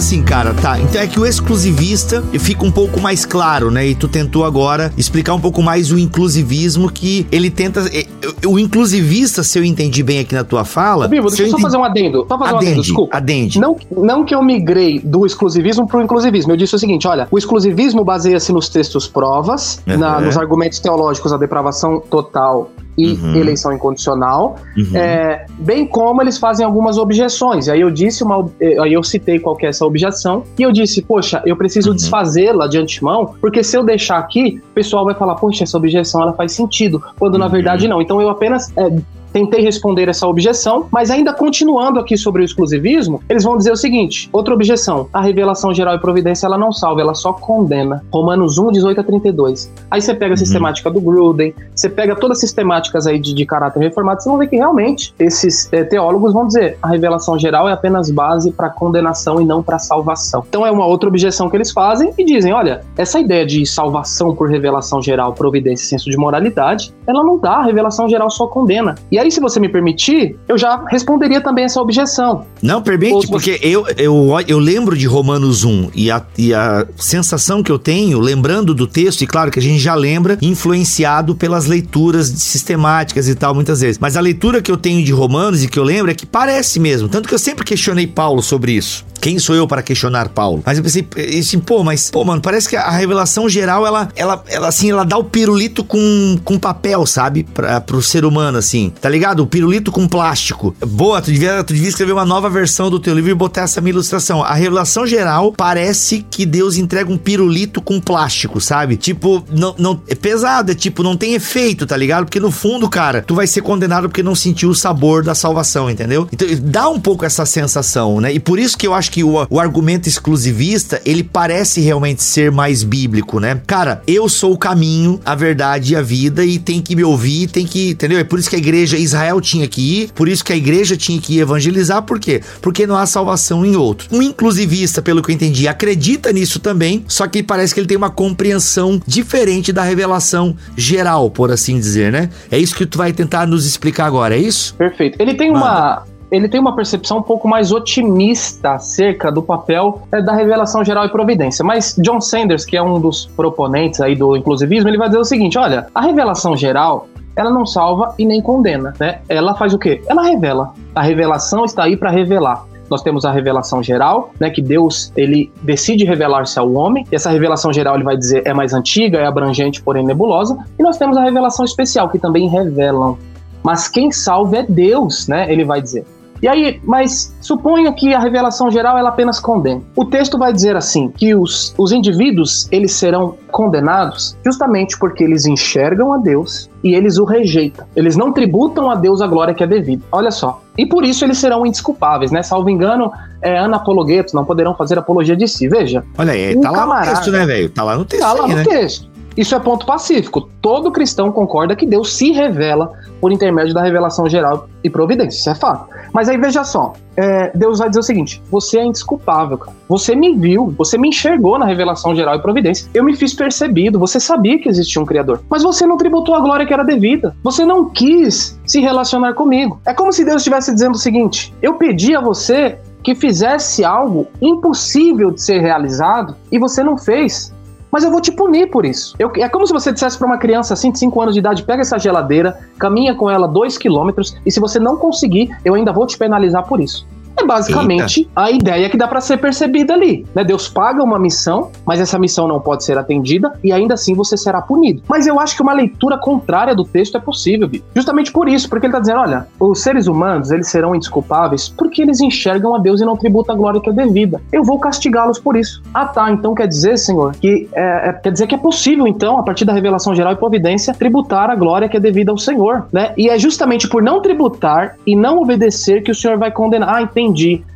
Assim, 0.00 0.22
cara, 0.22 0.54
tá. 0.54 0.80
Então 0.80 1.00
é 1.00 1.06
que 1.06 1.20
o 1.20 1.26
exclusivista 1.26 2.22
fica 2.40 2.64
um 2.64 2.72
pouco 2.72 2.98
mais 2.98 3.26
claro, 3.26 3.70
né? 3.70 3.86
E 3.86 3.94
tu 3.94 4.08
tentou 4.08 4.46
agora 4.46 4.90
explicar 4.96 5.34
um 5.34 5.40
pouco 5.40 5.62
mais 5.62 5.92
o 5.92 5.98
inclusivismo 5.98 6.90
que 6.90 7.26
ele 7.30 7.50
tenta. 7.50 7.80
É, 7.92 8.06
o 8.46 8.58
inclusivista, 8.58 9.42
se 9.42 9.58
eu 9.58 9.64
entendi 9.64 10.02
bem 10.02 10.20
aqui 10.20 10.34
na 10.34 10.42
tua 10.42 10.64
fala. 10.64 11.06
Bibo, 11.06 11.28
deixa 11.28 11.42
eu 11.42 11.50
só 11.50 11.58
fazer 11.58 11.76
um 11.76 11.84
adendo. 11.84 12.26
Só 12.26 12.38
fazer 12.38 12.50
adende, 12.50 12.54
um 12.54 12.68
adendo, 12.68 12.82
desculpa. 12.82 13.16
Adende. 13.16 13.60
Não, 13.60 13.76
não 13.90 14.24
que 14.24 14.34
eu 14.34 14.42
migrei 14.42 15.00
do 15.00 15.26
exclusivismo 15.26 15.86
pro 15.86 16.00
inclusivismo. 16.00 16.52
Eu 16.52 16.56
disse 16.56 16.74
o 16.74 16.78
seguinte: 16.78 17.06
olha, 17.06 17.28
o 17.30 17.36
exclusivismo 17.36 18.02
baseia-se 18.02 18.52
nos 18.52 18.70
textos 18.70 19.06
provas, 19.06 19.82
uhum. 19.86 19.98
na, 19.98 20.18
nos 20.18 20.36
argumentos 20.38 20.78
teológicos, 20.78 21.30
a 21.30 21.36
depravação 21.36 22.00
total 22.00 22.70
e 22.96 23.12
uhum. 23.12 23.36
eleição 23.36 23.72
incondicional, 23.72 24.56
uhum. 24.76 24.96
é, 24.96 25.46
bem 25.58 25.86
como 25.86 26.20
eles 26.22 26.38
fazem 26.38 26.64
algumas 26.64 26.98
objeções. 26.98 27.68
Aí 27.68 27.80
eu 27.80 27.90
disse 27.90 28.22
uma, 28.22 28.50
aí 28.82 28.92
eu 28.92 29.02
citei 29.02 29.38
qual 29.38 29.56
é 29.60 29.66
essa 29.66 29.84
objeção 29.86 30.44
e 30.58 30.62
eu 30.62 30.72
disse, 30.72 31.02
poxa, 31.02 31.42
eu 31.46 31.56
preciso 31.56 31.90
uhum. 31.90 31.96
desfazê-la 31.96 32.66
de 32.66 32.78
antemão, 32.78 33.34
porque 33.40 33.62
se 33.62 33.76
eu 33.76 33.84
deixar 33.84 34.18
aqui, 34.18 34.60
o 34.70 34.74
pessoal 34.74 35.04
vai 35.04 35.14
falar, 35.14 35.36
poxa, 35.36 35.64
essa 35.64 35.76
objeção 35.76 36.22
ela 36.22 36.32
faz 36.32 36.52
sentido, 36.52 37.02
quando 37.18 37.38
na 37.38 37.46
uhum. 37.46 37.50
verdade 37.52 37.88
não. 37.88 38.02
Então 38.02 38.20
eu 38.20 38.28
apenas 38.28 38.72
é, 38.76 38.90
tentei 39.32 39.62
responder 39.62 40.08
essa 40.08 40.26
objeção, 40.26 40.86
mas 40.90 41.10
ainda 41.10 41.32
continuando 41.32 41.98
aqui 41.98 42.16
sobre 42.16 42.42
o 42.42 42.44
exclusivismo, 42.44 43.22
eles 43.28 43.44
vão 43.44 43.56
dizer 43.56 43.72
o 43.72 43.76
seguinte: 43.76 44.28
outra 44.32 44.54
objeção, 44.54 45.08
a 45.12 45.20
revelação 45.20 45.72
geral 45.72 45.94
e 45.94 45.98
providência 45.98 46.46
ela 46.46 46.58
não 46.58 46.72
salva, 46.72 47.00
ela 47.00 47.14
só 47.14 47.32
condena. 47.32 48.04
Romanos 48.12 48.58
1, 48.58 48.72
18 48.72 49.00
a 49.00 49.04
32. 49.04 49.72
Aí 49.90 50.00
você 50.00 50.14
pega 50.14 50.26
a 50.26 50.30
uhum. 50.32 50.36
sistemática 50.36 50.90
do 50.90 51.00
Gruden, 51.00 51.54
você 51.74 51.88
pega 51.88 52.16
todas 52.16 52.38
as 52.38 52.40
sistemáticas 52.40 53.06
aí 53.06 53.18
de, 53.18 53.34
de 53.34 53.46
caráter 53.46 53.80
reformado, 53.80 54.22
você 54.22 54.28
vai 54.28 54.38
ver 54.40 54.48
que 54.48 54.56
realmente 54.56 55.14
esses 55.18 55.72
é, 55.72 55.84
teólogos 55.84 56.32
vão 56.32 56.46
dizer 56.46 56.78
a 56.82 56.88
revelação 56.88 57.38
geral 57.38 57.68
é 57.68 57.72
apenas 57.72 58.10
base 58.10 58.50
para 58.52 58.68
condenação 58.70 59.40
e 59.40 59.44
não 59.44 59.62
para 59.62 59.78
salvação. 59.78 60.44
Então 60.48 60.66
é 60.66 60.70
uma 60.70 60.86
outra 60.86 61.08
objeção 61.08 61.48
que 61.48 61.56
eles 61.56 61.70
fazem 61.70 62.12
e 62.18 62.24
dizem: 62.24 62.52
olha, 62.52 62.82
essa 62.96 63.18
ideia 63.18 63.46
de 63.46 63.64
salvação 63.66 64.34
por 64.34 64.48
revelação 64.48 65.02
geral, 65.02 65.32
providência 65.32 65.84
e 65.84 65.88
senso 65.88 66.10
de 66.10 66.16
moralidade, 66.16 66.94
ela 67.06 67.22
não 67.22 67.38
dá, 67.38 67.56
a 67.56 67.62
revelação 67.62 68.08
geral 68.08 68.30
só 68.30 68.46
condena. 68.46 68.94
E 69.10 69.18
aí, 69.20 69.30
se 69.30 69.40
você 69.40 69.60
me 69.60 69.68
permitir, 69.68 70.36
eu 70.48 70.58
já 70.58 70.84
responderia 70.88 71.40
também 71.40 71.64
essa 71.64 71.80
objeção. 71.80 72.46
Não, 72.62 72.82
permite, 72.82 73.28
porque 73.28 73.58
eu, 73.62 73.86
eu, 73.96 74.28
eu 74.46 74.58
lembro 74.58 74.96
de 74.96 75.06
Romanos 75.06 75.64
1 75.64 75.90
e 75.94 76.10
a, 76.10 76.22
e 76.36 76.52
a 76.54 76.86
sensação 76.96 77.62
que 77.62 77.70
eu 77.70 77.78
tenho, 77.78 78.18
lembrando 78.18 78.74
do 78.74 78.86
texto, 78.86 79.22
e 79.22 79.26
claro 79.26 79.50
que 79.50 79.58
a 79.58 79.62
gente 79.62 79.78
já 79.78 79.94
lembra, 79.94 80.38
influenciado 80.42 81.34
pelas 81.34 81.66
leituras 81.66 82.28
sistemáticas 82.28 83.28
e 83.28 83.34
tal, 83.34 83.54
muitas 83.54 83.80
vezes. 83.80 83.98
Mas 83.98 84.16
a 84.16 84.20
leitura 84.20 84.62
que 84.62 84.70
eu 84.70 84.76
tenho 84.76 85.04
de 85.04 85.12
Romanos 85.12 85.62
e 85.62 85.68
que 85.68 85.78
eu 85.78 85.84
lembro 85.84 86.10
é 86.10 86.14
que 86.14 86.26
parece 86.26 86.80
mesmo. 86.80 87.08
Tanto 87.08 87.28
que 87.28 87.34
eu 87.34 87.38
sempre 87.38 87.64
questionei 87.64 88.06
Paulo 88.06 88.42
sobre 88.42 88.72
isso. 88.72 89.04
Quem 89.20 89.38
sou 89.38 89.54
eu 89.54 89.66
para 89.66 89.82
questionar 89.82 90.28
Paulo? 90.28 90.62
Mas 90.64 90.78
eu 90.78 90.84
pensei, 90.84 91.06
assim, 91.38 91.58
pô, 91.58 91.84
mas, 91.84 92.10
pô, 92.10 92.24
mano, 92.24 92.40
parece 92.40 92.68
que 92.68 92.76
a 92.76 92.90
revelação 92.90 93.48
geral, 93.48 93.86
ela, 93.86 94.08
ela, 94.16 94.42
ela 94.48 94.68
assim, 94.68 94.90
ela 94.90 95.04
dá 95.04 95.18
o 95.18 95.24
pirulito 95.24 95.84
com, 95.84 96.38
com 96.44 96.58
papel, 96.58 97.04
sabe? 97.06 97.44
Pra, 97.44 97.80
pro 97.80 98.00
ser 98.00 98.24
humano, 98.24 98.58
assim. 98.58 98.92
Tá 99.00 99.08
ligado? 99.08 99.40
O 99.40 99.46
pirulito 99.46 99.92
com 99.92 100.08
plástico. 100.08 100.74
Boa, 100.86 101.20
tu 101.20 101.30
devia, 101.30 101.62
tu 101.62 101.74
devia 101.74 101.88
escrever 101.88 102.12
uma 102.12 102.24
nova 102.24 102.48
versão 102.48 102.90
do 102.90 102.98
teu 102.98 103.14
livro 103.14 103.30
e 103.30 103.34
botar 103.34 103.62
essa 103.62 103.80
minha 103.80 103.92
ilustração. 103.92 104.42
A 104.42 104.54
revelação 104.54 105.06
geral 105.06 105.52
parece 105.52 106.24
que 106.30 106.46
Deus 106.46 106.76
entrega 106.76 107.12
um 107.12 107.18
pirulito 107.18 107.82
com 107.82 108.00
plástico, 108.00 108.60
sabe? 108.60 108.96
Tipo, 108.96 109.44
não, 109.50 109.74
não, 109.78 110.00
é 110.08 110.14
pesado, 110.14 110.72
é 110.72 110.74
tipo, 110.74 111.02
não 111.02 111.16
tem 111.16 111.34
efeito, 111.34 111.86
tá 111.86 111.96
ligado? 111.96 112.24
Porque 112.24 112.40
no 112.40 112.50
fundo, 112.50 112.88
cara, 112.88 113.22
tu 113.22 113.34
vai 113.34 113.46
ser 113.46 113.60
condenado 113.60 114.08
porque 114.08 114.22
não 114.22 114.34
sentiu 114.34 114.70
o 114.70 114.74
sabor 114.74 115.22
da 115.22 115.34
salvação, 115.34 115.90
entendeu? 115.90 116.28
Então, 116.32 116.48
dá 116.62 116.88
um 116.88 116.98
pouco 116.98 117.24
essa 117.24 117.44
sensação, 117.44 118.20
né? 118.20 118.32
E 118.32 118.40
por 118.40 118.58
isso 118.58 118.78
que 118.78 118.86
eu 118.86 118.94
acho 118.94 119.09
que 119.10 119.24
o, 119.24 119.46
o 119.50 119.60
argumento 119.60 120.08
exclusivista, 120.08 121.00
ele 121.04 121.22
parece 121.22 121.80
realmente 121.80 122.22
ser 122.22 122.50
mais 122.50 122.82
bíblico, 122.82 123.40
né? 123.40 123.60
Cara, 123.66 124.02
eu 124.06 124.28
sou 124.28 124.52
o 124.52 124.58
caminho, 124.58 125.20
a 125.24 125.34
verdade 125.34 125.92
e 125.92 125.96
a 125.96 126.02
vida 126.02 126.44
e 126.44 126.58
tem 126.58 126.80
que 126.80 126.96
me 126.96 127.04
ouvir, 127.04 127.48
tem 127.48 127.66
que, 127.66 127.90
entendeu? 127.90 128.18
É 128.18 128.24
por 128.24 128.38
isso 128.38 128.48
que 128.48 128.56
a 128.56 128.58
igreja 128.58 128.96
Israel 128.96 129.40
tinha 129.40 129.66
que 129.66 130.02
ir, 130.02 130.12
por 130.12 130.28
isso 130.28 130.44
que 130.44 130.52
a 130.52 130.56
igreja 130.56 130.96
tinha 130.96 131.20
que 131.20 131.36
ir 131.36 131.40
evangelizar, 131.40 132.02
por 132.02 132.18
quê? 132.18 132.40
Porque 132.62 132.86
não 132.86 132.96
há 132.96 133.06
salvação 133.06 133.64
em 133.64 133.76
outro. 133.76 134.08
Um 134.12 134.22
inclusivista, 134.22 135.02
pelo 135.02 135.22
que 135.22 135.30
eu 135.30 135.34
entendi, 135.34 135.66
acredita 135.68 136.32
nisso 136.32 136.60
também, 136.60 137.04
só 137.08 137.26
que 137.26 137.42
parece 137.42 137.74
que 137.74 137.80
ele 137.80 137.86
tem 137.86 137.96
uma 137.96 138.10
compreensão 138.10 139.00
diferente 139.06 139.72
da 139.72 139.82
revelação 139.82 140.56
geral, 140.76 141.30
por 141.30 141.50
assim 141.50 141.78
dizer, 141.78 142.12
né? 142.12 142.30
É 142.50 142.58
isso 142.58 142.74
que 142.74 142.86
tu 142.86 142.98
vai 142.98 143.12
tentar 143.12 143.46
nos 143.46 143.66
explicar 143.66 144.06
agora, 144.06 144.36
é 144.36 144.38
isso? 144.38 144.74
Perfeito. 144.74 145.20
Ele 145.20 145.34
tem 145.34 145.50
uma 145.50 146.04
ele 146.30 146.48
tem 146.48 146.60
uma 146.60 146.74
percepção 146.74 147.18
um 147.18 147.22
pouco 147.22 147.48
mais 147.48 147.72
otimista 147.72 148.72
acerca 148.72 149.30
do 149.30 149.42
papel 149.42 150.02
é, 150.12 150.22
da 150.22 150.32
revelação 150.32 150.84
geral 150.84 151.04
e 151.04 151.08
providência. 151.08 151.64
Mas 151.64 151.96
John 151.98 152.20
Sanders, 152.20 152.64
que 152.64 152.76
é 152.76 152.82
um 152.82 153.00
dos 153.00 153.26
proponentes 153.26 154.00
aí 154.00 154.14
do 154.14 154.36
inclusivismo, 154.36 154.88
ele 154.88 154.98
vai 154.98 155.08
dizer 155.08 155.20
o 155.20 155.24
seguinte: 155.24 155.58
olha, 155.58 155.86
a 155.94 156.00
revelação 156.00 156.56
geral 156.56 157.08
ela 157.36 157.50
não 157.50 157.64
salva 157.64 158.14
e 158.18 158.26
nem 158.26 158.42
condena, 158.42 158.92
né? 158.98 159.20
Ela 159.28 159.54
faz 159.54 159.72
o 159.72 159.78
quê? 159.78 160.02
Ela 160.06 160.22
revela. 160.22 160.72
A 160.94 161.02
revelação 161.02 161.64
está 161.64 161.84
aí 161.84 161.96
para 161.96 162.10
revelar. 162.10 162.64
Nós 162.90 163.02
temos 163.02 163.24
a 163.24 163.30
revelação 163.30 163.80
geral, 163.80 164.30
né, 164.40 164.50
que 164.50 164.60
Deus 164.60 165.12
ele 165.16 165.50
decide 165.62 166.04
revelar-se 166.04 166.58
ao 166.58 166.72
homem. 166.72 167.06
E 167.10 167.14
essa 167.14 167.30
revelação 167.30 167.72
geral 167.72 167.94
ele 167.94 168.02
vai 168.02 168.16
dizer 168.16 168.42
é 168.44 168.52
mais 168.52 168.74
antiga, 168.74 169.18
é 169.18 169.26
abrangente, 169.26 169.80
porém 169.80 170.04
nebulosa. 170.04 170.58
E 170.76 170.82
nós 170.82 170.98
temos 170.98 171.16
a 171.16 171.22
revelação 171.22 171.64
especial 171.64 172.08
que 172.08 172.18
também 172.18 172.48
revelam. 172.48 173.16
Mas 173.62 173.86
quem 173.86 174.10
salva 174.10 174.58
é 174.58 174.62
Deus, 174.64 175.28
né? 175.28 175.50
Ele 175.52 175.64
vai 175.64 175.80
dizer. 175.80 176.04
E 176.42 176.48
aí, 176.48 176.80
mas 176.84 177.34
suponha 177.40 177.92
que 177.92 178.14
a 178.14 178.18
revelação 178.18 178.70
geral 178.70 178.96
ela 178.96 179.10
apenas 179.10 179.38
condena. 179.38 179.82
O 179.94 180.04
texto 180.04 180.38
vai 180.38 180.52
dizer 180.52 180.76
assim 180.76 181.08
que 181.08 181.34
os, 181.34 181.74
os 181.76 181.92
indivíduos 181.92 182.68
eles 182.72 182.92
serão 182.92 183.34
condenados 183.50 184.36
justamente 184.44 184.98
porque 184.98 185.24
eles 185.24 185.44
enxergam 185.44 186.12
a 186.12 186.18
Deus 186.18 186.70
e 186.82 186.94
eles 186.94 187.18
o 187.18 187.24
rejeitam. 187.24 187.86
Eles 187.94 188.16
não 188.16 188.32
tributam 188.32 188.90
a 188.90 188.94
Deus 188.94 189.20
a 189.20 189.26
glória 189.26 189.52
que 189.52 189.62
é 189.62 189.66
devida. 189.66 190.02
Olha 190.10 190.30
só. 190.30 190.62
E 190.78 190.86
por 190.86 191.04
isso 191.04 191.24
eles 191.24 191.36
serão 191.36 191.66
indesculpáveis, 191.66 192.30
né? 192.30 192.42
Salvo 192.42 192.70
engano, 192.70 193.12
é, 193.42 193.58
anapologuetos 193.58 194.32
não 194.32 194.44
poderão 194.44 194.74
fazer 194.74 194.98
apologia 194.98 195.36
de 195.36 195.46
si. 195.46 195.68
Veja. 195.68 196.02
Olha 196.16 196.32
aí, 196.32 196.56
um 196.56 196.60
tá 196.60 196.70
lá 196.70 196.86
no 196.86 197.04
texto, 197.04 197.30
né, 197.30 197.44
velho? 197.44 197.68
Tá 197.68 197.82
lá 197.82 197.96
no 197.96 198.04
texto. 198.04 198.22
Tá 198.22 198.32
lá 198.32 198.44
aí, 198.44 198.50
no 198.50 198.56
né? 198.56 198.64
texto. 198.64 199.09
Isso 199.40 199.54
é 199.54 199.58
ponto 199.58 199.86
pacífico. 199.86 200.50
Todo 200.60 200.92
cristão 200.92 201.32
concorda 201.32 201.74
que 201.74 201.86
Deus 201.86 202.12
se 202.12 202.30
revela 202.30 202.92
por 203.22 203.32
intermédio 203.32 203.72
da 203.72 203.82
revelação 203.82 204.28
geral 204.28 204.68
e 204.84 204.90
providência. 204.90 205.38
Isso 205.38 205.48
é 205.48 205.54
fato. 205.54 205.88
Mas 206.12 206.28
aí 206.28 206.36
veja 206.36 206.62
só, 206.62 206.92
é, 207.16 207.50
Deus 207.56 207.78
vai 207.78 207.88
dizer 207.88 208.00
o 208.00 208.02
seguinte: 208.02 208.42
você 208.50 208.80
é 208.80 208.84
indesculpável, 208.84 209.56
cara. 209.56 209.74
Você 209.88 210.14
me 210.14 210.36
viu, 210.36 210.74
você 210.76 210.98
me 210.98 211.08
enxergou 211.08 211.58
na 211.58 211.64
revelação 211.64 212.14
geral 212.14 212.34
e 212.34 212.42
providência. 212.42 212.86
Eu 212.92 213.02
me 213.02 213.16
fiz 213.16 213.32
percebido, 213.32 213.98
você 213.98 214.20
sabia 214.20 214.58
que 214.58 214.68
existia 214.68 215.00
um 215.00 215.06
Criador. 215.06 215.40
Mas 215.48 215.62
você 215.62 215.86
não 215.86 215.96
tributou 215.96 216.34
a 216.34 216.40
glória 216.40 216.66
que 216.66 216.74
era 216.74 216.84
devida. 216.84 217.34
Você 217.42 217.64
não 217.64 217.88
quis 217.88 218.60
se 218.66 218.80
relacionar 218.80 219.32
comigo. 219.32 219.80
É 219.86 219.94
como 219.94 220.12
se 220.12 220.22
Deus 220.22 220.42
estivesse 220.42 220.70
dizendo 220.70 220.96
o 220.96 220.98
seguinte: 220.98 221.54
eu 221.62 221.76
pedi 221.76 222.14
a 222.14 222.20
você 222.20 222.76
que 223.02 223.14
fizesse 223.14 223.82
algo 223.86 224.26
impossível 224.42 225.30
de 225.30 225.42
ser 225.42 225.60
realizado 225.60 226.36
e 226.52 226.58
você 226.58 226.84
não 226.84 226.98
fez 226.98 227.54
mas 227.90 228.04
eu 228.04 228.10
vou 228.10 228.20
te 228.20 228.32
punir 228.32 228.70
por 228.70 228.84
isso. 228.84 229.14
Eu, 229.18 229.32
é 229.36 229.48
como 229.48 229.66
se 229.66 229.72
você 229.72 229.92
dissesse 229.92 230.18
para 230.18 230.26
uma 230.26 230.38
criança 230.38 230.74
assim, 230.74 230.90
de 230.90 230.98
5 230.98 231.20
anos 231.20 231.34
de 231.34 231.40
idade: 231.40 231.62
pega 231.62 231.82
essa 231.82 231.98
geladeira, 231.98 232.58
caminha 232.78 233.14
com 233.14 233.30
ela 233.30 233.46
2 233.46 233.78
quilômetros, 233.78 234.36
e 234.44 234.50
se 234.50 234.60
você 234.60 234.78
não 234.78 234.96
conseguir, 234.96 235.50
eu 235.64 235.74
ainda 235.74 235.92
vou 235.92 236.06
te 236.06 236.16
penalizar 236.16 236.66
por 236.66 236.80
isso. 236.80 237.06
É 237.36 237.44
basicamente 237.44 238.20
Eita. 238.20 238.30
a 238.36 238.50
ideia 238.50 238.88
que 238.88 238.96
dá 238.96 239.08
para 239.08 239.20
ser 239.20 239.38
percebida 239.38 239.94
ali. 239.94 240.26
Né? 240.34 240.44
Deus 240.44 240.68
paga 240.68 241.02
uma 241.02 241.18
missão, 241.18 241.70
mas 241.86 242.00
essa 242.00 242.18
missão 242.18 242.46
não 242.46 242.60
pode 242.60 242.84
ser 242.84 242.98
atendida 242.98 243.52
e 243.62 243.72
ainda 243.72 243.94
assim 243.94 244.14
você 244.14 244.36
será 244.36 244.60
punido. 244.60 245.02
Mas 245.08 245.26
eu 245.26 245.40
acho 245.40 245.56
que 245.56 245.62
uma 245.62 245.72
leitura 245.72 246.18
contrária 246.18 246.74
do 246.74 246.84
texto 246.84 247.16
é 247.16 247.20
possível, 247.20 247.68
Bi. 247.68 247.82
justamente 247.94 248.32
por 248.32 248.48
isso, 248.48 248.68
porque 248.68 248.86
ele 248.86 248.92
está 248.92 249.00
dizendo, 249.00 249.20
olha, 249.20 249.46
os 249.58 249.82
seres 249.82 250.06
humanos 250.06 250.50
eles 250.50 250.68
serão 250.68 250.94
indesculpáveis 250.94 251.68
porque 251.68 252.02
eles 252.02 252.20
enxergam 252.20 252.74
a 252.74 252.78
Deus 252.78 253.00
e 253.00 253.04
não 253.04 253.16
tributam 253.16 253.54
a 253.54 253.58
glória 253.58 253.80
que 253.80 253.90
é 253.90 253.92
devida. 253.92 254.40
Eu 254.52 254.62
vou 254.62 254.78
castigá-los 254.78 255.38
por 255.38 255.56
isso. 255.56 255.82
Ah, 255.94 256.06
tá. 256.06 256.30
Então 256.30 256.54
quer 256.54 256.66
dizer, 256.66 256.98
Senhor, 256.98 257.34
que 257.36 257.68
é, 257.72 258.08
é, 258.08 258.12
quer 258.12 258.32
dizer 258.32 258.46
que 258.46 258.54
é 258.54 258.58
possível, 258.58 259.06
então, 259.06 259.38
a 259.38 259.42
partir 259.42 259.64
da 259.64 259.72
revelação 259.72 260.14
geral 260.14 260.32
e 260.32 260.36
providência, 260.36 260.94
tributar 260.94 261.50
a 261.50 261.54
glória 261.54 261.88
que 261.88 261.96
é 261.96 262.00
devida 262.00 262.30
ao 262.30 262.38
Senhor, 262.38 262.86
né? 262.92 263.12
E 263.16 263.28
é 263.28 263.38
justamente 263.38 263.88
por 263.88 264.02
não 264.02 264.20
tributar 264.20 264.96
e 265.06 265.16
não 265.16 265.38
obedecer 265.38 266.02
que 266.02 266.10
o 266.10 266.14
Senhor 266.14 266.38
vai 266.38 266.50
condenar. 266.50 266.94
Ah, 266.94 267.02
entendi. 267.02 267.19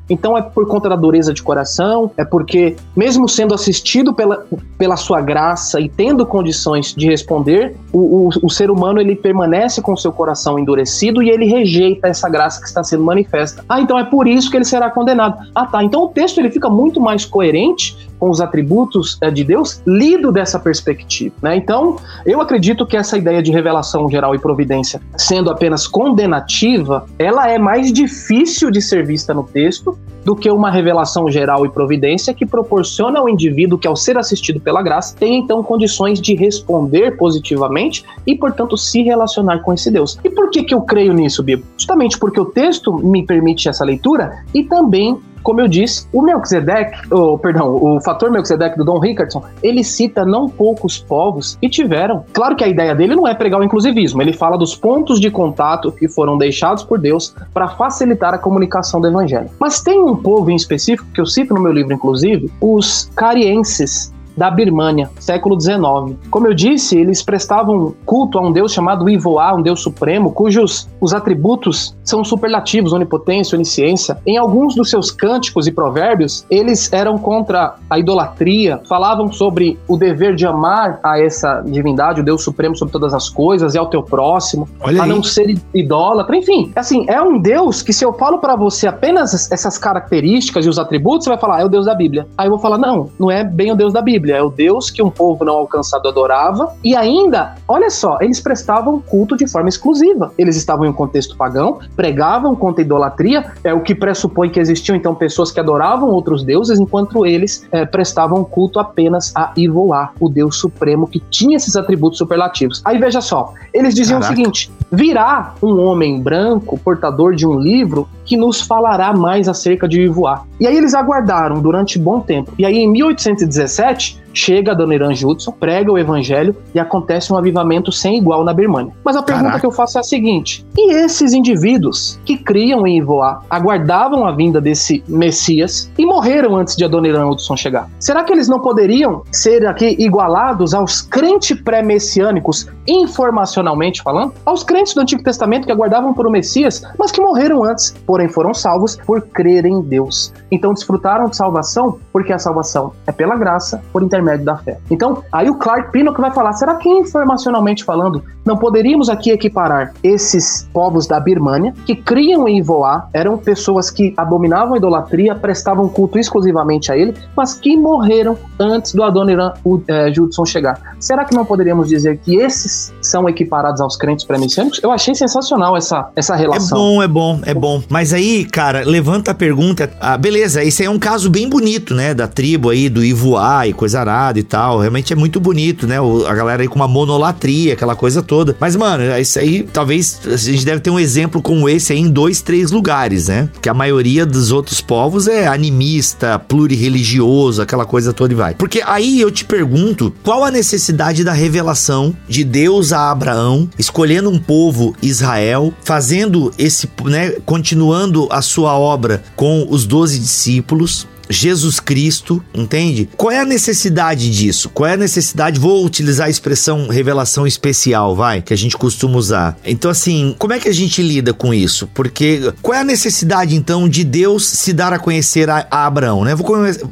Então 0.08 0.36
é 0.36 0.42
por 0.42 0.66
conta 0.68 0.88
da 0.88 0.96
dureza 0.96 1.32
de 1.32 1.42
coração, 1.42 2.10
é 2.16 2.24
porque, 2.24 2.76
mesmo 2.94 3.28
sendo 3.28 3.54
assistido 3.54 4.12
pela, 4.12 4.46
pela 4.76 4.96
sua 4.96 5.20
graça 5.20 5.80
e 5.80 5.88
tendo 5.88 6.26
condições 6.26 6.94
de 6.94 7.06
responder, 7.06 7.74
o, 7.92 8.28
o, 8.28 8.30
o 8.42 8.50
ser 8.50 8.70
humano 8.70 9.00
ele 9.00 9.16
permanece 9.16 9.80
com 9.80 9.96
seu 9.96 10.12
coração 10.12 10.58
endurecido 10.58 11.22
e 11.22 11.30
ele 11.30 11.46
rejeita 11.46 12.08
essa 12.08 12.28
graça 12.28 12.60
que 12.60 12.66
está 12.66 12.84
sendo 12.84 13.02
manifesta. 13.02 13.64
Ah, 13.68 13.80
então 13.80 13.98
é 13.98 14.04
por 14.04 14.28
isso 14.28 14.50
que 14.50 14.56
ele 14.56 14.64
será 14.64 14.90
condenado. 14.90 15.38
Ah, 15.54 15.66
tá. 15.66 15.82
Então 15.82 16.04
o 16.04 16.08
texto 16.08 16.38
ele 16.38 16.50
fica 16.50 16.68
muito 16.68 17.00
mais 17.00 17.24
coerente 17.24 17.96
com 18.24 18.30
os 18.30 18.40
atributos 18.40 19.18
é, 19.20 19.30
de 19.30 19.44
Deus, 19.44 19.82
lido 19.86 20.32
dessa 20.32 20.58
perspectiva. 20.58 21.34
Né? 21.42 21.56
Então, 21.56 21.96
eu 22.24 22.40
acredito 22.40 22.86
que 22.86 22.96
essa 22.96 23.18
ideia 23.18 23.42
de 23.42 23.52
revelação 23.52 24.08
geral 24.08 24.34
e 24.34 24.38
providência, 24.38 24.98
sendo 25.14 25.50
apenas 25.50 25.86
condenativa, 25.86 27.04
ela 27.18 27.50
é 27.50 27.58
mais 27.58 27.92
difícil 27.92 28.70
de 28.70 28.80
ser 28.80 29.04
vista 29.04 29.34
no 29.34 29.42
texto 29.42 29.98
do 30.24 30.34
que 30.34 30.50
uma 30.50 30.70
revelação 30.70 31.30
geral 31.30 31.66
e 31.66 31.68
providência 31.68 32.32
que 32.32 32.46
proporciona 32.46 33.20
ao 33.20 33.28
indivíduo 33.28 33.78
que, 33.78 33.86
ao 33.86 33.96
ser 33.96 34.16
assistido 34.16 34.60
pela 34.60 34.82
graça, 34.82 35.14
tem 35.16 35.38
então 35.38 35.62
condições 35.62 36.20
de 36.20 36.34
responder 36.34 37.16
positivamente 37.16 38.04
e, 38.26 38.34
portanto, 38.34 38.76
se 38.76 39.02
relacionar 39.02 39.60
com 39.60 39.72
esse 39.72 39.90
Deus. 39.90 40.18
E 40.24 40.30
por 40.30 40.50
que, 40.50 40.62
que 40.62 40.74
eu 40.74 40.80
creio 40.80 41.12
nisso, 41.12 41.42
Bíblia? 41.42 41.66
Justamente 41.76 42.18
porque 42.18 42.40
o 42.40 42.46
texto 42.46 42.92
me 42.92 43.24
permite 43.24 43.68
essa 43.68 43.84
leitura 43.84 44.44
e 44.54 44.64
também 44.64 45.20
como 45.44 45.60
eu 45.60 45.68
disse, 45.68 46.08
o 46.10 46.22
Melchizedek, 46.22 46.96
oh, 47.12 47.38
perdão, 47.38 47.76
o 47.76 48.00
fator 48.00 48.30
Melchizedek 48.30 48.78
do 48.78 48.84
Dom 48.84 48.98
Richardson, 48.98 49.44
ele 49.62 49.84
cita 49.84 50.24
não 50.24 50.48
poucos 50.48 50.98
povos 50.98 51.56
que 51.60 51.68
tiveram. 51.68 52.24
Claro 52.32 52.56
que 52.56 52.64
a 52.64 52.68
ideia 52.68 52.94
dele 52.94 53.14
não 53.14 53.28
é 53.28 53.34
pregar 53.34 53.60
o 53.60 53.64
inclusivismo, 53.64 54.22
ele 54.22 54.32
fala 54.32 54.56
dos 54.56 54.74
pontos 54.74 55.20
de 55.20 55.30
contato 55.30 55.92
que 55.92 56.08
foram 56.08 56.38
deixados 56.38 56.82
por 56.82 56.98
Deus 56.98 57.34
para 57.52 57.68
facilitar 57.68 58.32
a 58.32 58.38
comunicação 58.38 59.00
do 59.00 59.06
evangelho. 59.06 59.50
Mas 59.60 59.82
tem 59.82 60.02
um 60.02 60.13
povo 60.16 60.50
em 60.50 60.56
específico 60.56 61.08
que 61.12 61.20
eu 61.20 61.26
cito 61.26 61.54
no 61.54 61.60
meu 61.60 61.72
livro, 61.72 61.92
inclusive, 61.92 62.50
os 62.60 63.10
carienses 63.16 64.13
da 64.36 64.50
Birmânia, 64.50 65.10
século 65.18 65.60
XIX. 65.60 66.16
Como 66.30 66.46
eu 66.46 66.54
disse, 66.54 66.98
eles 66.98 67.22
prestavam 67.22 67.94
culto 68.04 68.38
a 68.38 68.42
um 68.42 68.52
deus 68.52 68.72
chamado 68.72 69.08
Ivoá, 69.08 69.54
um 69.54 69.62
deus 69.62 69.80
supremo, 69.80 70.32
cujos 70.32 70.88
os 71.00 71.12
atributos 71.12 71.96
são 72.02 72.24
superlativos, 72.24 72.92
onipotência, 72.92 73.56
onisciência. 73.56 74.18
Em 74.26 74.36
alguns 74.36 74.74
dos 74.74 74.90
seus 74.90 75.10
cânticos 75.10 75.66
e 75.66 75.72
provérbios, 75.72 76.46
eles 76.50 76.92
eram 76.92 77.18
contra 77.18 77.76
a 77.88 77.98
idolatria, 77.98 78.80
falavam 78.88 79.32
sobre 79.32 79.78
o 79.88 79.96
dever 79.96 80.34
de 80.34 80.46
amar 80.46 80.98
a 81.02 81.18
essa 81.18 81.62
divindade, 81.62 82.20
o 82.20 82.24
Deus 82.24 82.42
supremo 82.42 82.76
sobre 82.76 82.92
todas 82.92 83.14
as 83.14 83.28
coisas, 83.28 83.74
e 83.74 83.78
ao 83.78 83.86
teu 83.86 84.02
próximo, 84.02 84.68
Olha 84.80 85.00
a 85.00 85.04
aí. 85.04 85.08
não 85.08 85.22
ser 85.22 85.58
idólatra. 85.72 86.36
Enfim, 86.36 86.72
assim, 86.74 87.04
é 87.08 87.20
um 87.20 87.38
Deus 87.38 87.82
que 87.82 87.92
se 87.92 88.04
eu 88.04 88.12
falo 88.12 88.38
para 88.38 88.56
você 88.56 88.86
apenas 88.86 89.50
essas 89.50 89.78
características 89.78 90.66
e 90.66 90.68
os 90.68 90.78
atributos, 90.78 91.24
você 91.24 91.30
vai 91.30 91.38
falar, 91.38 91.56
ah, 91.56 91.60
é 91.60 91.64
o 91.64 91.68
Deus 91.68 91.86
da 91.86 91.94
Bíblia. 91.94 92.26
Aí 92.36 92.46
eu 92.46 92.50
vou 92.50 92.58
falar, 92.58 92.78
não, 92.78 93.10
não 93.18 93.30
é 93.30 93.44
bem 93.44 93.72
o 93.72 93.76
Deus 93.76 93.92
da 93.92 94.00
Bíblia. 94.00 94.23
Bíblia, 94.24 94.36
é 94.36 94.42
o 94.42 94.48
Deus 94.48 94.90
que 94.90 95.02
um 95.02 95.10
povo 95.10 95.44
não 95.44 95.54
alcançado 95.54 96.08
adorava, 96.08 96.74
e 96.82 96.96
ainda, 96.96 97.54
olha 97.68 97.90
só, 97.90 98.18
eles 98.20 98.40
prestavam 98.40 99.00
culto 99.00 99.36
de 99.36 99.46
forma 99.46 99.68
exclusiva. 99.68 100.32
Eles 100.38 100.56
estavam 100.56 100.86
em 100.86 100.88
um 100.88 100.92
contexto 100.92 101.36
pagão, 101.36 101.78
pregavam 101.94 102.56
contra 102.56 102.82
a 102.82 102.84
idolatria, 102.84 103.52
é 103.62 103.74
o 103.74 103.82
que 103.82 103.94
pressupõe 103.94 104.48
que 104.48 104.58
existiam 104.58 104.96
então 104.96 105.14
pessoas 105.14 105.50
que 105.50 105.60
adoravam 105.60 106.08
outros 106.08 106.42
deuses, 106.42 106.80
enquanto 106.80 107.26
eles 107.26 107.66
é, 107.70 107.84
prestavam 107.84 108.42
culto 108.44 108.80
apenas 108.80 109.32
a 109.36 109.52
Ivoá, 109.56 110.10
o 110.18 110.28
Deus 110.28 110.56
supremo 110.58 111.06
que 111.06 111.20
tinha 111.20 111.56
esses 111.56 111.76
atributos 111.76 112.18
superlativos. 112.18 112.80
Aí 112.84 112.98
veja 112.98 113.20
só, 113.20 113.52
eles 113.72 113.94
diziam 113.94 114.20
Caraca. 114.20 114.32
o 114.32 114.36
seguinte: 114.36 114.72
virá 114.90 115.54
um 115.62 115.78
homem 115.80 116.20
branco, 116.20 116.78
portador 116.78 117.34
de 117.34 117.46
um 117.46 117.58
livro, 117.58 118.08
que 118.24 118.36
nos 118.36 118.60
falará 118.60 119.12
mais 119.12 119.48
acerca 119.48 119.88
de 119.88 120.00
Ivoá. 120.02 120.44
E 120.58 120.66
aí 120.66 120.76
eles 120.76 120.94
aguardaram 120.94 121.60
durante 121.60 121.98
bom 121.98 122.20
tempo. 122.20 122.52
E 122.58 122.64
aí 122.64 122.78
em 122.78 122.88
1817 122.90 124.23
chega 124.34 124.72
a 124.72 124.74
Dona 124.74 124.96
Irã 124.96 125.14
Judson, 125.14 125.52
prega 125.52 125.90
o 125.90 125.96
evangelho 125.96 126.54
e 126.74 126.80
acontece 126.80 127.32
um 127.32 127.36
avivamento 127.36 127.92
sem 127.92 128.18
igual 128.18 128.44
na 128.44 128.52
Birmania. 128.52 128.92
Mas 129.04 129.16
a 129.16 129.22
pergunta 129.22 129.44
Caraca. 129.44 129.60
que 129.60 129.66
eu 129.66 129.70
faço 129.70 129.96
é 129.96 130.00
a 130.00 130.04
seguinte: 130.04 130.66
e 130.76 130.92
esses 130.92 131.32
indivíduos 131.32 132.18
que 132.24 132.36
criam 132.36 132.86
em 132.86 132.98
Ivoá, 132.98 133.40
aguardavam 133.48 134.26
a 134.26 134.32
vinda 134.32 134.60
desse 134.60 135.02
Messias 135.06 135.90
e 135.96 136.04
morreram 136.04 136.56
antes 136.56 136.76
de 136.76 136.84
a 136.84 136.88
Dona 136.88 137.08
Irã 137.08 137.26
Judson 137.28 137.56
chegar? 137.56 137.88
Será 138.00 138.24
que 138.24 138.32
eles 138.32 138.48
não 138.48 138.60
poderiam 138.60 139.22
ser 139.30 139.66
aqui 139.66 139.96
igualados 139.98 140.74
aos 140.74 141.00
crentes 141.00 141.60
pré-messiânicos, 141.60 142.66
informacionalmente 142.86 144.02
falando? 144.02 144.34
Aos 144.44 144.64
crentes 144.64 144.94
do 144.94 145.00
Antigo 145.00 145.22
Testamento 145.22 145.66
que 145.66 145.72
aguardavam 145.72 146.12
por 146.12 146.26
o 146.26 146.30
Messias, 146.30 146.82
mas 146.98 147.12
que 147.12 147.20
morreram 147.20 147.62
antes, 147.62 147.94
porém 148.06 148.28
foram 148.28 148.52
salvos 148.52 148.96
por 148.96 149.22
crer 149.22 149.64
em 149.64 149.80
Deus. 149.80 150.32
Então 150.50 150.74
desfrutaram 150.74 151.26
de 151.26 151.36
salvação 151.36 151.98
porque 152.12 152.32
a 152.32 152.38
salvação 152.38 152.92
é 153.06 153.12
pela 153.12 153.36
graça, 153.36 153.82
por 153.92 154.02
intermédio 154.02 154.23
intermédio 154.24 154.44
da 154.44 154.56
fé. 154.56 154.78
Então, 154.90 155.22
aí 155.30 155.48
o 155.48 155.54
Clark 155.54 155.92
Pinnock 155.92 156.20
vai 156.20 156.32
falar: 156.32 156.52
será 156.54 156.74
que 156.76 156.88
informacionalmente 156.88 157.84
falando, 157.84 158.22
não 158.44 158.56
poderíamos 158.56 159.08
aqui 159.08 159.30
equiparar 159.30 159.92
esses 160.02 160.68
povos 160.72 161.06
da 161.06 161.20
Birmânia 161.20 161.74
que 161.86 161.94
criam 161.94 162.48
em 162.48 162.58
Ivoá, 162.58 163.08
eram 163.12 163.36
pessoas 163.38 163.90
que 163.90 164.14
abominavam 164.16 164.74
a 164.74 164.76
idolatria, 164.76 165.34
prestavam 165.34 165.88
culto 165.88 166.18
exclusivamente 166.18 166.90
a 166.90 166.96
ele, 166.96 167.14
mas 167.36 167.54
que 167.54 167.76
morreram 167.76 168.36
antes 168.58 168.92
do 168.92 169.02
Adoniran 169.02 169.52
é, 169.88 170.12
Judson 170.12 170.44
chegar? 170.44 170.96
Será 170.98 171.24
que 171.24 171.34
não 171.34 171.44
poderíamos 171.44 171.88
dizer 171.88 172.18
que 172.18 172.36
esses 172.36 172.92
são 173.00 173.28
equiparados 173.28 173.80
aos 173.80 173.96
crentes 173.96 174.24
pré-messiânicos? 174.24 174.80
Eu 174.82 174.90
achei 174.90 175.14
sensacional 175.14 175.76
essa, 175.76 176.08
essa 176.16 176.34
relação. 176.34 176.78
É 176.78 176.80
bom, 176.80 177.02
é 177.02 177.08
bom, 177.08 177.40
é 177.46 177.54
bom. 177.54 177.82
Mas 177.88 178.12
aí, 178.12 178.44
cara, 178.44 178.82
levanta 178.84 179.30
a 179.30 179.34
pergunta. 179.34 179.90
Ah, 180.00 180.16
beleza, 180.16 180.62
esse 180.62 180.82
aí 180.82 180.86
é 180.86 180.90
um 180.90 180.98
caso 180.98 181.30
bem 181.30 181.48
bonito, 181.48 181.94
né? 181.94 182.14
Da 182.14 182.26
tribo 182.26 182.70
aí, 182.70 182.88
do 182.88 183.04
Ivoá 183.04 183.66
e 183.66 183.72
coisa 183.72 184.00
arada 184.00 184.13
e 184.40 184.42
tal. 184.42 184.78
Realmente 184.78 185.12
é 185.12 185.16
muito 185.16 185.40
bonito, 185.40 185.86
né? 185.86 186.00
O, 186.00 186.26
a 186.26 186.34
galera 186.34 186.62
aí 186.62 186.68
com 186.68 186.76
uma 186.76 186.88
monolatria, 186.88 187.74
aquela 187.74 187.96
coisa 187.96 188.22
toda. 188.22 188.56
Mas, 188.58 188.76
mano, 188.76 189.04
isso 189.18 189.38
aí 189.38 189.66
talvez 189.72 190.20
a 190.26 190.36
gente 190.36 190.64
deve 190.64 190.80
ter 190.80 190.90
um 190.90 190.98
exemplo 190.98 191.42
como 191.42 191.68
esse 191.68 191.92
aí 191.92 191.98
em 191.98 192.10
dois, 192.10 192.40
três 192.40 192.70
lugares, 192.70 193.28
né? 193.28 193.48
Que 193.60 193.68
a 193.68 193.74
maioria 193.74 194.24
dos 194.24 194.52
outros 194.52 194.80
povos 194.80 195.26
é 195.26 195.46
animista, 195.46 196.38
plurireligioso, 196.38 197.62
aquela 197.62 197.84
coisa 197.84 198.12
toda 198.12 198.32
e 198.32 198.36
vai. 198.36 198.54
Porque 198.54 198.82
aí 198.84 199.20
eu 199.20 199.30
te 199.30 199.44
pergunto, 199.44 200.12
qual 200.22 200.44
a 200.44 200.50
necessidade 200.50 201.24
da 201.24 201.32
revelação 201.32 202.14
de 202.28 202.44
Deus 202.44 202.92
a 202.92 203.10
Abraão, 203.10 203.68
escolhendo 203.78 204.30
um 204.30 204.38
povo 204.38 204.94
Israel, 205.02 205.72
fazendo 205.84 206.52
esse, 206.58 206.88
né, 207.04 207.30
continuando 207.44 208.28
a 208.30 208.42
sua 208.42 208.78
obra 208.78 209.22
com 209.36 209.66
os 209.68 209.86
doze 209.86 210.18
discípulos, 210.18 211.06
Jesus 211.28 211.80
Cristo, 211.80 212.42
entende? 212.54 213.08
Qual 213.16 213.30
é 213.30 213.40
a 213.40 213.44
necessidade 213.44 214.30
disso? 214.30 214.68
Qual 214.68 214.88
é 214.88 214.94
a 214.94 214.96
necessidade? 214.96 215.58
Vou 215.58 215.84
utilizar 215.84 216.26
a 216.26 216.30
expressão 216.30 216.88
revelação 216.88 217.46
especial, 217.46 218.14
vai, 218.14 218.42
que 218.42 218.52
a 218.52 218.56
gente 218.56 218.76
costuma 218.76 219.16
usar. 219.16 219.56
Então, 219.64 219.90
assim, 219.90 220.34
como 220.38 220.52
é 220.52 220.58
que 220.58 220.68
a 220.68 220.74
gente 220.74 221.02
lida 221.02 221.32
com 221.32 221.52
isso? 221.52 221.88
Porque 221.94 222.52
qual 222.62 222.76
é 222.76 222.80
a 222.80 222.84
necessidade, 222.84 223.56
então, 223.56 223.88
de 223.88 224.04
Deus 224.04 224.46
se 224.46 224.72
dar 224.72 224.92
a 224.92 224.98
conhecer 224.98 225.48
a, 225.48 225.66
a 225.70 225.86
Abraão, 225.86 226.24
né? 226.24 226.34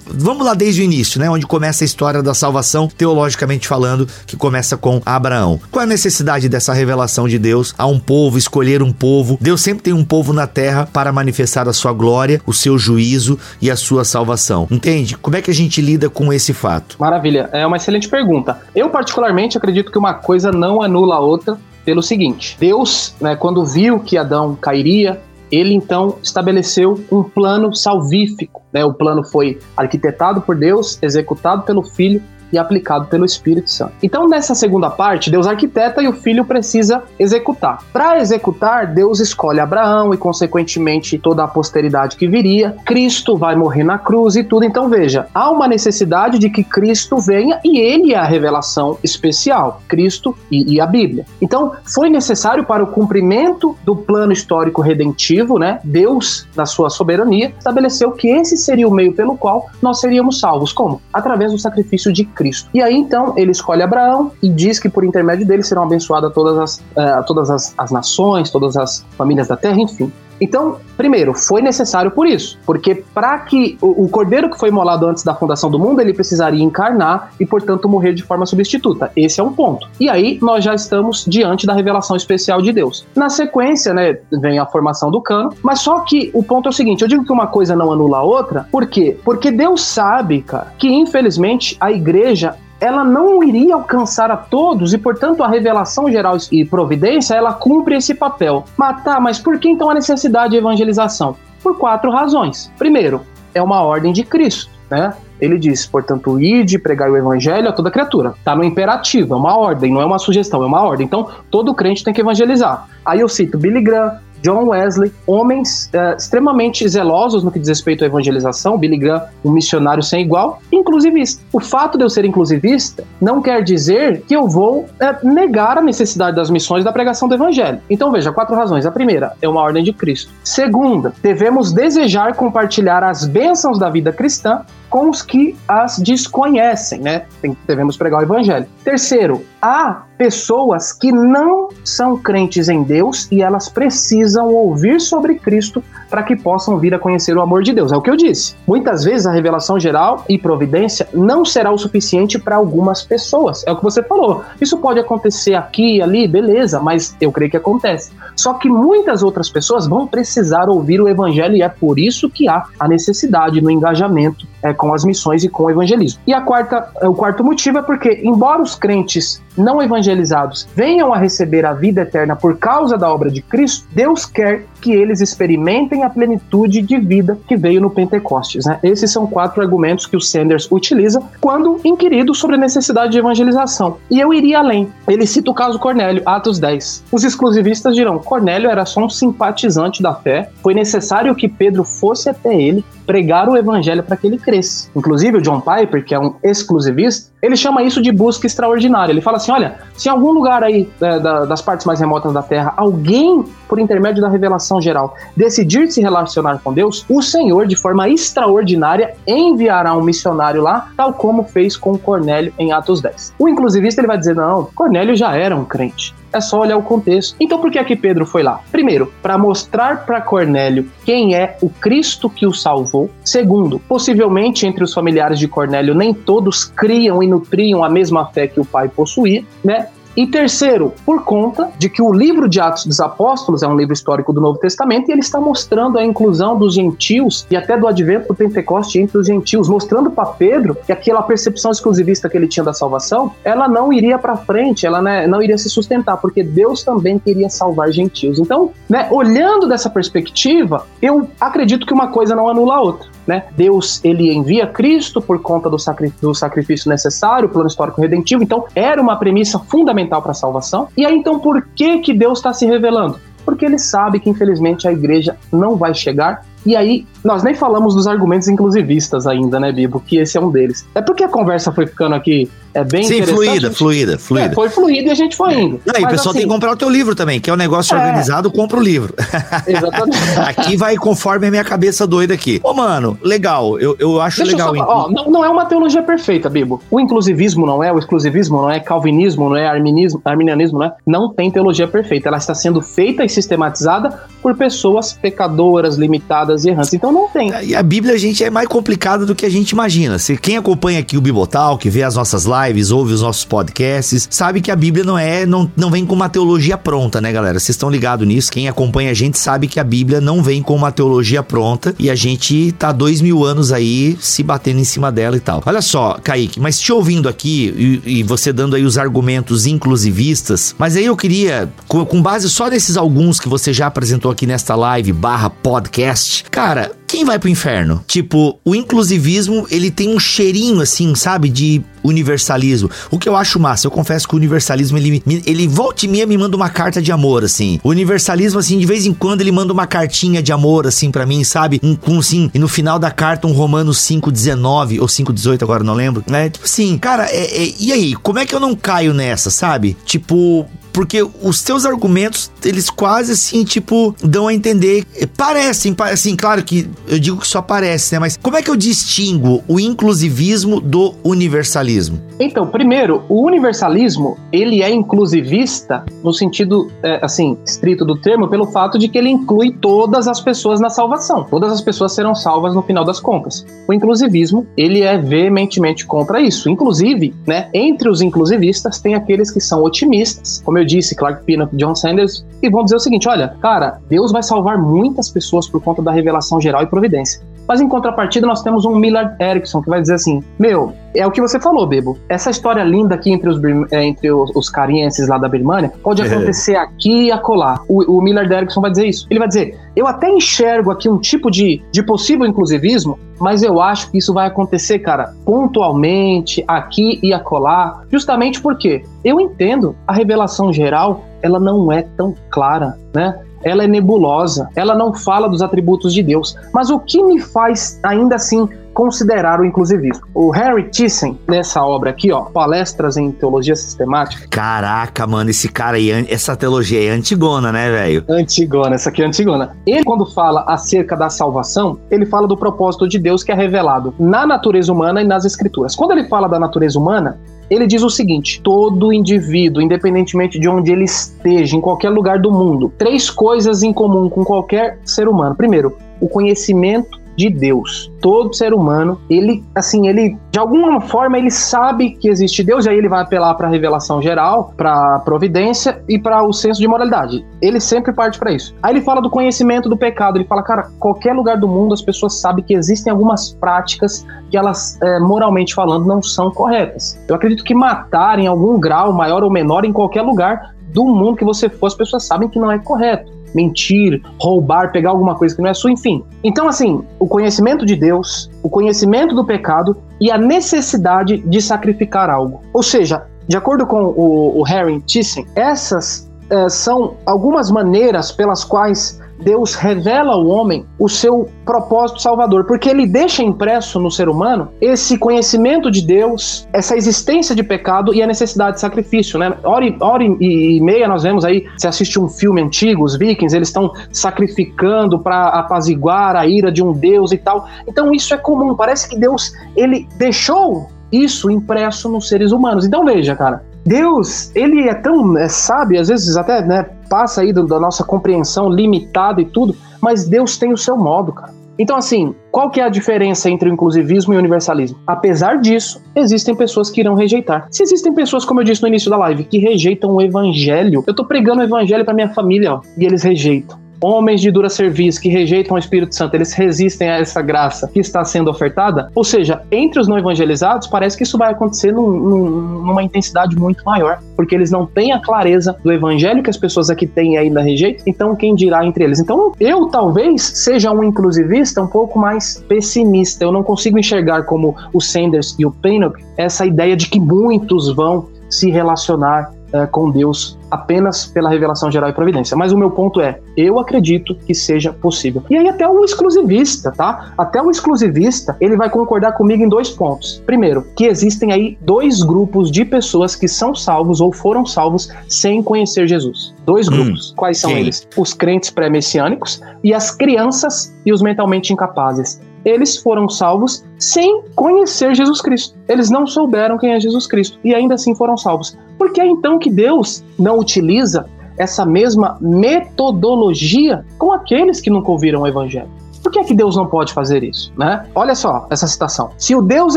Vamos 0.07 0.45
lá 0.45 0.55
desde 0.55 0.81
o 0.81 0.85
início, 0.85 1.21
né? 1.21 1.29
Onde 1.29 1.47
começa 1.47 1.85
a 1.85 1.87
história 1.87 2.23
da 2.23 2.35
salvação, 2.35 2.89
teologicamente 2.89 3.69
falando, 3.69 4.09
que 4.27 4.37
começa 4.37 4.77
com 4.77 5.01
Abraão. 5.05 5.61
Qual 5.71 5.83
é 5.83 5.85
a 5.85 5.89
necessidade 5.89 6.49
dessa 6.49 6.73
revelação 6.73 7.29
de 7.29 7.39
Deus 7.39 7.75
a 7.77 7.87
um 7.87 7.99
povo, 7.99 8.39
escolher 8.39 8.83
um 8.83 8.93
povo? 8.93 9.39
Deus 9.41 9.61
sempre 9.61 9.83
tem 9.83 9.93
um 9.93 10.05
povo 10.05 10.33
na 10.33 10.47
terra 10.47 10.89
para 10.93 11.13
manifestar 11.13 11.69
a 11.69 11.73
sua 11.73 11.93
glória, 11.93 12.41
o 12.47 12.53
seu 12.53 12.79
juízo 12.79 13.39
e 13.61 13.71
a 13.71 13.77
sua 13.77 14.05
salvação 14.05 14.22
salvação. 14.23 14.67
Entende? 14.71 15.17
Como 15.17 15.37
é 15.37 15.43
que 15.43 15.51
a 15.51 15.55
gente 15.55 15.81
lida 15.81 16.09
com 16.09 16.33
esse 16.33 16.53
fato? 16.53 16.97
Maravilha, 16.99 17.51
é 17.53 17.67
uma 17.67 17.77
excelente 17.77 18.09
pergunta. 18.09 18.61
Eu, 18.75 18.89
particularmente, 18.89 19.59
acredito 19.59 19.91
que 19.91 19.99
uma 19.99 20.15
coisa 20.15 20.51
não 20.51 20.81
anula 20.81 21.17
a 21.17 21.21
outra 21.21 21.59
pelo 21.85 22.03
seguinte: 22.03 22.57
Deus, 22.59 23.15
né, 23.21 23.37
quando 23.37 23.65
viu 23.65 24.01
que 24.01 24.17
Adão 24.17 24.55
cairia, 24.55 25.21
ele 25.51 25.75
então 25.75 26.17
estabeleceu 26.23 27.03
um 27.11 27.23
plano 27.23 27.75
salvífico. 27.75 28.63
Né? 28.73 28.85
O 28.85 28.95
plano 28.95 29.25
foi 29.25 29.59
arquitetado 29.77 30.41
por 30.41 30.57
Deus, 30.57 30.99
executado 31.03 31.63
pelo 31.63 31.83
Filho 31.83 32.23
e 32.53 32.59
aplicado 32.59 33.07
pelo 33.07 33.25
Espírito 33.25 33.71
Santo. 33.71 33.95
Então, 34.03 34.29
nessa 34.29 34.55
segunda 34.55 34.91
parte, 34.91 35.31
Deus 35.31 35.47
arquiteta 35.47 36.03
e 36.03 36.09
o 36.09 36.13
filho 36.13 36.45
precisa 36.45 37.03
executar. 37.19 37.83
Para 37.93 38.21
executar, 38.21 38.87
Deus 38.87 39.21
escolhe 39.21 39.61
Abraão 39.61 40.13
e, 40.13 40.17
consequentemente, 40.17 41.19
toda 41.19 41.45
a 41.45 41.49
posteridade 41.49 42.17
que 42.17 42.29
viria. 42.29 42.77
Cristo 42.85 43.37
vai 43.37 43.57
morrer 43.57 43.85
na 43.85 43.99
cruz 43.99 44.37
e 44.37 44.45
tudo. 44.45 44.65
Então, 44.65 44.89
veja, 44.89 45.27
há 45.33 45.51
uma 45.51 45.67
necessidade 45.67 46.39
de 46.39 46.51
que 46.51 46.63
Cristo 46.63 47.19
venha 47.19 47.61
e 47.65 47.79
ele 47.79 48.13
é 48.13 48.19
a 48.19 48.25
revelação 48.25 48.99
especial, 49.03 49.81
Cristo 49.89 50.37
e, 50.51 50.75
e 50.75 50.81
a 50.81 50.87
Bíblia. 50.87 51.25
Então, 51.41 51.73
foi 51.85 52.11
necessário 52.11 52.65
para 52.65 52.83
o 52.83 52.87
cumprimento 52.87 53.77
do 53.85 53.97
plano 53.97 54.33
histórico 54.33 54.83
redentivo, 54.83 55.59
né? 55.59 55.81
Deus, 55.85 56.47
na 56.57 56.67
sua 56.67 56.91
soberania, 56.91 57.53
estabeleceu 57.59 58.13
que 58.13 58.29
esse 58.29 58.57
seria 58.57 58.89
o 58.89 58.91
meio 58.91 59.13
pelo 59.13 59.37
qual 59.37 59.67
nós 59.81 60.01
seríamos 60.01 60.41
salvos. 60.41 60.73
Como? 60.73 61.01
Através 61.13 61.53
do 61.53 61.59
sacrifício 61.59 62.13
de 62.13 62.25
Cristo. 62.25 62.42
E 62.73 62.83
aí, 62.83 62.95
então, 62.95 63.35
ele 63.37 63.51
escolhe 63.51 63.83
Abraão 63.83 64.33
e 64.43 64.49
diz 64.49 64.79
que 64.79 64.89
por 64.89 65.05
intermédio 65.05 65.47
dele 65.47 65.63
serão 65.63 65.85
abençoadas 65.85 66.33
todas 66.33 66.59
as, 66.59 66.77
uh, 66.79 67.25
todas 67.27 67.51
as, 67.51 67.75
as 67.77 67.91
nações, 67.91 68.51
todas 68.51 68.77
as 68.77 69.05
famílias 69.17 69.49
da 69.49 69.57
terra, 69.57 69.81
enfim. 69.81 70.13
Então, 70.43 70.79
primeiro, 70.97 71.33
foi 71.35 71.63
necessário 71.63 72.11
por 72.11 72.27
isso, 72.27 72.59
porque 72.67 72.97
para 73.15 73.39
que 73.39 73.79
o, 73.81 74.05
o, 74.05 74.09
cordeiro 74.09 74.51
que 74.51 74.59
foi 74.59 74.71
imolado 74.71 75.07
antes 75.07 75.23
da 75.23 75.35
fundação 75.37 75.71
do 75.71 75.79
mundo, 75.79 76.01
ele 76.01 76.13
precisaria 76.13 76.63
encarnar 76.63 77.33
e, 77.39 77.47
portanto, 77.47 77.89
morrer 77.89 78.13
de 78.13 78.25
forma 78.25 78.45
substituta. 78.45 79.13
Esse 79.17 79.41
é 79.41 79.45
um 79.45 79.53
ponto. 79.53 79.89
E 80.01 80.11
aí 80.11 80.41
nós 80.43 80.65
já 80.65 80.75
estamos 80.75 81.25
diante 81.29 81.65
da 81.65 81.73
revelação 81.73 82.17
especial 82.17 82.61
de 82.61 82.73
Deus. 82.73 83.07
Na 83.15 83.29
sequência, 83.29 83.95
né, 83.95 84.19
vem 84.33 84.59
a 84.59 84.67
formação 84.67 85.13
do 85.13 85.21
cano, 85.21 85.55
mas 85.63 85.79
só 85.79 86.01
que 86.01 86.33
o 86.35 86.43
ponto 86.43 86.69
é 86.69 86.71
o 86.71 86.73
seguinte, 86.73 87.03
eu 87.03 87.09
digo 87.09 87.25
que 87.25 87.33
uma 87.33 87.47
coisa 87.47 87.77
não 87.77 87.93
anula 87.93 88.19
a 88.19 88.23
outra, 88.23 88.67
por 88.73 88.87
quê? 88.87 89.17
Porque 89.25 89.53
Deus 89.53 89.85
sabe, 89.85 90.43
cara, 90.43 90.73
que 90.77 90.89
infelizmente 90.89 91.77
a 91.81 91.93
igreja 91.93 92.57
ela 92.83 93.05
não 93.05 93.45
iria 93.45 93.77
alcançar 93.77 94.29
a 94.33 94.37
todos 94.37 94.93
e, 94.93 94.99
portanto, 94.99 95.45
a 95.45 95.49
revelação 95.49 96.11
geral 96.11 96.37
e 96.51 96.65
providência, 96.65 97.37
ela 97.37 97.55
cumpre 97.55 97.95
esse 97.95 98.13
papel. 98.13 98.65
Mas 98.77 99.05
tá, 99.05 99.21
mas 99.21 99.39
por 99.39 99.57
que 99.61 99.69
então 99.69 99.89
a 99.89 99.95
necessidade 99.95 100.51
de 100.51 100.57
evangelização? 100.57 101.37
Por 101.63 101.79
quatro 101.79 102.11
razões. 102.11 102.73
Primeiro, 102.77 103.21
é 103.55 103.63
uma 103.63 103.83
ordem 103.83 104.13
de 104.13 104.25
Cristo, 104.25 104.69
né? 104.91 105.15
Ele 105.41 105.61
diz, 105.61 105.87
portanto, 105.87 106.41
ide, 106.41 106.77
pregar 106.77 107.09
o 107.09 107.17
evangelho 107.17 107.69
a 107.69 107.73
toda 107.73 107.89
criatura. 107.89 108.35
Tá 108.45 108.57
no 108.57 108.65
imperativo, 108.65 109.35
é 109.35 109.37
uma 109.37 109.57
ordem, 109.57 109.93
não 109.93 110.01
é 110.01 110.05
uma 110.05 110.19
sugestão, 110.19 110.61
é 110.65 110.67
uma 110.67 110.83
ordem. 110.83 111.07
Então, 111.07 111.29
todo 111.53 111.75
crente 111.75 112.03
tem 112.03 112.13
que 112.13 112.21
evangelizar. 112.21 112.89
Aí 113.05 113.21
eu 113.21 113.29
cito 113.29 113.59
Billy 113.59 113.81
Graham, 113.81 114.19
John 114.43 114.67
Wesley, 114.67 115.13
homens 115.27 115.91
uh, 115.95 116.17
extremamente 116.17 116.87
zelosos 116.89 117.43
no 117.43 117.51
que 117.51 117.59
diz 117.59 117.69
respeito 117.69 118.05
à 118.05 118.07
evangelização, 118.07 118.77
Billy 118.77 118.97
Graham, 118.97 119.23
um 119.45 119.51
missionário 119.51 120.03
sem 120.03 120.23
igual, 120.23 120.61
inclusivista. 120.71 121.43
O 121.53 121.61
fato 121.61 121.97
de 121.97 122.05
eu 122.05 122.11
ser 122.11 122.25
inclusivista 122.25 123.05
não 123.21 123.41
quer 123.41 123.63
dizer 123.63 124.23
que 124.23 124.35
eu 124.35 124.49
vou 124.49 124.81
uh, 124.81 124.87
negar 125.27 125.79
a 125.79 125.83
necessidade 125.83 126.37
das 126.37 126.51
missões 126.51 126.85
da 126.85 126.93
pregação 126.93 127.29
do 127.29 127.35
evangelho. 127.35 127.81
Então 127.89 128.11
veja, 128.11 128.33
quatro 128.33 128.55
razões. 128.55 128.85
A 128.85 128.91
primeira 128.91 129.33
é 129.41 129.49
uma 129.49 129.61
ordem 129.61 129.85
de 129.85 129.93
Cristo. 129.93 130.31
Segunda, 130.43 131.13
devemos 131.23 131.73
desejar 131.73 132.35
compartilhar 132.35 133.03
as 133.05 133.25
bênçãos 133.25 133.79
da 133.79 133.89
vida 133.89 134.13
cristã 134.13 134.63
com 134.93 135.09
os 135.09 135.23
que 135.23 135.57
as 135.67 135.97
desconhecem, 135.97 137.01
né? 137.01 137.25
Devemos 137.67 137.97
pregar 137.97 138.21
o 138.21 138.23
evangelho. 138.25 138.67
Terceiro, 138.85 139.43
há 139.61 140.03
pessoas 140.19 140.93
que 140.93 141.11
não 141.11 141.71
são 141.83 142.19
crentes 142.19 142.69
em 142.69 142.83
Deus 142.83 143.27
e 143.33 143.41
elas 143.41 143.71
precisam 143.71 144.49
ouvir 144.49 145.01
sobre 145.01 145.37
Cristo 145.37 145.83
para 146.13 146.23
que 146.23 146.37
possam 146.37 146.77
vir 146.77 146.93
a 146.95 146.99
conhecer 146.99 147.35
o 147.35 147.41
amor 147.41 147.63
de 147.63 147.73
Deus. 147.73 147.91
É 147.91 147.97
o 147.97 148.03
que 148.03 148.11
eu 148.11 148.17
disse. 148.17 148.55
Muitas 148.67 149.03
vezes 149.03 149.25
a 149.27 149.33
revelação 149.33 149.81
geral 149.81 150.27
e 150.29 150.37
providência 150.37 151.09
não 151.15 151.43
será 151.43 151.73
o 151.73 151.79
suficiente 151.79 152.39
para 152.39 152.57
algumas 152.57 153.03
pessoas. 153.03 153.65
É 153.67 153.73
o 153.73 153.77
que 153.77 153.83
você 153.83 154.03
falou. 154.03 154.45
Isso 154.61 154.77
pode 154.77 155.01
acontecer 155.01 155.55
aqui 155.55 155.97
e 155.97 156.03
ali, 156.03 156.29
beleza, 156.29 156.79
mas 156.79 157.17
eu 157.19 157.33
creio 157.33 157.51
que 157.51 157.57
acontece. 157.57 158.13
Só 158.37 158.53
que 158.53 158.69
muitas 158.69 159.23
outras 159.23 159.49
pessoas 159.49 159.87
vão 159.87 160.07
precisar 160.07 160.69
ouvir 160.69 161.01
o 161.01 161.09
evangelho 161.09 161.57
e 161.57 161.63
é 161.63 161.69
por 161.71 161.99
isso 161.99 162.29
que 162.29 162.47
há 162.47 162.63
a 162.79 162.87
necessidade 162.87 163.63
no 163.63 163.71
engajamento 163.71 164.47
é, 164.63 164.75
com 164.75 164.93
as 164.93 165.07
missões 165.07 165.43
e 165.45 165.49
com 165.49 165.65
o 165.65 165.71
evangelismo. 165.71 166.21
E 166.27 166.35
a 166.35 166.43
quarta, 166.43 166.91
o 167.03 167.15
quarto 167.15 167.43
motivo 167.43 167.79
é 167.79 167.83
porque, 167.83 168.21
embora 168.23 168.61
os 168.61 168.75
crentes 168.75 169.43
não 169.57 169.83
evangelizados 169.83 170.69
venham 170.75 171.13
a 171.13 171.19
receber 171.19 171.65
a 171.65 171.73
vida 171.73 172.03
eterna 172.03 172.37
por 172.37 172.57
causa 172.59 172.97
da 172.97 173.13
obra 173.13 173.31
de 173.31 173.43
Cristo, 173.43 173.87
Deus 173.93 174.25
quer 174.25 174.65
que 174.81 174.93
eles 174.93 175.21
experimentem 175.21 176.03
a 176.03 176.11
plenitude 176.11 176.83
de 176.83 176.99
vida 176.99 177.39
que 177.47 177.57
veio 177.57 177.81
no 177.81 177.89
Pentecostes. 177.89 178.67
Né? 178.67 178.79
Esses 178.83 179.11
são 179.11 179.27
quatro 179.27 179.63
argumentos 179.63 180.07
que 180.07 180.17
o 180.17 180.21
Sanders 180.21 180.69
utiliza 180.71 181.23
quando 181.41 181.81
inquirido 181.85 182.35
sobre 182.35 182.57
a 182.57 182.59
necessidade 182.59 183.13
de 183.13 183.19
evangelização. 183.19 183.99
E 184.11 184.19
eu 184.19 184.35
iria 184.35 184.59
além. 184.59 184.93
Ele 185.07 185.27
cita 185.27 185.51
o 185.51 185.55
caso 185.55 185.79
Cornélio, 185.79 186.23
Atos 186.27 186.59
10. 186.59 187.05
Os 187.13 187.23
exclusivistas 187.23 187.95
dirão: 187.95 188.19
Cornélio 188.19 188.69
era 188.69 188.85
só 188.85 189.05
um 189.05 189.09
simpatizante 189.09 190.03
da 190.03 190.15
fé, 190.15 190.51
foi 190.63 190.75
necessário 190.75 191.35
que 191.35 191.49
Pedro 191.49 191.85
fosse 191.85 192.29
até 192.29 192.55
ele 192.55 192.85
pregar 193.07 193.49
o 193.49 193.57
evangelho 193.57 194.03
para 194.03 194.17
que 194.17 194.27
ele 194.27 194.39
cresça. 194.39 194.89
Inclusive, 194.95 195.39
o 195.39 195.43
John 195.43 195.61
Piper, 195.61 196.05
que 196.05 196.15
é 196.15 196.19
um 196.19 196.35
exclusivista, 196.43 197.33
ele 197.43 197.57
chama 197.57 197.83
isso 197.83 198.01
de 198.01 198.13
busca 198.13 198.47
extraordinária. 198.47 199.13
Ele 199.13 199.21
fala 199.21 199.37
assim: 199.37 199.51
olha, 199.51 199.77
se 199.95 200.09
em 200.09 200.13
algum 200.13 200.31
lugar 200.31 200.63
aí 200.63 200.89
é, 201.01 201.19
da, 201.19 201.45
das 201.45 201.61
partes 201.61 201.85
mais 201.85 201.99
remotas 201.99 202.33
da 202.33 202.43
Terra 202.43 202.73
alguém, 202.77 203.45
por 203.69 203.79
intermédio 203.79 204.23
da 204.23 204.29
revelação 204.29 204.81
geral, 204.81 205.17
decidir 205.37 205.91
se 205.91 206.01
relacionar 206.01 206.61
com 206.63 206.73
Deus, 206.73 207.05
o 207.09 207.21
Senhor, 207.21 207.67
de 207.67 207.77
forma 207.77 208.09
extraordinária, 208.09 209.15
enviará 209.27 209.97
um 209.97 210.03
missionário 210.03 210.63
lá, 210.63 210.89
tal 210.97 211.13
como 211.13 211.45
fez 211.45 211.77
com 211.77 211.99
Cornélio 211.99 212.53
em 212.59 212.73
Atos 212.73 213.01
10. 213.01 213.35
O 213.39 213.49
inclusivista 213.49 214.01
ele 214.01 214.09
vai 214.09 214.19
dizer: 214.19 214.35
não, 214.35 214.69
Cornélio 214.75 215.17
já 215.17 215.35
era 215.35 215.57
um 215.57 215.65
crente. 215.65 216.15
É 216.33 216.41
só 216.41 216.61
olhar 216.61 216.77
o 216.77 216.83
contexto. 216.83 217.37
Então 217.39 217.59
por 217.59 217.71
que 217.71 217.79
é 217.79 217.85
Pedro 217.97 218.25
foi 218.25 218.43
lá? 218.43 218.61
Primeiro, 218.71 219.13
para 219.21 219.37
mostrar 219.37 220.07
para 220.07 220.21
Cornélio 220.21 220.91
quem 221.05 221.35
é 221.35 221.57
o 221.61 221.69
Cristo 221.69 222.31
que 222.31 222.47
o 222.47 222.53
salvou. 222.53 223.11
Segundo, 223.25 223.79
possivelmente 223.79 224.67
entre 224.67 224.83
os 224.83 224.95
familiares 224.95 225.39
de 225.39 225.47
Cornélio 225.47 225.95
nem 225.95 226.15
todos 226.15 226.65
criam 226.65 227.23
e 227.23 227.27
nutriam 227.27 227.85
a 227.85 227.89
mesma 227.89 228.27
fé 228.27 228.47
que 228.47 228.61
o 228.61 228.65
pai 228.65 228.89
possuía, 228.89 229.45
né? 229.65 229.89
E 230.15 230.27
terceiro, 230.27 230.93
por 231.07 231.25
conta 231.25 231.71
de 231.79 231.89
que 231.89 232.03
o 232.03 232.13
livro 232.13 232.47
de 232.47 232.61
Atos 232.61 232.85
dos 232.85 233.01
Apóstolos 233.01 233.63
é 233.63 233.67
um 233.67 233.75
livro 233.75 233.95
histórico 233.95 234.33
do 234.33 234.43
Novo 234.43 234.59
Testamento 234.59 235.09
e 235.09 235.13
ele 235.13 235.21
está 235.21 235.41
mostrando 235.41 235.99
a 235.99 236.05
inclusão 236.05 236.59
dos 236.59 236.75
gentios 236.75 237.47
e 237.51 237.57
até 237.57 237.79
do 237.79 237.87
advento 237.87 238.29
do 238.29 238.35
Pentecoste 238.35 239.01
entre 239.01 239.17
os 239.17 239.27
gentios, 239.27 239.71
mostrando 239.71 240.11
para 240.11 240.27
Pedro 240.27 240.77
que 240.87 240.93
aquela 240.93 241.23
percepção 241.23 241.71
exclusivista 241.71 242.29
que 242.29 242.37
ele 242.37 242.47
tinha 242.47 242.63
da 242.63 242.75
salvação, 242.75 243.33
ela 243.43 243.67
não 243.67 243.91
iria 243.91 244.19
para 244.19 244.37
frente, 244.37 244.85
ela 244.85 245.01
né, 245.01 245.27
não 245.27 245.43
iria 245.43 245.57
se 245.57 245.71
sustentar, 245.71 246.19
porque 246.19 246.43
Deus 246.43 246.85
também 246.85 247.19
queria 247.19 247.49
salvar 247.49 247.91
gentios. 247.91 248.39
Então, 248.39 248.71
né, 248.89 249.09
olhando 249.11 249.67
dessa 249.67 249.89
perspectiva, 249.89 250.87
eu 251.01 251.29
acredito 251.41 251.87
que 251.87 251.95
uma 251.95 252.09
coisa 252.09 252.37
não 252.37 252.49
anula 252.49 252.75
a 252.75 252.81
outra 252.83 253.09
né? 253.27 253.45
Deus 253.57 254.01
ele 254.05 254.33
envia 254.33 254.67
Cristo 254.67 255.21
por 255.21 255.41
conta 255.41 255.69
do, 255.71 255.79
sacri 255.79 256.13
do 256.21 256.35
sacrifício 256.35 256.89
necessário, 256.89 257.49
plano 257.49 257.69
histórico 257.69 258.01
redentivo. 258.01 258.43
Então 258.43 258.65
era 258.75 259.01
uma 259.01 259.17
premissa 259.17 259.59
fundamental 259.59 260.23
para 260.23 260.33
a 260.33 260.35
salvação. 260.35 260.89
E 260.97 261.05
aí 261.05 261.17
então 261.17 261.39
por 261.39 261.63
que 261.75 261.99
que 261.99 262.13
Deus 262.13 262.39
está 262.39 262.53
se 262.53 262.67
revelando? 262.67 263.19
Porque 263.45 263.65
ele 263.65 263.79
sabe 263.79 264.21
que 264.21 264.31
infelizmente 264.31 264.87
a 264.87 264.93
igreja 264.93 265.37
não 265.53 265.77
vai 265.77 265.95
chegar 265.95 266.45
e 266.65 266.77
aí, 266.77 267.05
nós 267.25 267.43
nem 267.43 267.55
falamos 267.55 267.95
dos 267.95 268.07
argumentos 268.07 268.47
inclusivistas 268.47 269.27
ainda, 269.27 269.59
né, 269.59 269.73
Bibo? 269.73 270.01
Que 270.01 270.19
esse 270.19 270.39
é 270.39 270.41
um 270.41 270.51
deles. 270.51 270.87
É 270.95 271.03
porque 271.03 271.25
a 271.25 271.29
conversa 271.29 271.73
foi 271.73 271.87
ficando 271.87 272.15
aqui 272.15 272.49
é 272.75 272.85
bem 272.85 273.03
Sim, 273.05 273.23
fluida, 273.23 273.71
fluida, 273.71 274.19
fluida. 274.19 274.47
É, 274.47 274.55
foi 274.55 274.69
fluida 274.69 275.09
e 275.09 275.11
a 275.11 275.15
gente 275.15 275.37
foi 275.37 275.55
indo. 275.55 275.81
Não, 275.85 276.01
e 276.01 276.05
o 276.05 276.09
pessoal 276.09 276.31
assim, 276.31 276.39
tem 276.39 276.49
que 276.49 276.53
comprar 276.53 276.73
o 276.73 276.77
teu 276.77 276.89
livro 276.89 277.15
também, 277.15 277.41
que 277.41 277.51
é 277.51 277.53
um 277.53 277.57
negócio 277.57 277.95
é, 277.95 277.99
organizado, 277.99 278.51
compra 278.51 278.79
o 278.79 278.83
livro. 278.83 279.15
Exatamente. 279.67 280.19
aqui 280.39 280.77
vai 280.77 280.97
conforme 280.97 281.47
a 281.47 281.51
minha 281.51 281.65
cabeça 281.65 282.07
doida 282.07 282.35
aqui. 282.35 282.61
Ô, 282.63 282.73
mano, 282.73 283.19
legal, 283.23 283.79
eu, 283.79 283.97
eu 283.99 284.21
acho 284.21 284.39
Deixa 284.39 284.53
legal. 284.53 284.75
Eu 284.75 284.85
só, 284.85 284.89
ó, 284.89 285.11
não, 285.11 285.31
não 285.31 285.45
é 285.45 285.49
uma 285.49 285.67
teologia 285.67 286.03
perfeita, 286.03 286.49
Bibo. 286.49 286.83
O 286.91 286.99
inclusivismo 286.99 287.67
não 287.67 287.83
é, 287.83 287.93
o 287.93 287.99
exclusivismo 287.99 288.63
não 288.63 288.71
é, 288.71 288.81
calvinismo 288.81 289.49
não 289.49 289.57
é, 289.57 289.67
arminismo, 289.67 290.21
arminianismo 290.25 290.79
não 290.79 290.87
é. 290.87 290.93
Não 291.07 291.33
tem 291.33 291.51
teologia 291.51 291.87
perfeita. 291.87 292.29
Ela 292.29 292.39
está 292.39 292.55
sendo 292.55 292.81
feita 292.81 293.25
e 293.25 293.29
sistematizada 293.29 294.23
por 294.41 294.57
pessoas 294.57 295.13
pecadoras, 295.13 295.97
limitadas 295.97 296.65
e 296.65 296.71
errantes. 296.71 296.95
Então 296.95 297.13
não 297.13 297.29
tem. 297.29 297.53
E 297.65 297.75
a 297.75 297.83
Bíblia, 297.83 298.15
a 298.15 298.19
gente, 298.19 298.43
é 298.43 298.51
mais 298.51 298.69
complicada 298.69 299.27
do 299.27 299.35
que 299.35 299.47
a 299.47 299.51
gente 299.51 299.71
imagina. 299.71 300.19
Se 300.19 300.37
quem 300.37 300.57
acompanha 300.57 301.01
aqui 301.01 301.17
o 301.17 301.21
Bibotal, 301.21 301.77
que 301.77 301.91
vê 301.91 302.03
as 302.03 302.17
nossas 302.17 302.45
lives, 302.45 302.62
lives, 302.67 302.91
ouve 302.91 303.13
os 303.13 303.23
nossos 303.23 303.45
podcasts, 303.45 304.29
sabe 304.31 304.61
que 304.61 304.71
a 304.71 304.77
Bíblia 304.77 305.05
não 305.05 305.19
é, 305.19 305.47
não, 305.47 305.71
não 305.77 305.91
vem 305.91 306.05
com 306.05 306.15
uma 306.15 306.29
teologia 306.29 306.77
pronta, 306.77 307.21
né, 307.21 307.33
galera? 307.33 307.59
Vocês 307.59 307.71
estão 307.71 307.91
ligados 307.91 308.27
nisso? 308.27 308.51
Quem 308.51 308.69
acompanha 308.69 309.11
a 309.11 309.15
gente 309.15 309.39
sabe 309.39 309.67
que 309.67 309.81
a 309.81 309.85
Bíblia 309.85 310.21
não 310.21 310.43
vem 310.43 310.63
com 310.63 310.75
uma 310.75 310.93
teologia 310.93 311.43
pronta 311.43 311.95
e 311.99 312.11
a 312.11 312.15
gente 312.15 312.73
tá 312.73 312.93
dois 312.93 313.21
mil 313.21 313.45
anos 313.45 313.73
aí 313.73 314.17
se 314.21 314.43
batendo 314.43 314.81
em 314.81 314.85
cima 314.85 315.11
dela 315.11 315.37
e 315.37 315.41
tal. 315.41 315.63
Olha 315.65 315.83
só, 315.83 316.19
Kaique, 316.23 316.61
mas 316.61 316.79
te 316.79 316.93
ouvindo 316.93 317.29
aqui 317.29 318.01
e, 318.05 318.21
e 318.21 318.23
você 318.23 318.53
dando 318.53 318.77
aí 318.77 318.85
os 318.85 318.99
argumentos 318.99 319.67
inclusivistas, 319.67 320.75
mas 320.79 320.97
aí 320.97 321.05
eu 321.05 321.17
queria, 321.17 321.73
com, 321.89 322.05
com 322.05 322.23
base 322.23 322.49
só 322.49 322.69
nesses 322.69 322.97
alguns 322.97 323.41
que 323.41 323.49
você 323.49 323.73
já 323.73 323.87
apresentou 323.87 324.31
aqui 324.31 324.47
nesta 324.47 324.75
live 324.75 325.13
barra 325.13 325.51
podcast, 325.51 326.45
cara, 326.51 326.93
quem 327.13 327.27
vai 327.27 327.39
pro 327.39 327.47
inferno? 327.47 328.03
Tipo, 328.07 328.59
o 328.65 328.75
inclusivismo, 328.75 329.67
ele 329.71 329.91
tem 329.91 330.09
um 330.09 330.19
cheirinho, 330.19 330.81
assim, 330.81 331.15
sabe, 331.15 331.51
de 331.51 331.83
universalismo. 332.03 332.91
O 333.11 333.19
que 333.19 333.29
eu 333.29 333.37
acho 333.37 333.61
massa, 333.61 333.87
eu 333.87 333.91
confesso 333.91 334.27
que 334.27 334.35
o 334.35 334.39
universalismo, 334.39 334.97
ele, 334.97 335.23
ele 335.45 335.69
volta 335.69 336.07
e 336.07 336.09
meia 336.09 336.27
me 336.27 336.39
manda 336.39 336.57
uma 336.57 336.71
carta 336.71 337.03
de 337.03 337.13
amor, 337.13 337.45
assim. 337.45 337.79
O 337.85 337.91
universalismo, 337.91 338.59
assim, 338.59 338.79
de 338.79 338.87
vez 338.87 339.05
em 339.05 339.13
quando 339.13 339.43
ele 339.43 339.53
manda 339.53 339.75
uma 339.75 339.87
cartinha 339.87 340.43
de 340.43 340.53
amor, 340.53 340.87
assim, 340.87 341.11
para 341.11 341.27
mim, 341.27 341.45
sabe? 341.45 341.79
Um, 341.83 341.95
com, 341.95 342.19
assim, 342.19 342.51
e 342.55 342.59
no 342.59 342.67
final 342.67 342.99
da 342.99 343.11
carta 343.11 343.47
um 343.47 343.53
Romanos 343.53 343.99
5,19 343.99 344.99
ou 344.99 345.07
5,18, 345.07 345.63
agora 345.63 345.85
não 345.85 345.93
lembro, 345.93 346.25
né? 346.27 346.49
Tipo 346.49 346.65
assim, 346.65 346.97
cara, 346.97 347.27
é, 347.27 347.63
é, 347.63 347.75
e 347.79 347.93
aí, 347.93 348.15
como 348.15 348.39
é 348.39 348.47
que 348.47 348.55
eu 348.55 348.61
não 348.61 348.75
caio 348.75 349.13
nessa, 349.13 349.51
sabe? 349.51 349.99
Tipo, 350.07 350.67
porque 350.93 351.23
os 351.23 351.63
teus 351.63 351.87
argumentos, 351.87 352.51
eles 352.65 352.91
quase 352.91 353.33
assim, 353.33 353.65
tipo, 353.65 354.15
dão 354.23 354.47
a 354.47 354.55
entender, 354.55 355.07
parecem, 355.37 355.95
assim, 355.99 356.37
claro 356.37 356.63
que 356.63 356.89
eu 357.07 357.19
digo 357.19 357.39
que 357.39 357.47
só 357.47 357.61
parece, 357.61 358.15
né? 358.15 358.19
Mas 358.19 358.37
como 358.37 358.57
é 358.57 358.63
que 358.63 358.71
eu 358.71 358.77
distingo 358.77 359.63
o 359.69 359.79
inclusivismo 359.79 360.81
do 360.81 361.15
universalismo? 361.25 362.21
Então, 362.39 362.67
primeiro, 362.67 363.23
o 363.29 363.45
universalismo, 363.45 364.37
ele 364.51 364.83
é 364.83 364.91
inclusivista 364.91 366.05
no 366.25 366.33
sentido, 366.33 366.91
é, 367.03 367.25
assim, 367.25 367.57
estrito 367.65 368.05
do 368.05 368.17
termo, 368.17 368.49
pelo 368.49 368.67
fato 368.67 368.99
de 368.99 369.09
que 369.09 369.19
ele 369.19 369.29
inclui 369.29 369.73
todas 369.73 370.27
as 370.27 370.41
pessoas 370.41 370.81
na 370.81 370.91
salvação. 370.91 371.45
Todas 371.45 371.73
as 371.73 371.81
pessoas 371.81 372.15
serão 372.15 372.35
salvas 372.35 372.75
no 372.75 372.83
final 372.83 373.05
das 373.05 373.21
contas. 373.21 373.65
O 373.89 373.93
inclusivismo, 373.93 374.67
ele 374.77 375.03
é 375.03 375.17
veementemente 375.19 376.07
contra 376.07 376.41
isso. 376.41 376.69
Inclusive, 376.69 377.35
né, 377.47 377.69
entre 377.73 378.09
os 378.09 378.21
inclusivistas 378.21 379.01
tem 379.01 379.15
aqueles 379.15 379.51
que 379.51 379.61
são 379.61 379.83
otimistas, 379.83 380.63
como 380.65 380.79
eu 380.79 380.85
disse, 380.85 381.15
Clark 381.15 381.45
Pinnock, 381.45 381.77
John 381.77 381.95
Sanders, 381.95 382.45
e 382.63 382.71
vão 382.71 382.85
dizer 382.85 382.97
o 382.97 383.01
seguinte: 383.01 383.29
olha, 383.29 383.57
cara, 383.61 384.01
Deus 384.09 384.33
vai 384.33 384.43
salvar 384.43 384.79
muitas 384.79 385.31
pessoas 385.31 385.69
por 385.69 385.81
conta 385.81 386.03
da 386.03 386.13
revelação 386.13 386.61
geral 386.61 386.83
e 386.83 386.87
providência. 386.93 387.41
Mas 387.67 387.81
em 387.81 387.89
contrapartida, 387.89 388.47
nós 388.47 388.63
temos 388.63 388.85
um 388.85 388.95
Millard 388.97 389.35
Erickson 389.43 389.81
que 389.81 389.89
vai 389.89 390.01
dizer 390.01 390.15
assim: 390.15 390.43
Meu, 390.59 390.93
é 391.15 391.27
o 391.27 391.31
que 391.31 391.41
você 391.41 391.59
falou, 391.59 391.87
Bebo. 391.87 392.19
Essa 392.29 392.51
história 392.51 392.83
linda 392.83 393.15
aqui 393.15 393.31
entre 393.31 393.49
os, 393.49 393.59
é, 393.91 394.05
entre 394.05 394.31
os, 394.31 394.55
os 394.55 394.69
carienses 394.69 395.27
lá 395.29 395.39
da 395.39 395.49
Birmania 395.49 395.91
pode 396.03 396.21
é. 396.21 396.27
acontecer 396.27 396.77
aqui 396.77 397.29
e 397.29 397.33
acolá. 397.33 397.81
O, 397.89 398.19
o 398.19 398.23
Millard 398.23 398.53
Erickson 398.53 398.81
vai 398.81 398.91
dizer 398.91 399.07
isso. 399.07 399.27
Ele 399.31 399.39
vai 399.39 399.49
dizer: 399.49 399.79
Eu 399.97 400.07
até 400.07 400.29
enxergo 400.29 400.91
aqui 400.91 401.09
um 401.09 401.19
tipo 401.19 401.51
de, 401.51 401.83
de 401.91 402.03
possível 402.03 402.47
inclusivismo, 402.47 403.19
mas 403.41 403.63
eu 403.63 403.81
acho 403.81 404.11
que 404.11 404.19
isso 404.19 404.35
vai 404.35 404.49
acontecer, 404.49 404.99
cara, 404.99 405.33
pontualmente, 405.45 406.63
aqui 406.69 407.21
e 407.23 407.33
acolá, 407.33 408.03
justamente 408.11 408.61
porque 408.61 409.03
eu 409.25 409.41
entendo 409.41 409.97
a 410.07 410.13
revelação 410.13 410.73
geral, 410.73 411.25
ela 411.41 411.59
não 411.59 411.91
é 411.91 412.03
tão 412.03 412.35
clara, 412.51 412.99
né? 413.15 413.39
Ela 413.63 413.85
é 413.85 413.87
nebulosa, 413.87 414.69
ela 414.75 414.95
não 414.95 415.13
fala 415.13 415.49
dos 415.49 415.63
atributos 415.63 416.13
de 416.13 416.23
Deus. 416.23 416.57
Mas 416.73 416.91
o 416.91 416.99
que 416.99 417.23
me 417.23 417.41
faz 417.41 417.99
ainda 418.03 418.37
assim 418.37 418.69
considerar 418.93 419.61
o 419.61 419.65
inclusivismo. 419.65 420.25
O 420.35 420.51
Harry 420.51 420.85
Thyssen, 420.91 421.39
nessa 421.49 421.85
obra 421.85 422.11
aqui, 422.11 422.33
ó, 422.33 422.43
Palestras 422.43 423.17
em 423.17 423.31
Teologia 423.31 423.77
Sistemática. 423.77 424.47
Caraca, 424.49 425.27
mano, 425.27 425.51
esse 425.51 425.69
cara 425.69 425.97
aí, 425.97 426.11
essa 426.29 426.57
teologia 426.57 427.03
é 427.03 427.11
antigona, 427.11 427.73
né, 427.73 427.91
velho? 427.91 428.25
Antigona, 428.29 428.95
essa 428.95 429.11
aqui 429.11 429.23
é 429.23 429.27
antigona. 429.27 429.77
Ele, 429.87 430.05
quando 430.05 430.27
fala 430.27 430.65
acerca 430.67 431.17
da 431.17 431.29
salvação, 431.29 431.99
ele 432.11 432.27
fala 432.27 432.47
do 432.47 432.57
propósito 432.57 433.09
de 433.09 433.19
Deus 433.19 433.43
que 433.43 433.53
é 433.53 433.55
revelado 433.55 434.15
na 434.19 434.47
natureza 434.47 434.93
humana 434.93 435.23
e 435.23 435.25
nas 435.25 435.45
escrituras. 435.45 435.95
Quando 435.95 436.13
ele 436.13 436.29
fala 436.29 436.49
da 436.49 436.59
natureza 436.59 436.99
humana, 436.99 437.39
ele 437.71 437.87
diz 437.87 438.03
o 438.03 438.11
seguinte: 438.11 438.61
todo 438.63 439.13
indivíduo, 439.13 439.83
independentemente 439.83 440.59
de 440.59 440.69
onde 440.69 440.93
ele 440.93 441.05
esteja, 441.05 441.77
em 441.77 441.81
qualquer 441.81 442.11
lugar 442.11 442.39
do 442.39 442.51
mundo, 442.51 442.93
três 442.99 443.31
coisas 443.31 443.83
em 443.83 443.93
comum 443.93 444.29
com 444.29 444.45
qualquer 444.45 444.99
ser 445.05 445.29
humano. 445.29 445.55
Primeiro, 445.55 445.97
o 446.21 446.29
conhecimento 446.29 447.22
de 447.37 447.49
Deus. 447.49 448.13
Todo 448.21 448.55
ser 448.55 448.73
humano, 448.73 449.21
ele, 449.29 449.65
assim, 449.75 450.09
ele, 450.09 450.37
de 450.51 450.59
alguma 450.59 451.01
forma, 451.01 451.39
ele 451.39 451.51
sabe 451.51 452.11
que 452.11 452.29
existe 452.29 452.63
Deus, 452.63 452.87
e 452.87 452.91
aí 452.91 452.97
ele 452.97 453.09
vai 453.09 453.23
apelar 453.23 453.55
para 453.55 453.69
a 453.69 453.71
revelação 453.71 454.21
geral, 454.21 454.73
para 454.77 455.17
a 455.17 455.19
providência 455.21 456.03
e 456.09 456.19
para 456.19 456.43
o 456.45 456.53
senso 456.53 456.81
de 456.81 456.87
moralidade. 456.87 457.45
Ele 457.61 457.81
sempre 457.81 458.13
parte 458.13 458.39
para 458.39 458.53
isso. 458.53 458.75
Aí 458.83 458.93
ele 458.95 459.01
fala 459.01 459.21
do 459.21 459.31
conhecimento 459.31 459.89
do 459.89 459.97
pecado. 459.97 460.37
Ele 460.37 460.45
fala, 460.45 460.63
cara, 460.63 460.91
qualquer 460.99 461.35
lugar 461.35 461.59
do 461.59 461.69
mundo 461.69 461.95
as 461.95 462.03
pessoas 462.03 462.41
sabem 462.41 462.65
que 462.65 462.75
existem 462.75 463.11
algumas 463.11 463.53
práticas 463.55 464.27
que 464.51 464.57
elas, 464.57 465.01
é, 465.03 465.19
moralmente 465.19 465.75
falando, 465.75 466.07
não 466.07 466.23
são 466.23 466.51
corretas. 466.51 467.19
Eu 467.29 467.35
acredito 467.35 467.65
que 467.65 467.75
matar 467.75 468.39
em 468.39 468.47
algum 468.47 468.79
grau, 468.79 469.13
maior 469.13 469.43
ou 469.43 469.51
menor, 469.51 469.85
em 469.85 469.93
qualquer 469.93 470.23
lugar 470.23 470.75
do 470.93 471.07
mundo 471.07 471.37
que 471.37 471.45
você 471.45 471.69
for, 471.69 471.87
as 471.87 471.95
pessoas 471.95 472.25
sabem 472.25 472.49
que 472.49 472.59
não 472.59 472.71
é 472.71 472.79
correto 472.79 473.42
mentir, 473.55 474.21
roubar, 474.39 474.93
pegar 474.93 475.11
alguma 475.11 475.35
coisa 475.35 475.55
que 475.55 475.63
não 475.63 475.71
é 475.71 475.75
sua, 475.75 475.91
enfim. 475.91 476.25
Então, 476.43 476.69
assim, 476.69 477.03
o 477.19 477.27
conhecimento 477.27 477.87
de 477.87 477.97
Deus, 477.97 478.51
o 478.63 478.69
conhecimento 478.69 479.35
do 479.35 479.45
pecado 479.45 479.97
e 480.21 480.31
a 480.31 480.39
necessidade 480.39 481.39
de 481.39 481.61
sacrificar 481.61 482.31
algo. 482.31 482.61
Ou 482.73 482.83
seja, 482.83 483.25
de 483.47 483.57
acordo 483.57 483.87
com 483.87 484.03
o, 484.03 484.61
o 484.61 484.63
Harry 484.63 485.01
Thyssen, 485.01 485.47
essas 485.55 486.31
é, 486.53 486.69
são 486.69 487.15
algumas 487.25 487.71
maneiras 487.71 488.31
pelas 488.31 488.63
quais 488.63 489.22
Deus 489.43 489.75
revela 489.75 490.33
ao 490.33 490.47
homem 490.47 490.87
o 490.99 491.09
seu 491.09 491.49
propósito 491.65 492.23
salvador, 492.23 492.65
porque 492.65 492.89
ele 492.89 493.07
deixa 493.07 493.43
impresso 493.43 493.99
no 494.01 494.11
ser 494.11 494.29
humano 494.29 494.69
esse 494.81 495.19
conhecimento 495.19 495.91
de 495.91 496.05
Deus, 496.07 496.67
essa 496.73 496.97
existência 496.97 497.55
de 497.55 497.63
pecado 497.63 498.15
e 498.15 498.23
a 498.23 498.27
necessidade 498.27 498.77
de 498.77 498.81
sacrifício, 498.81 499.39
né? 499.39 499.53
Hora 499.63 499.85
e, 499.85 499.97
hora 500.01 500.25
e 500.25 500.81
meia 500.81 501.09
nós 501.09 501.23
vemos 501.23 501.45
aí, 501.45 501.67
você 501.77 501.89
assiste 501.89 502.19
um 502.19 502.29
filme 502.29 502.63
antigo, 502.63 503.05
os 503.05 503.17
vikings, 503.17 503.55
eles 503.55 503.69
estão 503.69 503.93
sacrificando 504.13 505.19
para 505.19 505.49
apaziguar 505.49 506.37
a 506.37 506.47
ira 506.47 506.71
de 506.71 506.83
um 506.83 506.93
Deus 506.93 507.33
e 507.33 507.39
tal. 507.39 507.67
Então 507.87 508.13
isso 508.13 508.33
é 508.33 508.37
comum, 508.37 508.75
parece 508.75 509.09
que 509.09 509.19
Deus, 509.19 509.53
ele 509.77 510.09
deixou 510.17 510.89
isso 511.11 511.51
impresso 511.51 512.09
nos 512.09 512.29
seres 512.29 512.53
humanos. 512.53 512.87
Então 512.87 513.05
veja, 513.05 513.37
cara, 513.37 513.63
Deus, 513.85 514.55
ele 514.55 514.89
é 514.89 514.95
tão 514.95 515.37
é, 515.37 515.49
sábio, 515.49 516.01
às 516.01 516.09
vezes 516.09 516.37
até 516.37 516.65
né, 516.65 516.87
passa 517.09 517.41
aí 517.41 517.53
do, 517.53 517.67
da 517.67 517.81
nossa 517.81 518.05
compreensão 518.05 518.69
limitada 518.69 519.41
e 519.41 519.45
tudo, 519.45 519.75
mas 520.01 520.29
Deus 520.29 520.57
tem 520.57 520.73
o 520.73 520.77
seu 520.77 520.97
modo, 520.97 521.33
cara. 521.33 521.53
Então, 521.79 521.97
assim, 521.97 522.35
qual 522.51 522.71
que 522.71 522.81
é 522.81 522.85
a 522.85 522.89
diferença 522.89 523.49
entre 523.49 523.69
o 523.69 523.73
inclusivismo 523.73 524.33
e 524.33 524.37
o 524.37 524.39
universalismo? 524.39 524.99
Apesar 525.07 525.57
disso, 525.57 526.03
existem 526.15 526.55
pessoas 526.55 526.91
que 526.91 527.01
irão 527.01 527.15
rejeitar. 527.15 527.67
Se 527.71 527.83
existem 527.83 528.13
pessoas, 528.13 528.45
como 528.45 528.61
eu 528.61 528.65
disse 528.65 528.83
no 528.83 528.89
início 528.89 529.11
da 529.11 529.17
live, 529.17 529.45
que 529.45 529.59
rejeitam 529.59 530.13
o 530.13 530.23
evangelho, 530.23 531.03
eu 531.07 531.15
tô 531.15 531.25
pregando 531.25 531.61
o 531.61 531.65
evangelho 531.65 532.05
para 532.05 532.15
minha 532.15 532.29
família, 532.29 532.75
ó, 532.75 532.81
e 532.97 533.05
eles 533.05 533.23
rejeitam 533.23 533.82
homens 534.03 534.41
de 534.41 534.51
dura 534.51 534.69
serviço 534.69 535.21
que 535.21 535.29
rejeitam 535.29 535.77
o 535.77 535.79
Espírito 535.79 536.15
Santo, 536.15 536.35
eles 536.35 536.53
resistem 536.53 537.09
a 537.09 537.19
essa 537.19 537.41
graça 537.41 537.89
que 537.89 538.01
está 538.01 538.25
sendo 538.25 538.51
ofertada. 538.51 539.11
Ou 539.15 539.25
seja, 539.25 539.63
entre 539.71 540.01
os 540.01 540.09
não 540.09 540.19
evangelizados, 540.19 540.89
parece 540.89 541.17
que 541.17 541.23
isso 541.23 541.39
vai 541.39 541.53
acontecer 541.53 541.93
num, 541.93 542.11
num, 542.11 542.51
numa 542.85 543.03
intensidade 543.03 543.57
muito 543.57 543.85
maior, 543.85 544.21
porque 544.37 544.55
eles 544.55 544.71
não 544.71 544.85
têm 544.85 545.13
a 545.13 545.21
clareza 545.21 545.77
do 545.85 545.93
evangelho 545.93 546.43
que 546.43 546.51
as 546.51 546.57
pessoas 546.57 546.91
aqui 546.91 547.07
têm 547.07 547.35
e 547.35 547.39
ainda 547.39 547.63
rejeitam. 547.63 548.03
Então, 548.07 548.35
quem 548.35 548.55
dirá 548.55 548.85
entre 548.85 549.05
eles? 549.05 549.21
Então, 549.21 549.53
eu 549.61 549.87
talvez 549.87 550.43
seja 550.43 550.91
um 550.91 551.05
inclusivista 551.05 551.81
um 551.81 551.87
pouco 551.87 552.19
mais 552.19 552.63
pessimista. 552.69 553.45
Eu 553.45 553.53
não 553.53 553.63
consigo 553.63 553.99
enxergar 553.99 554.43
como 554.45 554.75
o 554.93 555.01
Sanders 555.01 555.55
e 555.59 555.65
o 555.65 555.71
Pinnock 555.71 556.23
essa 556.37 556.67
ideia 556.67 556.97
de 556.97 557.09
que 557.09 557.21
muitos 557.21 557.95
vão 557.95 558.29
se 558.49 558.71
relacionar 558.71 559.53
é, 559.73 559.87
com 559.87 560.11
Deus 560.11 560.59
apenas 560.71 561.27
pela 561.27 561.51
revelação 561.51 561.91
geral 561.91 562.09
e 562.09 562.13
providência. 562.13 562.57
Mas 562.57 562.73
o 562.73 562.79
meu 562.79 562.91
ponto 562.91 563.21
é, 563.21 563.41
eu 563.57 563.79
acredito 563.79 564.35
que 564.35 564.55
seja 564.55 564.93
possível. 564.93 565.43
E 565.51 565.57
aí 565.57 565.69
até 565.69 565.87
o 565.87 566.03
exclusivista, 566.05 566.91
tá? 566.91 567.33
Até 567.37 567.61
o 567.61 567.71
exclusivista, 567.71 568.57
ele 568.61 568.77
vai 568.77 568.89
concordar 568.89 569.33
comigo 569.33 569.63
em 569.63 569.69
dois 569.69 569.91
pontos. 569.91 570.43
Primeiro, 570.47 570.87
que 570.97 571.05
existem 571.05 571.53
aí 571.53 571.77
dois 571.83 572.23
grupos 572.23 572.71
de 572.71 572.85
pessoas 572.85 573.37
que 573.37 573.47
são 573.47 573.75
salvos 573.75 574.21
ou 574.21 574.33
foram 574.33 574.65
salvos 574.65 575.11
sem 575.29 575.63
conhecer 575.63 576.07
Jesus. 576.07 576.55
Dois 576.65 576.89
hum, 576.89 576.93
grupos. 576.93 577.35
Quais 577.37 577.59
são 577.59 577.71
sim. 577.71 577.77
eles? 577.77 578.09
Os 578.17 578.33
crentes 578.33 578.71
pré-messiânicos 578.71 579.61
e 579.85 579.93
as 579.93 580.11
crianças 580.11 580.95
e 581.05 581.13
os 581.13 581.21
mentalmente 581.21 581.73
incapazes 581.73 582.41
eles 582.65 582.97
foram 582.97 583.29
salvos 583.29 583.85
sem 583.99 584.43
conhecer 584.55 585.15
Jesus 585.15 585.41
Cristo. 585.41 585.77
Eles 585.89 586.11
não 586.11 586.27
souberam 586.27 586.79
quem 586.79 586.93
é 586.93 587.01
Jesus 587.01 587.27
Cristo 587.27 587.59
e 587.65 587.75
ainda 587.75 587.95
assim 587.95 588.15
foram 588.15 588.37
salvos. 588.37 588.77
Por 588.99 589.13
que 589.13 589.23
então 589.23 589.59
que 589.59 589.71
Deus 589.71 590.25
não 590.39 590.59
utiliza 590.59 591.27
essa 591.59 591.85
mesma 591.85 592.39
metodologia 592.41 594.05
com 594.19 594.33
aqueles 594.33 594.81
que 594.81 594.91
nunca 594.91 595.11
ouviram 595.11 595.43
o 595.43 595.47
evangelho? 595.47 595.91
Por 596.23 596.31
que 596.31 596.39
é 596.39 596.45
que 596.45 596.55
Deus 596.55 596.77
não 596.77 596.87
pode 596.87 597.13
fazer 597.13 597.43
isso, 597.43 597.73
né? 597.77 598.07
Olha 598.15 598.35
só 598.35 598.67
essa 598.71 598.87
citação. 598.87 599.31
Se 599.37 599.55
o 599.55 599.63
Deus 599.63 599.97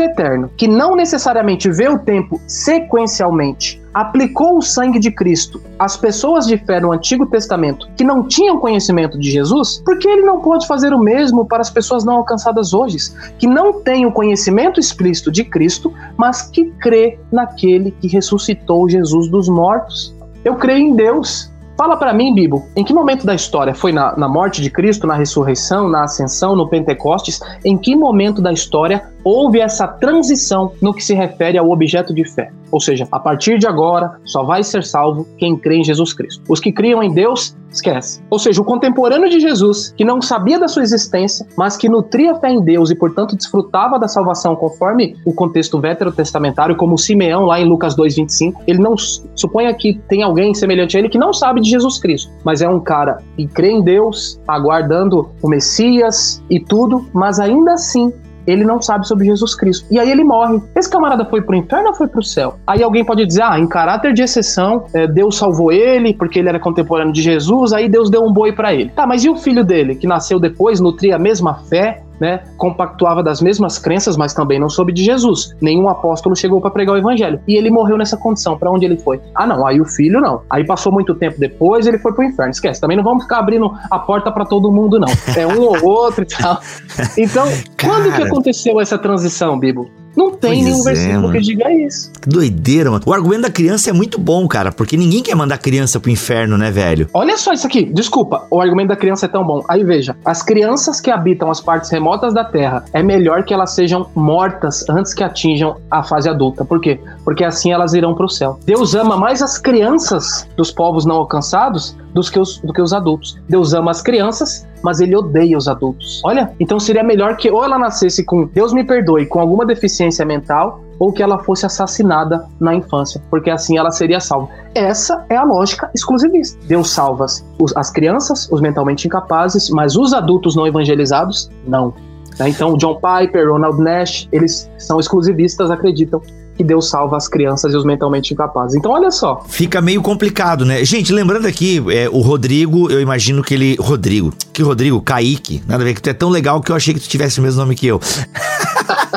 eterno, 0.00 0.50
que 0.56 0.66
não 0.66 0.96
necessariamente 0.96 1.70
vê 1.70 1.88
o 1.88 1.98
tempo 1.98 2.40
sequencialmente, 2.46 3.80
aplicou 3.94 4.58
o 4.58 4.62
sangue 4.62 4.98
de 4.98 5.10
Cristo 5.10 5.62
às 5.78 5.96
pessoas 5.96 6.46
de 6.46 6.58
fé 6.58 6.78
no 6.80 6.92
Antigo 6.92 7.24
Testamento 7.26 7.88
que 7.96 8.04
não 8.04 8.22
tinham 8.22 8.58
conhecimento 8.58 9.18
de 9.18 9.30
Jesus, 9.30 9.80
por 9.84 9.98
que 9.98 10.06
ele 10.06 10.20
não 10.20 10.40
pode 10.40 10.66
fazer 10.66 10.92
o 10.92 10.98
mesmo 10.98 11.46
para 11.46 11.62
as 11.62 11.70
pessoas 11.70 12.04
não 12.04 12.16
alcançadas 12.16 12.74
hoje, 12.74 12.98
que 13.38 13.46
não 13.46 13.82
têm 13.82 14.04
o 14.04 14.12
conhecimento 14.12 14.78
explícito 14.78 15.30
de 15.30 15.44
Cristo, 15.44 15.92
mas 16.16 16.42
que 16.42 16.66
crê 16.72 17.18
naquele 17.32 17.90
que 17.90 18.08
ressuscitou 18.08 18.88
Jesus 18.88 19.28
dos 19.28 19.48
mortos? 19.48 20.14
Eu 20.44 20.56
creio 20.56 20.78
em 20.78 20.94
Deus, 20.94 21.50
Fala 21.76 21.94
para 21.96 22.12
mim, 22.14 22.34
Bibo, 22.34 22.66
em 22.74 22.82
que 22.82 22.94
momento 22.94 23.26
da 23.26 23.34
história? 23.34 23.74
Foi 23.74 23.92
na, 23.92 24.16
na 24.16 24.26
morte 24.26 24.62
de 24.62 24.70
Cristo, 24.70 25.06
na 25.06 25.14
ressurreição, 25.14 25.88
na 25.88 26.04
ascensão, 26.04 26.56
no 26.56 26.66
Pentecostes? 26.66 27.38
Em 27.62 27.76
que 27.76 27.94
momento 27.94 28.40
da 28.40 28.50
história 28.50 29.10
houve 29.26 29.58
essa 29.58 29.88
transição 29.88 30.70
no 30.80 30.94
que 30.94 31.02
se 31.02 31.12
refere 31.12 31.58
ao 31.58 31.68
objeto 31.68 32.14
de 32.14 32.24
fé? 32.24 32.52
Ou 32.70 32.78
seja, 32.78 33.08
a 33.10 33.18
partir 33.18 33.58
de 33.58 33.66
agora 33.66 34.20
só 34.24 34.44
vai 34.44 34.62
ser 34.62 34.84
salvo 34.84 35.26
quem 35.36 35.56
crê 35.56 35.78
em 35.78 35.84
Jesus 35.84 36.12
Cristo. 36.12 36.44
Os 36.48 36.60
que 36.60 36.70
criam 36.70 37.02
em 37.02 37.12
Deus, 37.12 37.56
esquece. 37.68 38.22
Ou 38.30 38.38
seja, 38.38 38.60
o 38.62 38.64
contemporâneo 38.64 39.28
de 39.28 39.40
Jesus, 39.40 39.92
que 39.96 40.04
não 40.04 40.22
sabia 40.22 40.58
da 40.58 40.68
sua 40.68 40.82
existência, 40.82 41.44
mas 41.58 41.76
que 41.76 41.88
nutria 41.88 42.36
fé 42.36 42.50
em 42.50 42.62
Deus 42.62 42.90
e, 42.90 42.94
portanto, 42.94 43.36
desfrutava 43.36 43.98
da 43.98 44.08
salvação 44.08 44.54
conforme 44.54 45.16
o 45.24 45.32
contexto 45.32 45.80
veterotestamentário, 45.80 46.76
como 46.76 46.96
Simeão 46.96 47.44
lá 47.44 47.60
em 47.60 47.68
Lucas 47.68 47.96
2,25, 47.96 48.54
ele 48.66 48.78
não 48.78 48.94
suponha 49.34 49.74
que 49.74 50.00
tem 50.08 50.22
alguém 50.22 50.54
semelhante 50.54 50.96
a 50.96 51.00
ele 51.00 51.08
que 51.08 51.18
não 51.18 51.32
sabe 51.32 51.60
de 51.60 51.68
Jesus 51.68 51.98
Cristo, 51.98 52.30
mas 52.44 52.62
é 52.62 52.68
um 52.68 52.80
cara 52.80 53.18
que 53.36 53.46
crê 53.46 53.72
em 53.72 53.82
Deus, 53.82 54.40
aguardando 54.46 55.30
o 55.42 55.48
Messias 55.48 56.42
e 56.48 56.60
tudo, 56.60 57.06
mas 57.12 57.40
ainda 57.40 57.72
assim 57.72 58.12
ele 58.46 58.64
não 58.64 58.80
sabe 58.80 59.06
sobre 59.06 59.26
Jesus 59.26 59.54
Cristo. 59.54 59.86
E 59.90 59.98
aí 59.98 60.10
ele 60.10 60.24
morre. 60.24 60.60
Esse 60.74 60.90
camarada 60.90 61.24
foi 61.24 61.42
pro 61.42 61.56
inferno 61.56 61.88
ou 61.88 61.94
foi 61.94 62.06
pro 62.06 62.22
céu? 62.22 62.56
Aí 62.66 62.82
alguém 62.82 63.04
pode 63.04 63.24
dizer, 63.26 63.42
ah, 63.42 63.58
em 63.58 63.66
caráter 63.66 64.12
de 64.12 64.22
exceção, 64.22 64.84
é, 64.94 65.06
Deus 65.06 65.36
salvou 65.36 65.72
ele 65.72 66.14
porque 66.14 66.38
ele 66.38 66.48
era 66.48 66.58
contemporâneo 66.58 67.12
de 67.12 67.22
Jesus, 67.22 67.72
aí 67.72 67.88
Deus 67.88 68.10
deu 68.10 68.24
um 68.24 68.32
boi 68.32 68.52
para 68.52 68.74
ele. 68.74 68.90
Tá, 68.90 69.06
mas 69.06 69.24
e 69.24 69.28
o 69.28 69.36
filho 69.36 69.64
dele, 69.64 69.94
que 69.94 70.06
nasceu 70.06 70.38
depois, 70.38 70.80
nutria 70.80 71.16
a 71.16 71.18
mesma 71.18 71.54
fé, 71.68 72.02
né, 72.20 72.40
compactuava 72.56 73.22
das 73.22 73.40
mesmas 73.40 73.78
crenças, 73.78 74.16
mas 74.16 74.34
também 74.34 74.58
não 74.58 74.68
soube 74.68 74.92
de 74.92 75.04
Jesus. 75.04 75.54
Nenhum 75.60 75.88
apóstolo 75.88 76.34
chegou 76.36 76.60
para 76.60 76.70
pregar 76.70 76.94
o 76.94 76.98
evangelho. 76.98 77.40
E 77.46 77.56
ele 77.56 77.70
morreu 77.70 77.96
nessa 77.96 78.16
condição. 78.16 78.58
Para 78.58 78.70
onde 78.70 78.84
ele 78.84 78.96
foi? 78.96 79.20
Ah, 79.34 79.46
não. 79.46 79.66
Aí 79.66 79.80
o 79.80 79.84
filho 79.84 80.20
não. 80.20 80.42
Aí 80.50 80.64
passou 80.64 80.92
muito 80.92 81.14
tempo 81.14 81.38
depois, 81.38 81.86
ele 81.86 81.98
foi 81.98 82.12
pro 82.12 82.24
inferno. 82.24 82.50
Esquece. 82.50 82.80
Também 82.80 82.96
não 82.96 83.04
vamos 83.04 83.24
ficar 83.24 83.38
abrindo 83.38 83.72
a 83.90 83.98
porta 83.98 84.30
para 84.30 84.44
todo 84.44 84.70
mundo, 84.70 84.98
não. 84.98 85.08
É 85.36 85.46
um 85.46 85.60
ou 85.60 85.84
outro 85.84 86.24
e 86.24 86.26
tal. 86.26 86.60
Então, 87.18 87.46
quando 87.80 88.14
que 88.14 88.22
aconteceu 88.22 88.80
essa 88.80 88.98
transição, 88.98 89.58
Bibo? 89.58 89.90
Não 90.16 90.30
tem 90.30 90.62
pois 90.62 90.64
nenhum 90.64 90.80
é, 90.80 90.84
versículo 90.84 91.22
mano. 91.22 91.32
que 91.34 91.40
diga 91.40 91.72
isso. 91.72 92.10
Que 92.20 92.28
doideira, 92.28 92.90
mano. 92.90 93.02
O 93.06 93.12
argumento 93.12 93.42
da 93.42 93.50
criança 93.50 93.90
é 93.90 93.92
muito 93.92 94.18
bom, 94.18 94.48
cara, 94.48 94.72
porque 94.72 94.96
ninguém 94.96 95.22
quer 95.22 95.34
mandar 95.34 95.58
criança 95.58 96.00
pro 96.00 96.10
inferno, 96.10 96.56
né, 96.56 96.70
velho? 96.70 97.08
Olha 97.12 97.36
só 97.36 97.52
isso 97.52 97.66
aqui. 97.66 97.84
Desculpa, 97.84 98.46
o 98.50 98.60
argumento 98.60 98.88
da 98.88 98.96
criança 98.96 99.26
é 99.26 99.28
tão 99.28 99.44
bom. 99.44 99.62
Aí 99.68 99.84
veja, 99.84 100.16
as 100.24 100.42
crianças 100.42 101.00
que 101.00 101.10
habitam 101.10 101.50
as 101.50 101.60
partes 101.60 101.90
remotas 101.90 102.32
da 102.32 102.44
Terra, 102.44 102.84
é 102.92 103.02
melhor 103.02 103.44
que 103.44 103.52
elas 103.52 103.74
sejam 103.74 104.08
mortas 104.14 104.84
antes 104.88 105.12
que 105.12 105.22
atinjam 105.22 105.76
a 105.90 106.02
fase 106.02 106.28
adulta. 106.28 106.64
Por 106.64 106.80
quê? 106.80 106.98
Porque 107.24 107.44
assim 107.44 107.72
elas 107.72 107.92
irão 107.92 108.14
pro 108.14 108.28
céu. 108.28 108.58
Deus 108.64 108.94
ama 108.94 109.16
mais 109.16 109.42
as 109.42 109.58
crianças 109.58 110.48
dos 110.56 110.70
povos 110.70 111.04
não 111.04 111.16
alcançados 111.16 111.96
do 112.14 112.22
que 112.22 112.38
os, 112.38 112.58
do 112.60 112.72
que 112.72 112.80
os 112.80 112.92
adultos. 112.92 113.38
Deus 113.48 113.74
ama 113.74 113.90
as 113.90 114.00
crianças 114.00 114.66
mas 114.82 115.00
ele 115.00 115.16
odeia 115.16 115.56
os 115.56 115.68
adultos. 115.68 116.20
Olha, 116.24 116.52
então 116.58 116.78
seria 116.78 117.02
melhor 117.02 117.36
que 117.36 117.50
ou 117.50 117.64
ela 117.64 117.78
nascesse 117.78 118.24
com, 118.24 118.46
Deus 118.46 118.72
me 118.72 118.84
perdoe, 118.84 119.26
com 119.26 119.40
alguma 119.40 119.64
deficiência 119.64 120.24
mental, 120.24 120.80
ou 120.98 121.12
que 121.12 121.22
ela 121.22 121.38
fosse 121.38 121.66
assassinada 121.66 122.46
na 122.58 122.74
infância, 122.74 123.22
porque 123.30 123.50
assim 123.50 123.76
ela 123.76 123.90
seria 123.90 124.20
salva. 124.20 124.48
Essa 124.74 125.24
é 125.28 125.36
a 125.36 125.44
lógica 125.44 125.90
exclusivista. 125.94 126.58
Deus 126.66 126.90
salva 126.90 127.26
as 127.74 127.90
crianças, 127.90 128.48
os 128.50 128.60
mentalmente 128.60 129.06
incapazes, 129.06 129.68
mas 129.70 129.96
os 129.96 130.12
adultos 130.12 130.56
não 130.56 130.66
evangelizados, 130.66 131.50
não. 131.66 131.92
Né? 132.38 132.48
Então, 132.48 132.76
John 132.76 132.94
Piper, 133.00 133.50
Ronald 133.50 133.78
Nash, 133.80 134.28
eles 134.32 134.70
são 134.78 134.98
exclusivistas, 134.98 135.70
acreditam 135.70 136.20
que 136.56 136.64
Deus 136.64 136.88
salva 136.88 137.16
as 137.16 137.28
crianças 137.28 137.72
e 137.72 137.76
os 137.76 137.84
mentalmente 137.84 138.32
incapazes. 138.32 138.76
Então, 138.76 138.90
olha 138.90 139.10
só. 139.10 139.44
Fica 139.48 139.80
meio 139.80 140.02
complicado, 140.02 140.64
né? 140.64 140.84
Gente, 140.84 141.12
lembrando 141.12 141.46
aqui, 141.46 141.82
é, 141.90 142.08
o 142.08 142.20
Rodrigo, 142.20 142.90
eu 142.90 143.00
imagino 143.00 143.42
que 143.42 143.54
ele. 143.54 143.76
Rodrigo. 143.78 144.32
Que 144.52 144.62
Rodrigo? 144.62 145.00
Kaique. 145.00 145.62
Nada 145.66 145.82
a 145.82 145.86
ver, 145.86 145.94
que 145.94 146.02
tu 146.02 146.10
é 146.10 146.14
tão 146.14 146.30
legal 146.30 146.60
que 146.60 146.72
eu 146.72 146.76
achei 146.76 146.94
que 146.94 147.00
tu 147.00 147.08
tivesse 147.08 147.38
o 147.40 147.42
mesmo 147.42 147.60
nome 147.60 147.74
que 147.74 147.86
eu. 147.86 148.00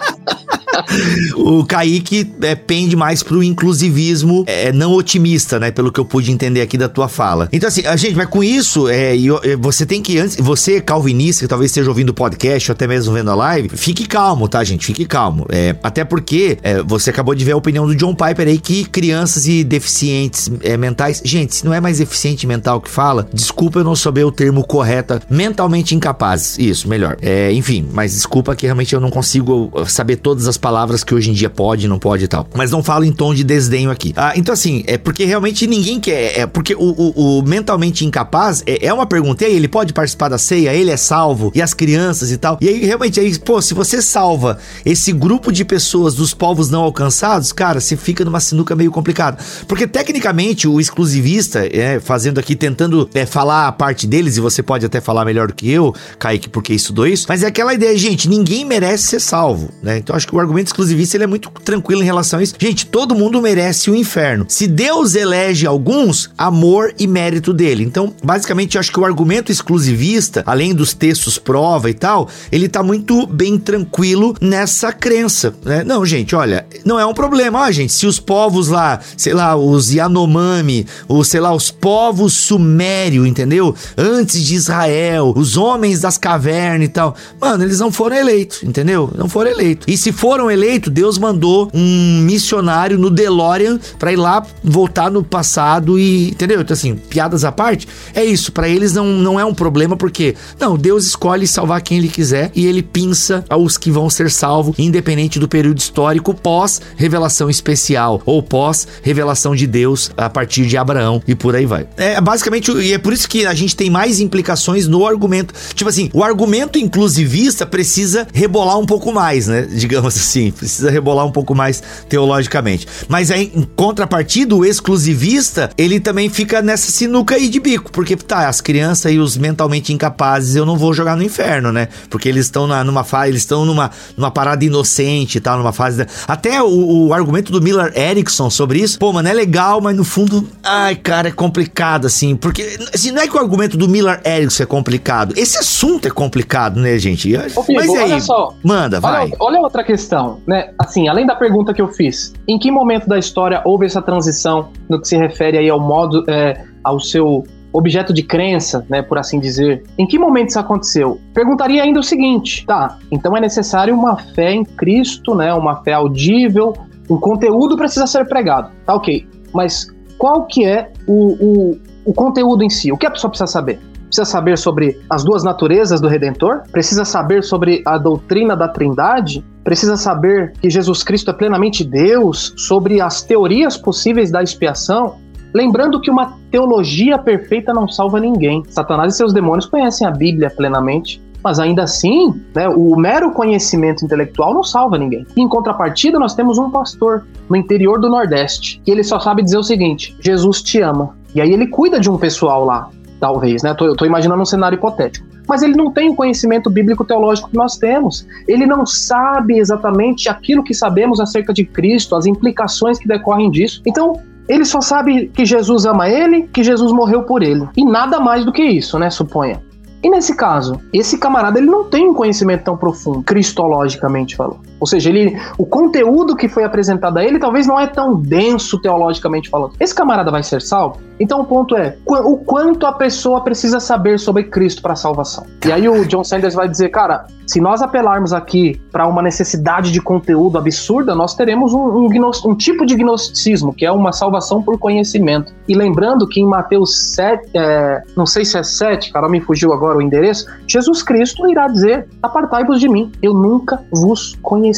o 1.35 1.63
Kaique 1.63 2.31
é, 2.41 2.55
pende 2.55 2.95
mais 2.95 3.23
pro 3.23 3.43
inclusivismo 3.43 4.43
é, 4.47 4.71
não 4.71 4.93
otimista, 4.93 5.59
né? 5.59 5.71
Pelo 5.71 5.91
que 5.91 5.99
eu 5.99 6.05
pude 6.05 6.31
entender 6.31 6.61
aqui 6.61 6.77
da 6.77 6.89
tua 6.89 7.07
fala. 7.07 7.49
Então, 7.51 7.67
assim, 7.67 7.85
a 7.85 7.95
gente, 7.95 8.15
mas 8.15 8.27
com 8.27 8.43
isso, 8.43 8.87
é, 8.87 9.15
é 9.15 9.55
você 9.57 9.85
tem 9.85 10.01
que, 10.01 10.17
antes, 10.17 10.37
você, 10.37 10.81
calvinista, 10.81 11.43
que 11.43 11.47
talvez 11.47 11.71
esteja 11.71 11.89
ouvindo 11.89 12.09
o 12.09 12.13
podcast 12.13 12.71
ou 12.71 12.73
até 12.73 12.87
mesmo 12.87 13.13
vendo 13.13 13.31
a 13.31 13.35
live, 13.35 13.69
fique 13.69 14.07
calmo, 14.07 14.47
tá, 14.47 14.63
gente? 14.63 14.85
Fique 14.85 15.05
calmo. 15.05 15.45
É, 15.49 15.75
até 15.83 16.03
porque 16.03 16.57
é, 16.61 16.81
você 16.83 17.09
acabou 17.09 17.33
de 17.35 17.43
ver 17.43 17.53
a 17.53 17.57
opinião 17.57 17.85
do 17.85 17.95
John 17.95 18.15
Piper 18.15 18.47
aí 18.47 18.57
que 18.57 18.85
crianças 18.85 19.47
e 19.47 19.63
deficientes 19.63 20.51
é, 20.61 20.77
mentais. 20.77 21.21
Gente, 21.23 21.55
se 21.55 21.65
não 21.65 21.73
é 21.73 21.79
mais 21.79 21.97
deficiente 21.97 22.45
mental 22.45 22.81
que 22.81 22.89
fala, 22.89 23.27
desculpa 23.33 23.79
eu 23.79 23.83
não 23.83 23.95
souber 23.95 24.25
o 24.25 24.31
termo 24.31 24.63
correto, 24.63 25.19
mentalmente 25.29 25.95
incapazes. 25.95 26.57
Isso, 26.57 26.87
melhor. 26.87 27.17
É, 27.21 27.51
enfim, 27.53 27.87
mas 27.91 28.13
desculpa 28.13 28.55
que 28.55 28.65
realmente 28.65 28.93
eu 28.93 28.99
não 28.99 29.09
consigo 29.09 29.71
saber 29.87 30.17
todas 30.17 30.47
as 30.47 30.57
palavras 30.59 31.03
que 31.03 31.15
hoje 31.15 31.31
em 31.31 31.33
dia 31.33 31.49
pode, 31.49 31.87
não 31.87 31.97
pode 31.97 32.25
e 32.25 32.27
tal. 32.27 32.47
Mas 32.55 32.69
não 32.69 32.83
falo 32.83 33.03
em 33.03 33.11
tom 33.11 33.33
de 33.33 33.43
desdenho 33.43 33.89
aqui. 33.89 34.13
Ah, 34.15 34.33
então, 34.35 34.53
assim, 34.53 34.83
é 34.85 34.97
porque 34.97 35.25
realmente 35.25 35.65
ninguém 35.65 35.99
quer. 35.99 36.39
É 36.39 36.45
porque 36.45 36.75
o, 36.75 36.79
o, 36.79 37.39
o 37.39 37.43
mentalmente 37.43 38.05
incapaz 38.05 38.61
é, 38.65 38.85
é, 38.85 38.93
uma 38.93 39.05
pergunta. 39.05 39.43
E 39.43 39.47
aí, 39.47 39.55
ele 39.55 39.67
pode 39.67 39.93
participar 39.93 40.29
da 40.29 40.37
ceia? 40.37 40.73
Ele 40.73 40.91
é 40.91 40.97
salvo? 40.97 41.51
E 41.55 41.61
as 41.61 41.73
crianças 41.73 42.31
e 42.31 42.37
tal? 42.37 42.57
E 42.61 42.67
aí, 42.67 42.85
realmente, 42.85 43.19
aí, 43.19 43.37
pô, 43.39 43.61
se 43.61 43.73
você 43.73 44.01
salva 44.01 44.57
esse 44.85 45.11
grupo 45.11 45.51
de 45.51 45.63
pessoas 45.63 46.15
dos 46.15 46.33
povos 46.33 46.69
não 46.69 46.81
alcançados, 46.81 47.51
cara, 47.51 47.79
você 47.79 47.95
fica 47.95 48.25
numa 48.25 48.39
sinuca 48.39 48.75
meio 48.75 48.91
complicada. 48.91 49.37
Porque, 49.67 49.87
tecnicamente, 49.87 50.67
o 50.67 50.79
exclusivista, 50.79 51.65
é, 51.65 51.99
fazendo 51.99 52.39
aqui, 52.39 52.55
tentando 52.55 53.09
é, 53.13 53.25
falar 53.25 53.67
a 53.67 53.71
parte 53.71 54.05
deles, 54.05 54.37
e 54.37 54.41
você 54.41 54.61
pode 54.61 54.85
até 54.85 54.99
falar 54.99 55.25
melhor 55.25 55.47
do 55.47 55.53
que 55.53 55.69
eu, 55.69 55.93
Kaique, 56.17 56.49
porque 56.49 56.73
estudou 56.73 57.07
isso, 57.07 57.25
mas 57.29 57.43
é 57.43 57.47
aquela 57.47 57.73
ideia, 57.73 57.97
gente, 57.97 58.27
ninguém 58.27 58.65
merece 58.65 59.03
ser 59.03 59.19
salvo, 59.19 59.69
né? 59.81 59.97
Então, 59.97 60.15
acho 60.15 60.27
que 60.27 60.35
o 60.35 60.39
argumento 60.39 60.48
exclusivista 60.57 61.17
ele 61.17 61.25
é 61.25 61.27
muito 61.27 61.49
tranquilo 61.63 62.01
em 62.01 62.05
relação 62.05 62.39
a 62.39 62.43
isso. 62.43 62.55
Gente, 62.57 62.85
todo 62.85 63.15
mundo 63.15 63.41
merece 63.41 63.89
o 63.89 63.95
inferno. 63.95 64.45
Se 64.47 64.67
Deus 64.67 65.15
elege 65.15 65.65
alguns, 65.65 66.29
amor 66.37 66.93
e 66.97 67.07
mérito 67.07 67.53
dele. 67.53 67.83
Então, 67.83 68.13
basicamente, 68.23 68.75
eu 68.75 68.79
acho 68.79 68.91
que 68.91 68.99
o 68.99 69.05
argumento 69.05 69.51
exclusivista, 69.51 70.43
além 70.45 70.73
dos 70.73 70.93
textos 70.93 71.37
prova 71.37 71.89
e 71.89 71.93
tal, 71.93 72.29
ele 72.51 72.67
tá 72.67 72.81
muito 72.81 73.27
bem 73.27 73.57
tranquilo 73.57 74.35
nessa 74.41 74.91
crença, 74.91 75.53
né? 75.63 75.83
Não, 75.83 76.05
gente, 76.05 76.35
olha, 76.35 76.65
não 76.85 76.99
é 76.99 77.05
um 77.05 77.13
problema, 77.13 77.59
ó, 77.59 77.71
gente, 77.71 77.93
se 77.93 78.05
os 78.05 78.19
povos 78.19 78.67
lá, 78.67 78.99
sei 79.17 79.33
lá, 79.33 79.55
os 79.55 79.91
Yanomami, 79.91 80.85
ou 81.07 81.23
sei 81.23 81.39
lá, 81.39 81.53
os 81.53 81.71
povos 81.71 82.33
sumério, 82.33 83.25
entendeu? 83.25 83.75
Antes 83.97 84.43
de 84.43 84.55
Israel, 84.55 85.33
os 85.35 85.57
homens 85.57 86.01
das 86.01 86.17
cavernas 86.17 86.87
e 86.87 86.91
tal, 86.91 87.15
mano, 87.39 87.63
eles 87.63 87.79
não 87.79 87.91
foram 87.91 88.15
eleitos, 88.15 88.63
entendeu? 88.63 89.11
Não 89.15 89.27
foram 89.27 89.51
eleitos. 89.51 89.85
E 89.87 89.97
se 89.97 90.11
foram 90.39 90.49
eleitos, 90.49 90.69
eleito, 90.69 90.89
Deus 90.89 91.17
mandou 91.17 91.69
um 91.73 92.21
missionário 92.21 92.97
no 92.97 93.09
DeLorean 93.09 93.79
para 93.97 94.13
ir 94.13 94.15
lá 94.15 94.45
voltar 94.63 95.09
no 95.09 95.23
passado 95.23 95.97
e, 95.97 96.29
entendeu? 96.29 96.61
Então 96.61 96.73
assim, 96.73 96.95
piadas 96.95 97.43
à 97.43 97.51
parte, 97.51 97.87
é 98.13 98.23
isso, 98.23 98.51
para 98.51 98.69
eles 98.69 98.93
não, 98.93 99.05
não 99.05 99.39
é 99.39 99.43
um 99.43 99.53
problema 99.53 99.97
porque 99.97 100.35
não, 100.59 100.77
Deus 100.77 101.05
escolhe 101.05 101.47
salvar 101.47 101.81
quem 101.81 101.97
ele 101.97 102.07
quiser 102.07 102.51
e 102.55 102.65
ele 102.67 102.83
pinça 102.83 103.43
aos 103.49 103.77
que 103.77 103.89
vão 103.89 104.09
ser 104.09 104.29
salvos, 104.29 104.75
independente 104.77 105.39
do 105.39 105.47
período 105.47 105.79
histórico 105.79 106.33
pós 106.33 106.81
revelação 106.95 107.49
especial 107.49 108.21
ou 108.25 108.43
pós 108.43 108.87
revelação 109.01 109.55
de 109.55 109.65
Deus 109.65 110.11
a 110.15 110.29
partir 110.29 110.67
de 110.67 110.77
Abraão 110.77 111.21
e 111.27 111.33
por 111.33 111.55
aí 111.55 111.65
vai. 111.65 111.87
É 111.97 112.21
basicamente 112.21 112.71
e 112.71 112.93
é 112.93 112.97
por 112.97 113.11
isso 113.13 113.27
que 113.27 113.45
a 113.45 113.53
gente 113.53 113.75
tem 113.75 113.89
mais 113.89 114.19
implicações 114.19 114.87
no 114.87 115.05
argumento. 115.05 115.53
Tipo 115.73 115.89
assim, 115.89 116.09
o 116.13 116.23
argumento 116.23 116.77
inclusivista 116.77 117.65
precisa 117.65 118.27
rebolar 118.33 118.77
um 118.77 118.85
pouco 118.85 119.11
mais, 119.11 119.47
né? 119.47 119.63
Digamos 119.63 120.15
assim 120.15 120.28
precisa 120.55 120.91
rebolar 120.91 121.25
um 121.25 121.31
pouco 121.31 121.55
mais 121.55 121.81
teologicamente. 122.07 122.87
Mas 123.07 123.31
aí, 123.31 123.51
em 123.55 123.63
contrapartida, 123.75 124.55
o 124.55 124.65
exclusivista, 124.65 125.69
ele 125.77 125.99
também 125.99 126.29
fica 126.29 126.61
nessa 126.61 126.91
sinuca 126.91 127.35
aí 127.35 127.49
de 127.49 127.59
bico, 127.59 127.91
porque 127.91 128.15
tá, 128.15 128.47
as 128.47 128.61
crianças 128.61 129.11
e 129.11 129.17
os 129.17 129.37
mentalmente 129.37 129.93
incapazes 129.93 130.55
eu 130.55 130.65
não 130.65 130.77
vou 130.77 130.93
jogar 130.93 131.15
no 131.15 131.23
inferno, 131.23 131.71
né? 131.71 131.87
Porque 132.09 132.29
eles 132.29 132.45
estão 132.45 132.67
numa 132.83 133.03
fase, 133.03 133.31
eles 133.31 133.41
estão 133.41 133.65
numa, 133.65 133.89
numa 134.15 134.31
parada 134.31 134.63
inocente 134.63 135.37
e 135.37 135.41
tal, 135.41 135.57
numa 135.57 135.73
fase. 135.73 136.05
Até 136.27 136.61
o, 136.61 137.07
o, 137.07 137.13
argumento 137.13 137.51
do 137.51 137.61
Miller 137.61 137.91
Erickson 137.97 138.49
sobre 138.49 138.79
isso, 138.79 138.99
pô, 138.99 139.11
mano, 139.11 139.27
é 139.27 139.33
legal, 139.33 139.81
mas 139.81 139.95
no 139.95 140.03
fundo, 140.03 140.47
ai, 140.63 140.95
cara, 140.95 141.29
é 141.29 141.31
complicado, 141.31 142.05
assim, 142.05 142.35
porque 142.35 142.77
assim, 142.93 143.11
não 143.11 143.21
é 143.21 143.27
que 143.27 143.35
o 143.35 143.39
argumento 143.39 143.77
do 143.77 143.87
Miller 143.87 144.21
Erickson 144.25 144.63
é 144.63 144.65
complicado, 144.65 145.33
esse 145.35 145.57
assunto 145.57 146.07
é 146.07 146.11
complicado, 146.11 146.79
né, 146.79 146.97
gente? 146.97 147.35
Ô, 147.55 147.63
Figo, 147.63 147.79
mas 147.79 147.89
aí, 147.89 148.21
só, 148.21 148.53
manda, 148.63 148.99
vai. 148.99 149.23
Olha, 149.23 149.35
olha 149.39 149.59
outra 149.59 149.83
questão 149.83 150.18
né, 150.47 150.71
assim, 150.77 151.07
além 151.07 151.25
da 151.25 151.35
pergunta 151.35 151.73
que 151.73 151.81
eu 151.81 151.87
fiz, 151.87 152.33
em 152.47 152.57
que 152.57 152.71
momento 152.71 153.07
da 153.07 153.17
história 153.17 153.61
houve 153.65 153.85
essa 153.85 154.01
transição 154.01 154.69
no 154.89 154.99
que 154.99 155.07
se 155.07 155.17
refere 155.17 155.57
aí 155.57 155.69
ao 155.69 155.79
modo, 155.79 156.23
é, 156.29 156.63
ao 156.83 156.99
seu 156.99 157.43
objeto 157.71 158.11
de 158.13 158.23
crença, 158.23 158.85
né, 158.89 159.01
por 159.01 159.17
assim 159.17 159.39
dizer. 159.39 159.83
Em 159.97 160.07
que 160.07 160.17
momento 160.17 160.49
isso 160.49 160.59
aconteceu? 160.59 161.19
Perguntaria 161.33 161.83
ainda 161.83 161.99
o 161.99 162.03
seguinte, 162.03 162.65
tá? 162.65 162.97
Então 163.11 163.37
é 163.37 163.41
necessário 163.41 163.93
uma 163.93 164.17
fé 164.17 164.51
em 164.53 164.63
Cristo, 164.63 165.35
né, 165.35 165.53
uma 165.53 165.83
fé 165.83 165.93
audível, 165.93 166.73
um 167.09 167.19
conteúdo 167.19 167.77
precisa 167.77 168.07
ser 168.07 168.27
pregado, 168.27 168.71
tá 168.85 168.95
ok? 168.95 169.27
Mas 169.53 169.87
qual 170.17 170.45
que 170.45 170.65
é 170.65 170.91
o, 171.07 171.37
o 171.39 171.79
o 172.09 172.13
conteúdo 172.13 172.63
em 172.63 172.69
si. 172.69 172.91
O 172.91 172.97
que 172.97 173.05
a 173.05 173.11
pessoa 173.11 173.29
precisa 173.29 173.45
saber? 173.45 173.79
Precisa 174.09 174.25
saber 174.25 174.57
sobre 174.57 174.99
as 175.07 175.23
duas 175.23 175.43
naturezas 175.43 176.01
do 176.01 176.07
Redentor? 176.07 176.63
Precisa 176.71 177.05
saber 177.05 177.43
sobre 177.43 177.83
a 177.85 177.95
doutrina 177.95 178.55
da 178.55 178.67
Trindade? 178.67 179.45
Precisa 179.63 179.95
saber 179.95 180.51
que 180.59 180.67
Jesus 180.67 181.03
Cristo 181.03 181.29
é 181.29 181.33
plenamente 181.33 181.83
Deus? 181.83 182.51
Sobre 182.57 182.99
as 182.99 183.21
teorias 183.21 183.77
possíveis 183.77 184.31
da 184.31 184.41
expiação? 184.41 185.17
Lembrando 185.53 186.01
que 186.01 186.09
uma 186.09 186.33
teologia 186.49 187.19
perfeita 187.19 187.71
não 187.71 187.87
salva 187.87 188.19
ninguém. 188.19 188.63
Satanás 188.69 189.13
e 189.13 189.17
seus 189.17 189.31
demônios 189.31 189.67
conhecem 189.67 190.07
a 190.07 190.11
Bíblia 190.11 190.49
plenamente, 190.49 191.21
mas 191.43 191.59
ainda 191.59 191.83
assim, 191.83 192.33
né, 192.55 192.67
o 192.67 192.95
mero 192.95 193.31
conhecimento 193.31 194.03
intelectual 194.03 194.55
não 194.55 194.63
salva 194.63 194.97
ninguém. 194.97 195.25
Em 195.37 195.47
contrapartida, 195.47 196.17
nós 196.17 196.33
temos 196.33 196.57
um 196.57 196.71
pastor 196.71 197.27
no 197.47 197.55
interior 197.55 197.99
do 197.99 198.09
Nordeste, 198.09 198.81
que 198.83 198.89
ele 198.89 199.03
só 199.03 199.19
sabe 199.19 199.43
dizer 199.43 199.57
o 199.57 199.63
seguinte: 199.63 200.15
Jesus 200.19 200.63
te 200.63 200.81
ama. 200.81 201.15
E 201.33 201.39
aí 201.39 201.53
ele 201.53 201.67
cuida 201.67 201.99
de 201.99 202.09
um 202.09 202.17
pessoal 202.17 202.65
lá, 202.65 202.89
talvez, 203.19 203.61
né? 203.63 203.75
Eu 203.79 203.95
tô 203.95 204.05
imaginando 204.05 204.41
um 204.41 204.45
cenário 204.45 204.75
hipotético. 204.75 205.27
Mas 205.47 205.63
ele 205.63 205.75
não 205.75 205.91
tem 205.91 206.09
o 206.09 206.15
conhecimento 206.15 206.69
bíblico 206.69 207.03
teológico 207.03 207.49
que 207.49 207.57
nós 207.57 207.77
temos. 207.77 208.25
Ele 208.47 208.65
não 208.65 208.85
sabe 208.85 209.57
exatamente 209.57 210.29
aquilo 210.29 210.63
que 210.63 210.73
sabemos 210.73 211.19
acerca 211.19 211.51
de 211.53 211.65
Cristo, 211.65 212.15
as 212.15 212.25
implicações 212.25 212.99
que 212.99 213.07
decorrem 213.07 213.49
disso. 213.49 213.81
Então, 213.85 214.21
ele 214.47 214.63
só 214.63 214.79
sabe 214.79 215.27
que 215.27 215.45
Jesus 215.45 215.85
ama 215.85 216.07
ele, 216.07 216.43
que 216.53 216.63
Jesus 216.63 216.91
morreu 216.91 217.23
por 217.23 217.43
ele. 217.43 217.67
E 217.75 217.83
nada 217.83 218.19
mais 218.19 218.45
do 218.45 218.51
que 218.51 218.63
isso, 218.63 218.97
né? 218.99 219.09
Suponha. 219.09 219.61
E 220.01 220.09
nesse 220.09 220.35
caso, 220.35 220.79
esse 220.93 221.17
camarada 221.17 221.59
ele 221.59 221.67
não 221.67 221.83
tem 221.83 222.07
um 222.07 222.13
conhecimento 222.13 222.63
tão 222.63 222.77
profundo, 222.77 223.21
cristologicamente 223.21 224.35
falando. 224.35 224.61
Ou 224.79 224.87
seja, 224.87 225.09
ele, 225.09 225.37
o 225.57 225.65
conteúdo 225.65 226.35
que 226.35 226.47
foi 226.47 226.63
apresentado 226.63 227.17
a 227.17 227.23
ele 227.23 227.39
talvez 227.39 227.67
não 227.67 227.79
é 227.79 227.87
tão 227.87 228.15
denso 228.15 228.79
teologicamente 228.79 229.49
falando. 229.49 229.73
Esse 229.79 229.93
camarada 229.93 230.31
vai 230.31 230.43
ser 230.43 230.61
salvo? 230.61 230.99
Então 231.19 231.41
o 231.41 231.45
ponto 231.45 231.75
é 231.75 231.97
o 232.05 232.37
quanto 232.37 232.85
a 232.85 232.93
pessoa 232.93 233.41
precisa 233.41 233.79
saber 233.79 234.19
sobre 234.19 234.45
Cristo 234.45 234.81
para 234.81 234.95
salvação. 234.95 235.45
E 235.65 235.71
aí 235.71 235.89
o 235.89 236.05
John 236.05 236.23
Sanders 236.23 236.55
vai 236.55 236.69
dizer, 236.69 236.89
cara, 236.89 237.27
se 237.45 237.59
nós 237.59 237.81
apelarmos 237.81 238.31
aqui 238.31 238.79
para 238.91 239.05
uma 239.07 239.21
necessidade 239.21 239.91
de 239.91 239.99
conteúdo 239.99 240.57
absurda, 240.57 241.13
nós 241.15 241.35
teremos 241.35 241.73
um, 241.73 241.79
um, 241.79 242.09
um, 242.45 242.55
tipo 242.55 242.85
de 242.85 242.95
gnosticismo, 242.95 243.73
que 243.73 243.85
é 243.85 243.91
uma 243.91 244.13
salvação 244.13 244.61
por 244.61 244.77
conhecimento. 244.77 245.51
E 245.67 245.75
lembrando 245.75 246.27
que 246.27 246.39
em 246.39 246.45
Mateus 246.45 247.13
7, 247.15 247.49
é, 247.55 248.03
não 248.15 248.25
sei 248.25 248.45
se 248.45 248.57
é 248.57 248.63
7, 248.63 249.11
cara, 249.11 249.27
me 249.27 249.41
fugiu 249.41 249.73
agora 249.73 249.97
o 249.97 250.01
endereço, 250.01 250.45
Jesus 250.67 251.01
Cristo 251.01 251.49
irá 251.49 251.67
dizer: 251.67 252.07
Apartai-vos 252.21 252.79
de 252.79 252.87
mim, 252.87 253.11
eu 253.21 253.33
nunca 253.33 253.83
vos 253.91 254.37
conheci. 254.41 254.68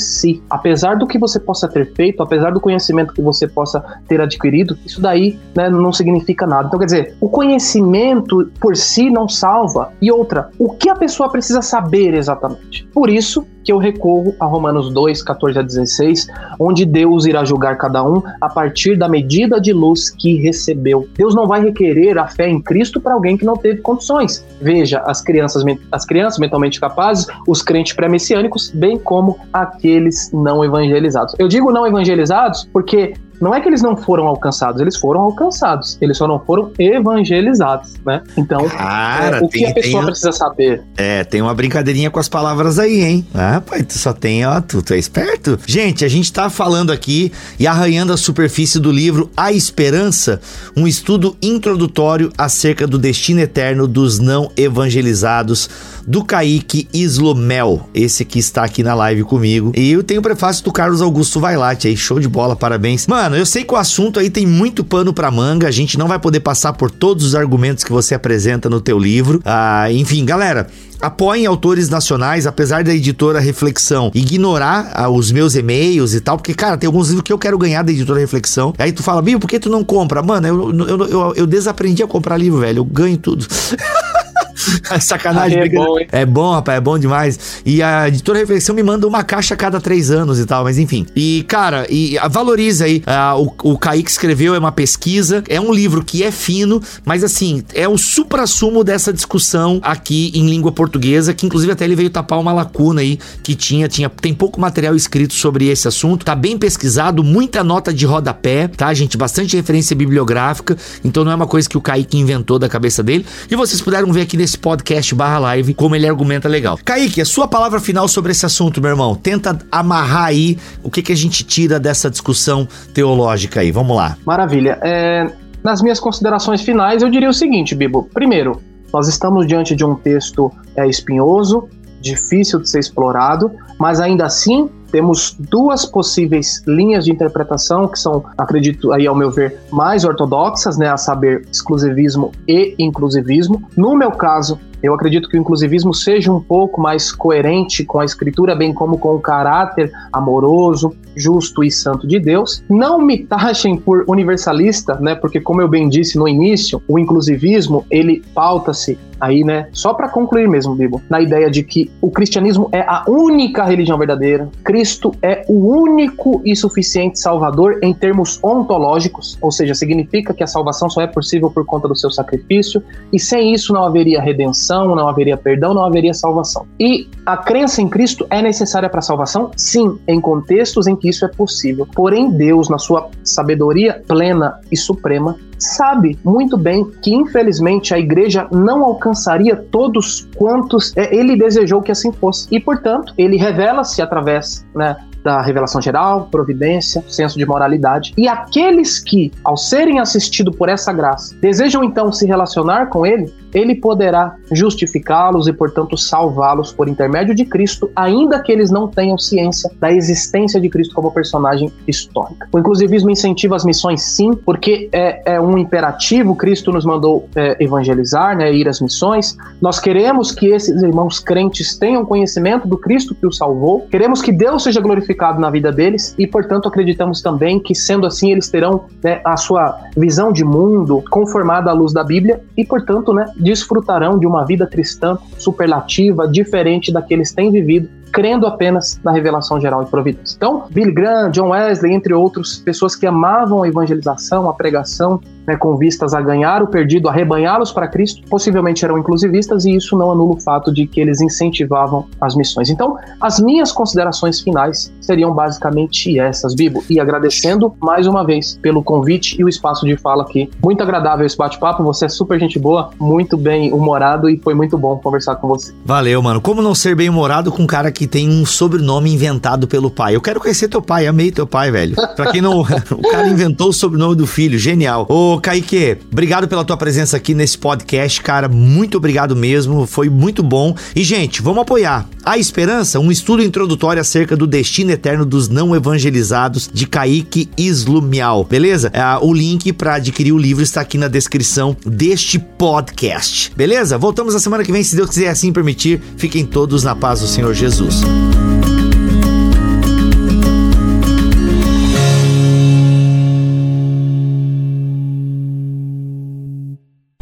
Apesar 0.50 0.96
do 0.96 1.08
que 1.08 1.18
você 1.18 1.40
possa 1.40 1.68
ter 1.68 1.94
feito, 1.94 2.22
apesar 2.22 2.52
do 2.52 2.60
conhecimento 2.60 3.14
que 3.14 3.22
você 3.22 3.48
possa 3.48 3.84
ter 4.08 4.22
adquirido, 4.22 4.78
isso 4.86 5.02
daí 5.02 5.40
né, 5.56 5.70
não 5.70 5.92
significa 5.92 6.46
nada. 6.46 6.68
Então, 6.68 6.80
quer 6.80 6.86
dizer, 6.86 7.16
o 7.20 7.30
conhecimento 7.30 8.52
por 8.60 8.76
si 8.76 9.10
não 9.10 9.28
salva. 9.28 9.94
E 10.02 10.12
outra, 10.12 10.50
o 10.58 10.70
que 10.70 10.90
a 10.90 10.96
pessoa 10.96 11.30
precisa 11.30 11.62
saber 11.62 12.14
exatamente? 12.14 12.88
Por 12.94 13.10
isso, 13.10 13.46
que 13.64 13.72
eu 13.72 13.78
recorro 13.78 14.36
a 14.40 14.46
Romanos 14.46 14.92
2, 14.92 15.22
14 15.24 15.60
a 15.60 15.62
16, 15.62 16.28
onde 16.60 16.86
Deus 16.86 17.26
irá 17.26 17.44
julgar 17.44 17.78
cada 17.78 18.04
um 18.04 18.22
a 18.40 18.50
partir 18.50 18.98
da 18.98 19.08
medida 19.08 19.60
de 19.60 19.74
luz 19.74 20.10
que 20.10 20.36
recebeu. 20.38 21.08
Deus 21.16 21.36
não 21.36 21.48
vai 21.48 21.62
requerer 21.62 22.18
a 22.18 22.28
fé 22.28 22.50
em 22.50 22.62
Cristo 22.62 23.00
para 23.00 23.14
alguém 23.14 23.38
que 23.38 23.46
não 23.46 23.56
teve 23.56 23.82
condições. 23.82 24.46
Veja, 24.62 25.00
as 25.06 25.22
crianças, 25.22 25.64
as 25.92 26.06
crianças 26.06 26.40
mentalmente 26.40 26.80
capazes, 26.80 27.28
os 27.48 27.62
crentes 27.62 27.94
pré-messiânicos, 27.94 28.72
bem 28.72 28.98
como 28.98 29.38
aqueles 29.52 30.32
não 30.32 30.64
evangelizados. 30.64 31.36
Eu 31.38 31.48
digo 31.48 31.72
não 31.72 31.86
evangelizados 31.86 32.68
porque 32.72 33.14
não 33.42 33.54
é 33.56 33.60
que 33.60 33.68
eles 33.68 33.82
não 33.82 33.98
foram 33.98 34.28
alcançados, 34.28 34.80
eles 34.80 34.96
foram 34.96 35.22
alcançados, 35.22 35.98
eles 36.00 36.16
só 36.16 36.28
não 36.28 36.40
foram 36.40 36.72
evangelizados, 36.78 37.96
né? 38.06 38.22
Então, 38.38 38.70
Cara, 38.70 39.40
é, 39.40 39.42
o 39.42 39.50
tem, 39.50 39.64
que 39.64 39.72
a 39.72 39.74
pessoa 39.74 40.04
tem, 40.04 40.06
precisa 40.06 40.32
saber? 40.32 40.84
É, 40.96 41.24
tem 41.24 41.42
uma 41.42 41.54
brincadeirinha 41.54 42.12
com 42.12 42.20
as 42.20 42.30
palavras 42.30 42.78
aí, 42.78 43.02
hein? 43.02 43.28
Ah, 43.34 43.62
pai, 43.66 43.82
tu 43.82 43.98
só 43.98 44.14
tem, 44.14 44.46
ó, 44.46 44.62
tu, 44.62 44.82
tu 44.84 44.94
é 44.94 44.98
esperto. 44.98 45.58
Gente, 45.66 46.06
a 46.06 46.08
gente 46.08 46.32
tá 46.32 46.50
falando 46.50 46.92
aqui 46.92 47.32
e 47.60 47.66
arranhando 47.66 48.14
a 48.14 48.18
superfície 48.18 48.80
do 48.80 48.92
livro 48.92 49.32
A 49.36 49.52
Esperança, 49.52 50.40
um 50.78 50.88
estudo 50.88 51.36
introdutório 51.42 52.32
acerca 52.38 52.86
do 52.86 53.00
destino 53.00 53.40
eterno 53.40 53.88
dos 53.88 54.20
não 54.20 54.52
evangelizados, 54.56 55.70
do 56.06 56.24
Kaique 56.24 56.88
Islomel, 56.94 57.88
esse 57.94 58.26
que 58.26 58.40
está 58.40 58.64
aqui 58.64 58.84
na 58.84 58.94
live 58.94 59.24
comigo. 59.24 59.72
E 59.76 59.92
eu 59.92 60.04
tenho 60.04 60.20
o 60.20 60.24
prefácio 60.24 60.64
do 60.64 60.72
Carlos 60.72 61.02
Augusto 61.02 61.40
Vailate 61.40 61.88
aí, 61.88 61.98
show 61.98 62.20
de 62.20 62.28
bola, 62.28 62.56
parabéns. 62.56 63.08
Mano, 63.08 63.31
Eu 63.36 63.46
sei 63.46 63.64
que 63.64 63.74
o 63.74 63.78
assunto 63.78 64.20
aí 64.20 64.30
tem 64.30 64.46
muito 64.46 64.84
pano 64.84 65.14
pra 65.14 65.32
manga, 65.32 65.68
a 65.68 65.72
gente 65.72 65.98
não 65.98 66.08
vai 66.08 66.20
poder 66.20 66.40
passar 66.40 66.74
por 66.74 66.92
todos 66.92 67.26
os 67.26 67.36
argumentos 67.36 67.84
que 67.84 67.92
você 67.92 68.16
apresenta 68.16 68.70
no 68.70 68.82
teu 68.82 68.98
livro. 68.98 69.42
Ah, 69.46 69.92
enfim, 69.92 70.26
galera, 70.26 70.68
apoiem 71.02 71.46
autores 71.46 71.90
nacionais, 71.90 72.46
apesar 72.46 72.84
da 72.84 72.94
editora 72.94 73.40
Reflexão 73.40 74.12
ignorar 74.14 74.92
ah, 74.94 75.10
os 75.10 75.32
meus 75.32 75.56
e-mails 75.56 76.14
e 76.14 76.22
tal, 76.22 76.38
porque, 76.38 76.54
cara, 76.54 76.78
tem 76.78 76.88
alguns 76.88 77.08
livros 77.08 77.24
que 77.24 77.34
eu 77.34 77.38
quero 77.38 77.58
ganhar 77.58 77.84
da 77.84 77.92
editora 77.92 78.20
Reflexão. 78.20 78.74
Aí 78.78 78.92
tu 78.92 79.04
fala, 79.04 79.22
Bia, 79.22 79.40
por 79.40 79.50
que 79.50 79.60
tu 79.60 79.70
não 79.70 79.84
compra? 79.84 80.22
Mano, 80.22 80.48
eu, 80.48 80.88
eu, 80.88 81.08
eu, 81.08 81.34
eu 81.36 81.48
desaprendi 81.48 82.04
a 82.04 82.08
comprar 82.08 82.38
livro, 82.38 82.60
velho. 82.60 82.80
Eu 82.80 82.86
ganho 82.86 83.18
tudo. 83.18 83.46
Sacanagem. 85.00 85.60
Ah, 85.60 85.66
é, 85.66 85.70
bom, 85.70 85.96
é 86.12 86.26
bom, 86.26 86.52
rapaz, 86.52 86.78
é 86.78 86.82
bom 86.82 86.98
demais. 86.98 87.62
E 87.66 87.82
a 87.82 88.08
editora 88.08 88.40
Reflexão 88.40 88.76
me 88.76 88.84
manda 88.84 89.08
uma 89.08 89.24
caixa 89.24 89.54
a 89.54 89.58
cada 89.58 89.80
três 89.80 90.12
anos 90.12 90.40
e 90.40 90.46
tal, 90.46 90.64
mas 90.64 90.78
enfim. 90.78 91.06
E, 91.16 91.44
cara, 91.48 91.86
e 91.90 92.18
valoriza 92.30 92.86
aí. 92.86 93.04
Uh, 93.08 93.54
o, 93.64 93.72
o 93.72 93.78
Kaique 93.78 94.10
escreveu, 94.10 94.56
é 94.56 94.60
uma 94.60 94.72
pesquisa, 94.72 95.44
é 95.50 95.60
um 95.60 95.74
livro 95.74 96.04
que 96.04 96.24
é 96.24 96.32
fino, 96.32 96.82
mas 97.06 97.24
assim, 97.24 97.64
é 97.74 97.88
o 97.88 97.98
supra-sumo 97.98 98.84
dessa 98.84 99.12
discussão 99.12 99.80
aqui 99.82 100.32
em 100.36 100.48
língua 100.48 100.72
portuguesa, 100.72 100.91
que 101.34 101.46
inclusive 101.46 101.72
até 101.72 101.86
ele 101.86 101.96
veio 101.96 102.10
tapar 102.10 102.40
uma 102.40 102.54
lacuna 102.54 103.02
aí 103.02 103.20
que 103.44 103.56
tinha, 103.56 103.88
tinha 103.88 104.10
tem 104.10 104.34
pouco 104.34 104.60
material 104.60 104.96
escrito 104.96 105.34
sobre 105.34 105.68
esse 105.68 105.88
assunto. 105.88 106.26
Tá 106.26 106.36
bem 106.36 106.58
pesquisado, 106.58 107.24
muita 107.24 107.64
nota 107.64 107.94
de 107.94 108.06
rodapé, 108.06 108.68
tá, 108.68 108.94
gente? 108.94 109.18
Bastante 109.18 109.56
referência 109.56 109.96
bibliográfica, 109.96 110.78
então 111.04 111.24
não 111.24 111.32
é 111.32 111.36
uma 111.36 111.48
coisa 111.48 111.70
que 111.70 111.78
o 111.78 111.82
Kaique 111.82 112.18
inventou 112.18 112.60
da 112.60 112.70
cabeça 112.70 113.02
dele. 113.04 113.26
E 113.50 113.56
vocês 113.56 113.82
puderam 113.82 114.12
ver 114.12 114.22
aqui 114.22 114.38
nesse 114.38 114.58
podcast 114.58 115.14
barra 115.16 115.40
live 115.40 115.74
como 115.74 115.96
ele 115.96 116.08
argumenta 116.08 116.48
legal. 116.48 116.80
Kaique, 116.84 117.22
a 117.22 117.26
sua 117.26 117.48
palavra 117.48 117.80
final 117.80 118.08
sobre 118.08 118.32
esse 118.32 118.46
assunto, 118.46 118.82
meu 118.82 118.92
irmão. 118.92 119.16
Tenta 119.16 119.58
amarrar 119.72 120.26
aí 120.26 120.58
o 120.84 120.90
que, 120.90 121.02
que 121.02 121.12
a 121.12 121.16
gente 121.16 121.44
tira 121.44 121.80
dessa 121.80 122.10
discussão 122.10 122.68
teológica 122.94 123.62
aí. 123.62 123.72
Vamos 123.72 123.96
lá. 123.96 124.18
Maravilha. 124.26 124.78
É, 124.82 125.32
nas 125.64 125.82
minhas 125.82 126.00
considerações 126.00 126.62
finais, 126.62 127.04
eu 127.04 127.10
diria 127.10 127.30
o 127.30 127.34
seguinte, 127.34 127.76
Bibo. 127.76 128.10
Primeiro, 128.14 128.62
nós 128.94 129.08
estamos 129.08 129.48
diante 129.48 129.76
de 129.76 129.86
um 129.86 129.96
texto 129.96 130.52
é, 130.76 130.88
espinhoso, 130.88 131.68
difícil 132.02 132.60
de 132.60 132.70
ser 132.70 132.80
explorado, 132.80 133.52
mas 133.80 134.00
ainda 134.00 134.26
assim 134.26 134.70
temos 134.92 135.36
duas 135.40 135.86
possíveis 135.86 136.62
linhas 136.68 137.06
de 137.06 137.12
interpretação 137.12 137.88
que 137.88 137.98
são, 137.98 138.26
acredito 138.38 138.92
aí 138.92 139.08
ao 139.08 139.16
meu 139.16 139.32
ver, 139.32 139.58
mais 139.72 140.04
ortodoxas, 140.04 140.78
né, 140.78 140.90
a 140.90 140.98
saber, 140.98 141.48
exclusivismo 141.50 142.32
e 142.48 142.76
inclusivismo. 142.78 143.64
No 143.78 143.96
meu 143.96 144.12
caso, 144.12 144.60
eu 144.84 144.94
acredito 144.94 145.30
que 145.30 145.38
o 145.38 145.40
inclusivismo 145.40 145.94
seja 145.94 146.32
um 146.32 146.42
pouco 146.42 146.82
mais 146.82 147.12
coerente 147.12 147.86
com 147.86 148.00
a 148.00 148.06
escritura, 148.06 148.56
bem 148.56 148.74
como 148.74 148.98
com 148.98 149.16
o 149.16 149.20
caráter 149.20 149.92
amoroso, 150.12 150.94
justo 151.16 151.64
e 151.64 151.72
santo 151.72 152.08
de 152.08 152.20
Deus. 152.20 152.64
Não 152.70 153.00
me 153.00 153.20
taxem 153.20 153.78
por 153.78 154.06
universalista, 154.08 154.96
né? 154.96 155.16
Porque 155.16 155.40
como 155.40 155.62
eu 155.62 155.68
bem 155.68 155.90
disse 155.90 156.18
no 156.18 156.28
início, 156.28 156.82
o 156.88 156.98
inclusivismo, 156.98 157.86
ele 157.90 158.24
pauta-se 158.34 158.98
aí, 159.22 159.44
né? 159.44 159.68
Só 159.72 159.94
para 159.94 160.10
concluir 160.10 160.48
mesmo, 160.48 160.76
Bibo, 160.76 161.02
na 161.10 161.22
ideia 161.22 161.50
de 161.50 161.64
que 161.64 161.90
o 162.02 162.12
cristianismo 162.12 162.68
é 162.72 162.82
a 162.82 163.04
única 163.08 163.64
religião 163.64 163.98
verdadeira. 163.98 164.50
Cristo 164.64 165.14
é 165.22 165.46
o 165.48 165.74
único 165.74 166.42
e 166.44 166.56
suficiente 166.56 167.20
salvador 167.20 167.80
em 167.82 167.94
termos 167.94 168.44
ontológicos, 168.44 169.38
ou 169.42 169.52
seja, 169.52 169.74
significa 169.74 170.34
que 170.34 170.44
a 170.44 170.48
salvação 170.48 170.90
só 170.90 171.02
é 171.02 171.08
possível 171.08 171.50
por 171.50 171.66
conta 171.66 171.88
do 171.88 171.96
seu 171.96 172.10
sacrifício 172.10 172.84
e 173.14 173.20
sem 173.20 173.54
isso 173.54 173.74
não 173.74 173.84
haveria 173.84 174.22
redenção 174.22 174.82
não 174.96 175.08
haveria 175.08 175.38
perdão, 175.38 175.74
não 175.74 175.84
haveria 175.84 176.14
salvação. 176.14 176.66
E 176.80 177.08
a 177.26 177.38
crença 177.38 177.82
em 177.82 177.90
Cristo 177.90 178.26
é 178.30 178.42
necessária 178.42 178.90
para 178.90 179.00
a 179.00 179.04
salvação? 179.04 179.52
Sim, 179.56 180.00
em 180.08 180.20
contextos 180.20 180.88
em 180.88 180.96
que 180.96 181.10
isso 181.10 181.26
é 181.26 181.28
possível. 181.28 181.88
Porém, 181.94 182.32
Deus, 182.32 182.70
na 182.70 182.78
sua 182.78 183.10
sabedoria 183.24 184.02
plena 184.08 184.60
e 184.72 184.78
suprema, 184.78 185.38
sabe 185.62 186.18
muito 186.24 186.58
bem 186.58 186.90
que 187.02 187.14
infelizmente 187.14 187.94
a 187.94 188.00
igreja 188.00 188.48
não 188.52 188.84
alcançaria 188.84 189.56
todos 189.56 190.28
quantos 190.36 190.96
é, 190.98 191.16
ele 191.16 191.36
desejou 191.36 191.82
que 191.82 191.92
assim 191.92 192.12
fosse. 192.12 192.48
E 192.52 192.60
portanto, 192.60 193.14
ele 193.18 193.38
revela-se 193.38 194.02
através 194.02 194.66
né, 194.76 194.98
da 195.24 195.42
revelação 195.42 195.82
geral, 195.82 196.28
providência, 196.32 197.04
senso 197.08 197.38
de 197.38 197.46
moralidade. 197.46 198.14
E 198.18 198.28
aqueles 198.28 199.00
que, 199.00 199.32
ao 199.44 199.56
serem 199.56 200.00
assistidos 200.00 200.56
por 200.56 200.70
essa 200.70 200.92
graça, 200.92 201.36
desejam 201.40 201.84
então 201.84 202.12
se 202.12 202.26
relacionar 202.26 202.88
com 202.88 203.06
ele, 203.06 203.32
ele 203.54 203.76
poderá 203.76 204.36
justificá-los 204.52 205.48
e, 205.48 205.54
portanto, 205.54 205.98
salvá-los 205.98 206.72
por 206.72 206.88
intermédio 206.88 207.36
de 207.36 207.46
Cristo, 207.46 207.90
ainda 207.96 208.40
que 208.40 208.52
eles 208.52 208.72
não 208.72 208.88
tenham 208.88 209.18
ciência 209.18 209.70
da 209.80 209.92
existência 209.92 210.60
de 210.60 210.70
Cristo 210.70 210.94
como 210.96 211.12
personagem 211.12 211.72
histórico. 211.88 212.46
O 212.52 212.60
inclusivismo 212.60 213.10
incentiva 213.10 213.56
as 213.56 213.66
missões, 213.66 214.02
sim, 214.02 214.34
porque 214.34 214.90
é, 214.92 215.36
é 215.36 215.42
um 215.42 215.58
imperativo. 215.58 216.36
Cristo 216.36 216.72
nos 216.72 216.86
mandou 216.86 217.28
é, 217.36 217.58
evangelizar, 217.64 218.38
né, 218.38 218.54
ir 218.54 218.68
às 218.68 218.80
missões. 218.82 219.38
Nós 219.62 219.80
queremos 219.80 220.32
que 220.32 220.48
esses 220.48 220.82
irmãos 220.82 221.20
crentes 221.20 221.78
tenham 221.78 222.06
conhecimento 222.06 222.68
do 222.68 222.78
Cristo 222.78 223.16
que 223.16 223.26
os 223.26 223.38
salvou. 223.38 223.88
Queremos 223.90 224.22
que 224.22 224.32
Deus 224.32 224.64
seja 224.64 224.80
glorificado 224.80 225.40
na 225.40 225.50
vida 225.50 225.72
deles 225.72 226.16
e, 226.18 226.28
portanto, 226.28 226.68
acreditamos 226.68 227.22
também 227.22 227.60
que, 227.60 227.76
sendo 227.76 228.06
assim, 228.06 228.32
eles 228.32 228.50
terão 228.50 228.86
né, 229.04 229.22
a 229.26 229.38
sua 229.38 229.78
visão 229.96 230.32
de 230.32 230.44
mundo 230.44 231.04
conformada 231.10 231.70
à 231.70 231.74
luz 231.74 231.94
da 231.94 232.04
Bíblia 232.04 232.42
e, 232.58 232.66
portanto, 232.66 233.14
né, 233.14 233.26
desfrutarão 233.42 234.18
de 234.18 234.26
uma 234.26 234.46
vida 234.46 234.66
cristã 234.68 235.18
superlativa, 235.38 236.28
diferente 236.28 236.92
da 236.92 237.02
que 237.02 237.14
eles 237.14 237.34
têm 237.34 237.52
vivido 237.52 237.90
crendo 238.12 238.46
apenas 238.46 239.00
na 239.04 239.12
revelação 239.12 239.60
geral 239.60 239.84
e 239.84 239.86
providência. 239.86 240.36
Então, 240.36 240.66
Billy 240.70 240.92
Graham, 240.92 241.32
John 241.32 241.50
Wesley, 241.50 241.94
entre 241.94 242.14
outros, 242.14 242.58
pessoas 242.58 242.96
que 242.96 243.08
amavam 243.08 243.64
a 243.64 243.68
evangelização, 243.68 244.50
a 244.50 244.54
pregação, 244.54 245.22
né, 245.48 245.56
com 245.56 245.76
vistas 245.78 246.14
a 246.14 246.22
ganhar 246.22 246.62
o 246.62 246.68
perdido, 246.68 247.10
a 247.10 247.12
rebanhá-los 247.12 247.72
para 247.72 247.88
Cristo, 247.88 248.22
possivelmente 248.30 248.84
eram 248.86 248.98
inclusivistas 248.98 249.66
e 249.66 249.76
isso 249.76 249.98
não 249.98 250.12
anula 250.12 250.36
o 250.36 250.40
fato 250.40 250.74
de 250.74 250.88
que 250.88 251.00
eles 251.00 251.22
incentivavam 251.22 252.06
as 252.20 252.36
missões. 252.36 252.70
Então, 252.70 252.98
as 253.20 253.40
minhas 253.40 253.72
considerações 253.72 254.42
finais 254.42 254.92
seriam 255.02 255.34
basicamente 255.34 256.20
essas, 256.20 256.54
Bibo, 256.54 256.84
e 256.90 257.00
agradecendo 257.00 257.74
mais 257.80 258.08
uma 258.08 258.26
vez 258.26 258.58
pelo 258.62 258.84
convite 258.84 259.40
e 259.40 259.44
o 259.44 259.50
espaço 259.50 259.86
de 259.86 259.96
fala 259.98 260.24
aqui. 260.24 260.50
Muito 260.62 260.82
agradável 260.82 261.26
esse 261.26 261.38
bate-papo, 261.38 261.84
você 261.84 262.06
é 262.06 262.10
super 262.10 262.40
gente 262.40 262.60
boa, 262.60 262.92
muito 263.00 263.38
bem 263.38 263.74
humorado 263.74 264.30
e 264.30 264.40
foi 264.44 264.54
muito 264.54 264.78
bom 264.78 264.98
conversar 264.98 265.36
com 265.36 265.48
você. 265.48 265.74
Valeu, 265.86 266.22
mano. 266.22 266.42
Como 266.42 266.62
não 266.62 266.76
ser 266.76 266.96
bem 266.96 267.10
humorado 267.10 267.52
com 267.52 267.64
um 267.64 267.68
cara 267.68 267.92
que 267.92 268.08
tem 268.08 268.30
um 268.30 268.46
sobrenome 268.46 269.14
inventado 269.14 269.68
pelo 269.68 269.90
pai? 269.90 270.16
Eu 270.16 270.22
quero 270.22 270.40
conhecer 270.40 270.68
teu 270.68 270.82
pai, 270.82 271.08
amei 271.08 271.32
teu 271.32 271.48
pai, 271.48 271.72
velho. 271.72 271.96
Pra 272.16 272.32
quem 272.32 272.42
não, 272.42 272.62
o 272.92 273.02
cara 273.10 273.28
inventou 273.28 273.70
o 273.70 273.74
sobrenome 273.74 274.16
do 274.16 274.28
filho, 274.28 274.58
genial. 274.58 275.06
Ô, 275.10 275.31
Kaique, 275.40 275.98
obrigado 276.12 276.48
pela 276.48 276.66
tua 276.66 276.76
presença 276.76 277.16
aqui 277.16 277.34
nesse 277.34 277.58
podcast, 277.58 278.22
cara. 278.22 278.50
Muito 278.50 278.98
obrigado 278.98 279.36
mesmo, 279.36 279.86
foi 279.86 280.10
muito 280.10 280.42
bom. 280.42 280.76
E, 280.96 281.04
gente, 281.04 281.42
vamos 281.42 281.62
apoiar. 281.62 282.08
A 282.24 282.38
Esperança, 282.38 283.00
um 283.00 283.12
estudo 283.12 283.44
introdutório 283.44 284.02
acerca 284.02 284.36
do 284.36 284.46
destino 284.46 284.92
eterno 284.92 285.26
dos 285.26 285.48
não 285.48 285.76
evangelizados, 285.76 286.70
de 286.72 286.86
Kaique 286.86 287.50
Islumial, 287.58 288.44
beleza? 288.44 288.92
É, 288.94 289.04
o 289.22 289.34
link 289.34 289.72
para 289.74 289.96
adquirir 289.96 290.32
o 290.32 290.38
livro 290.38 290.64
está 290.64 290.82
aqui 290.82 290.98
na 290.98 291.08
descrição 291.08 291.76
deste 291.86 292.40
podcast, 292.40 293.52
beleza? 293.56 293.98
Voltamos 293.98 294.34
na 294.34 294.40
semana 294.40 294.64
que 294.64 294.72
vem, 294.72 294.84
se 294.84 294.96
Deus 294.96 295.10
quiser 295.10 295.30
assim 295.30 295.54
permitir. 295.54 296.02
Fiquem 296.18 296.46
todos 296.46 296.84
na 296.84 296.96
paz 296.96 297.22
do 297.22 297.28
Senhor 297.28 297.54
Jesus. 297.54 298.02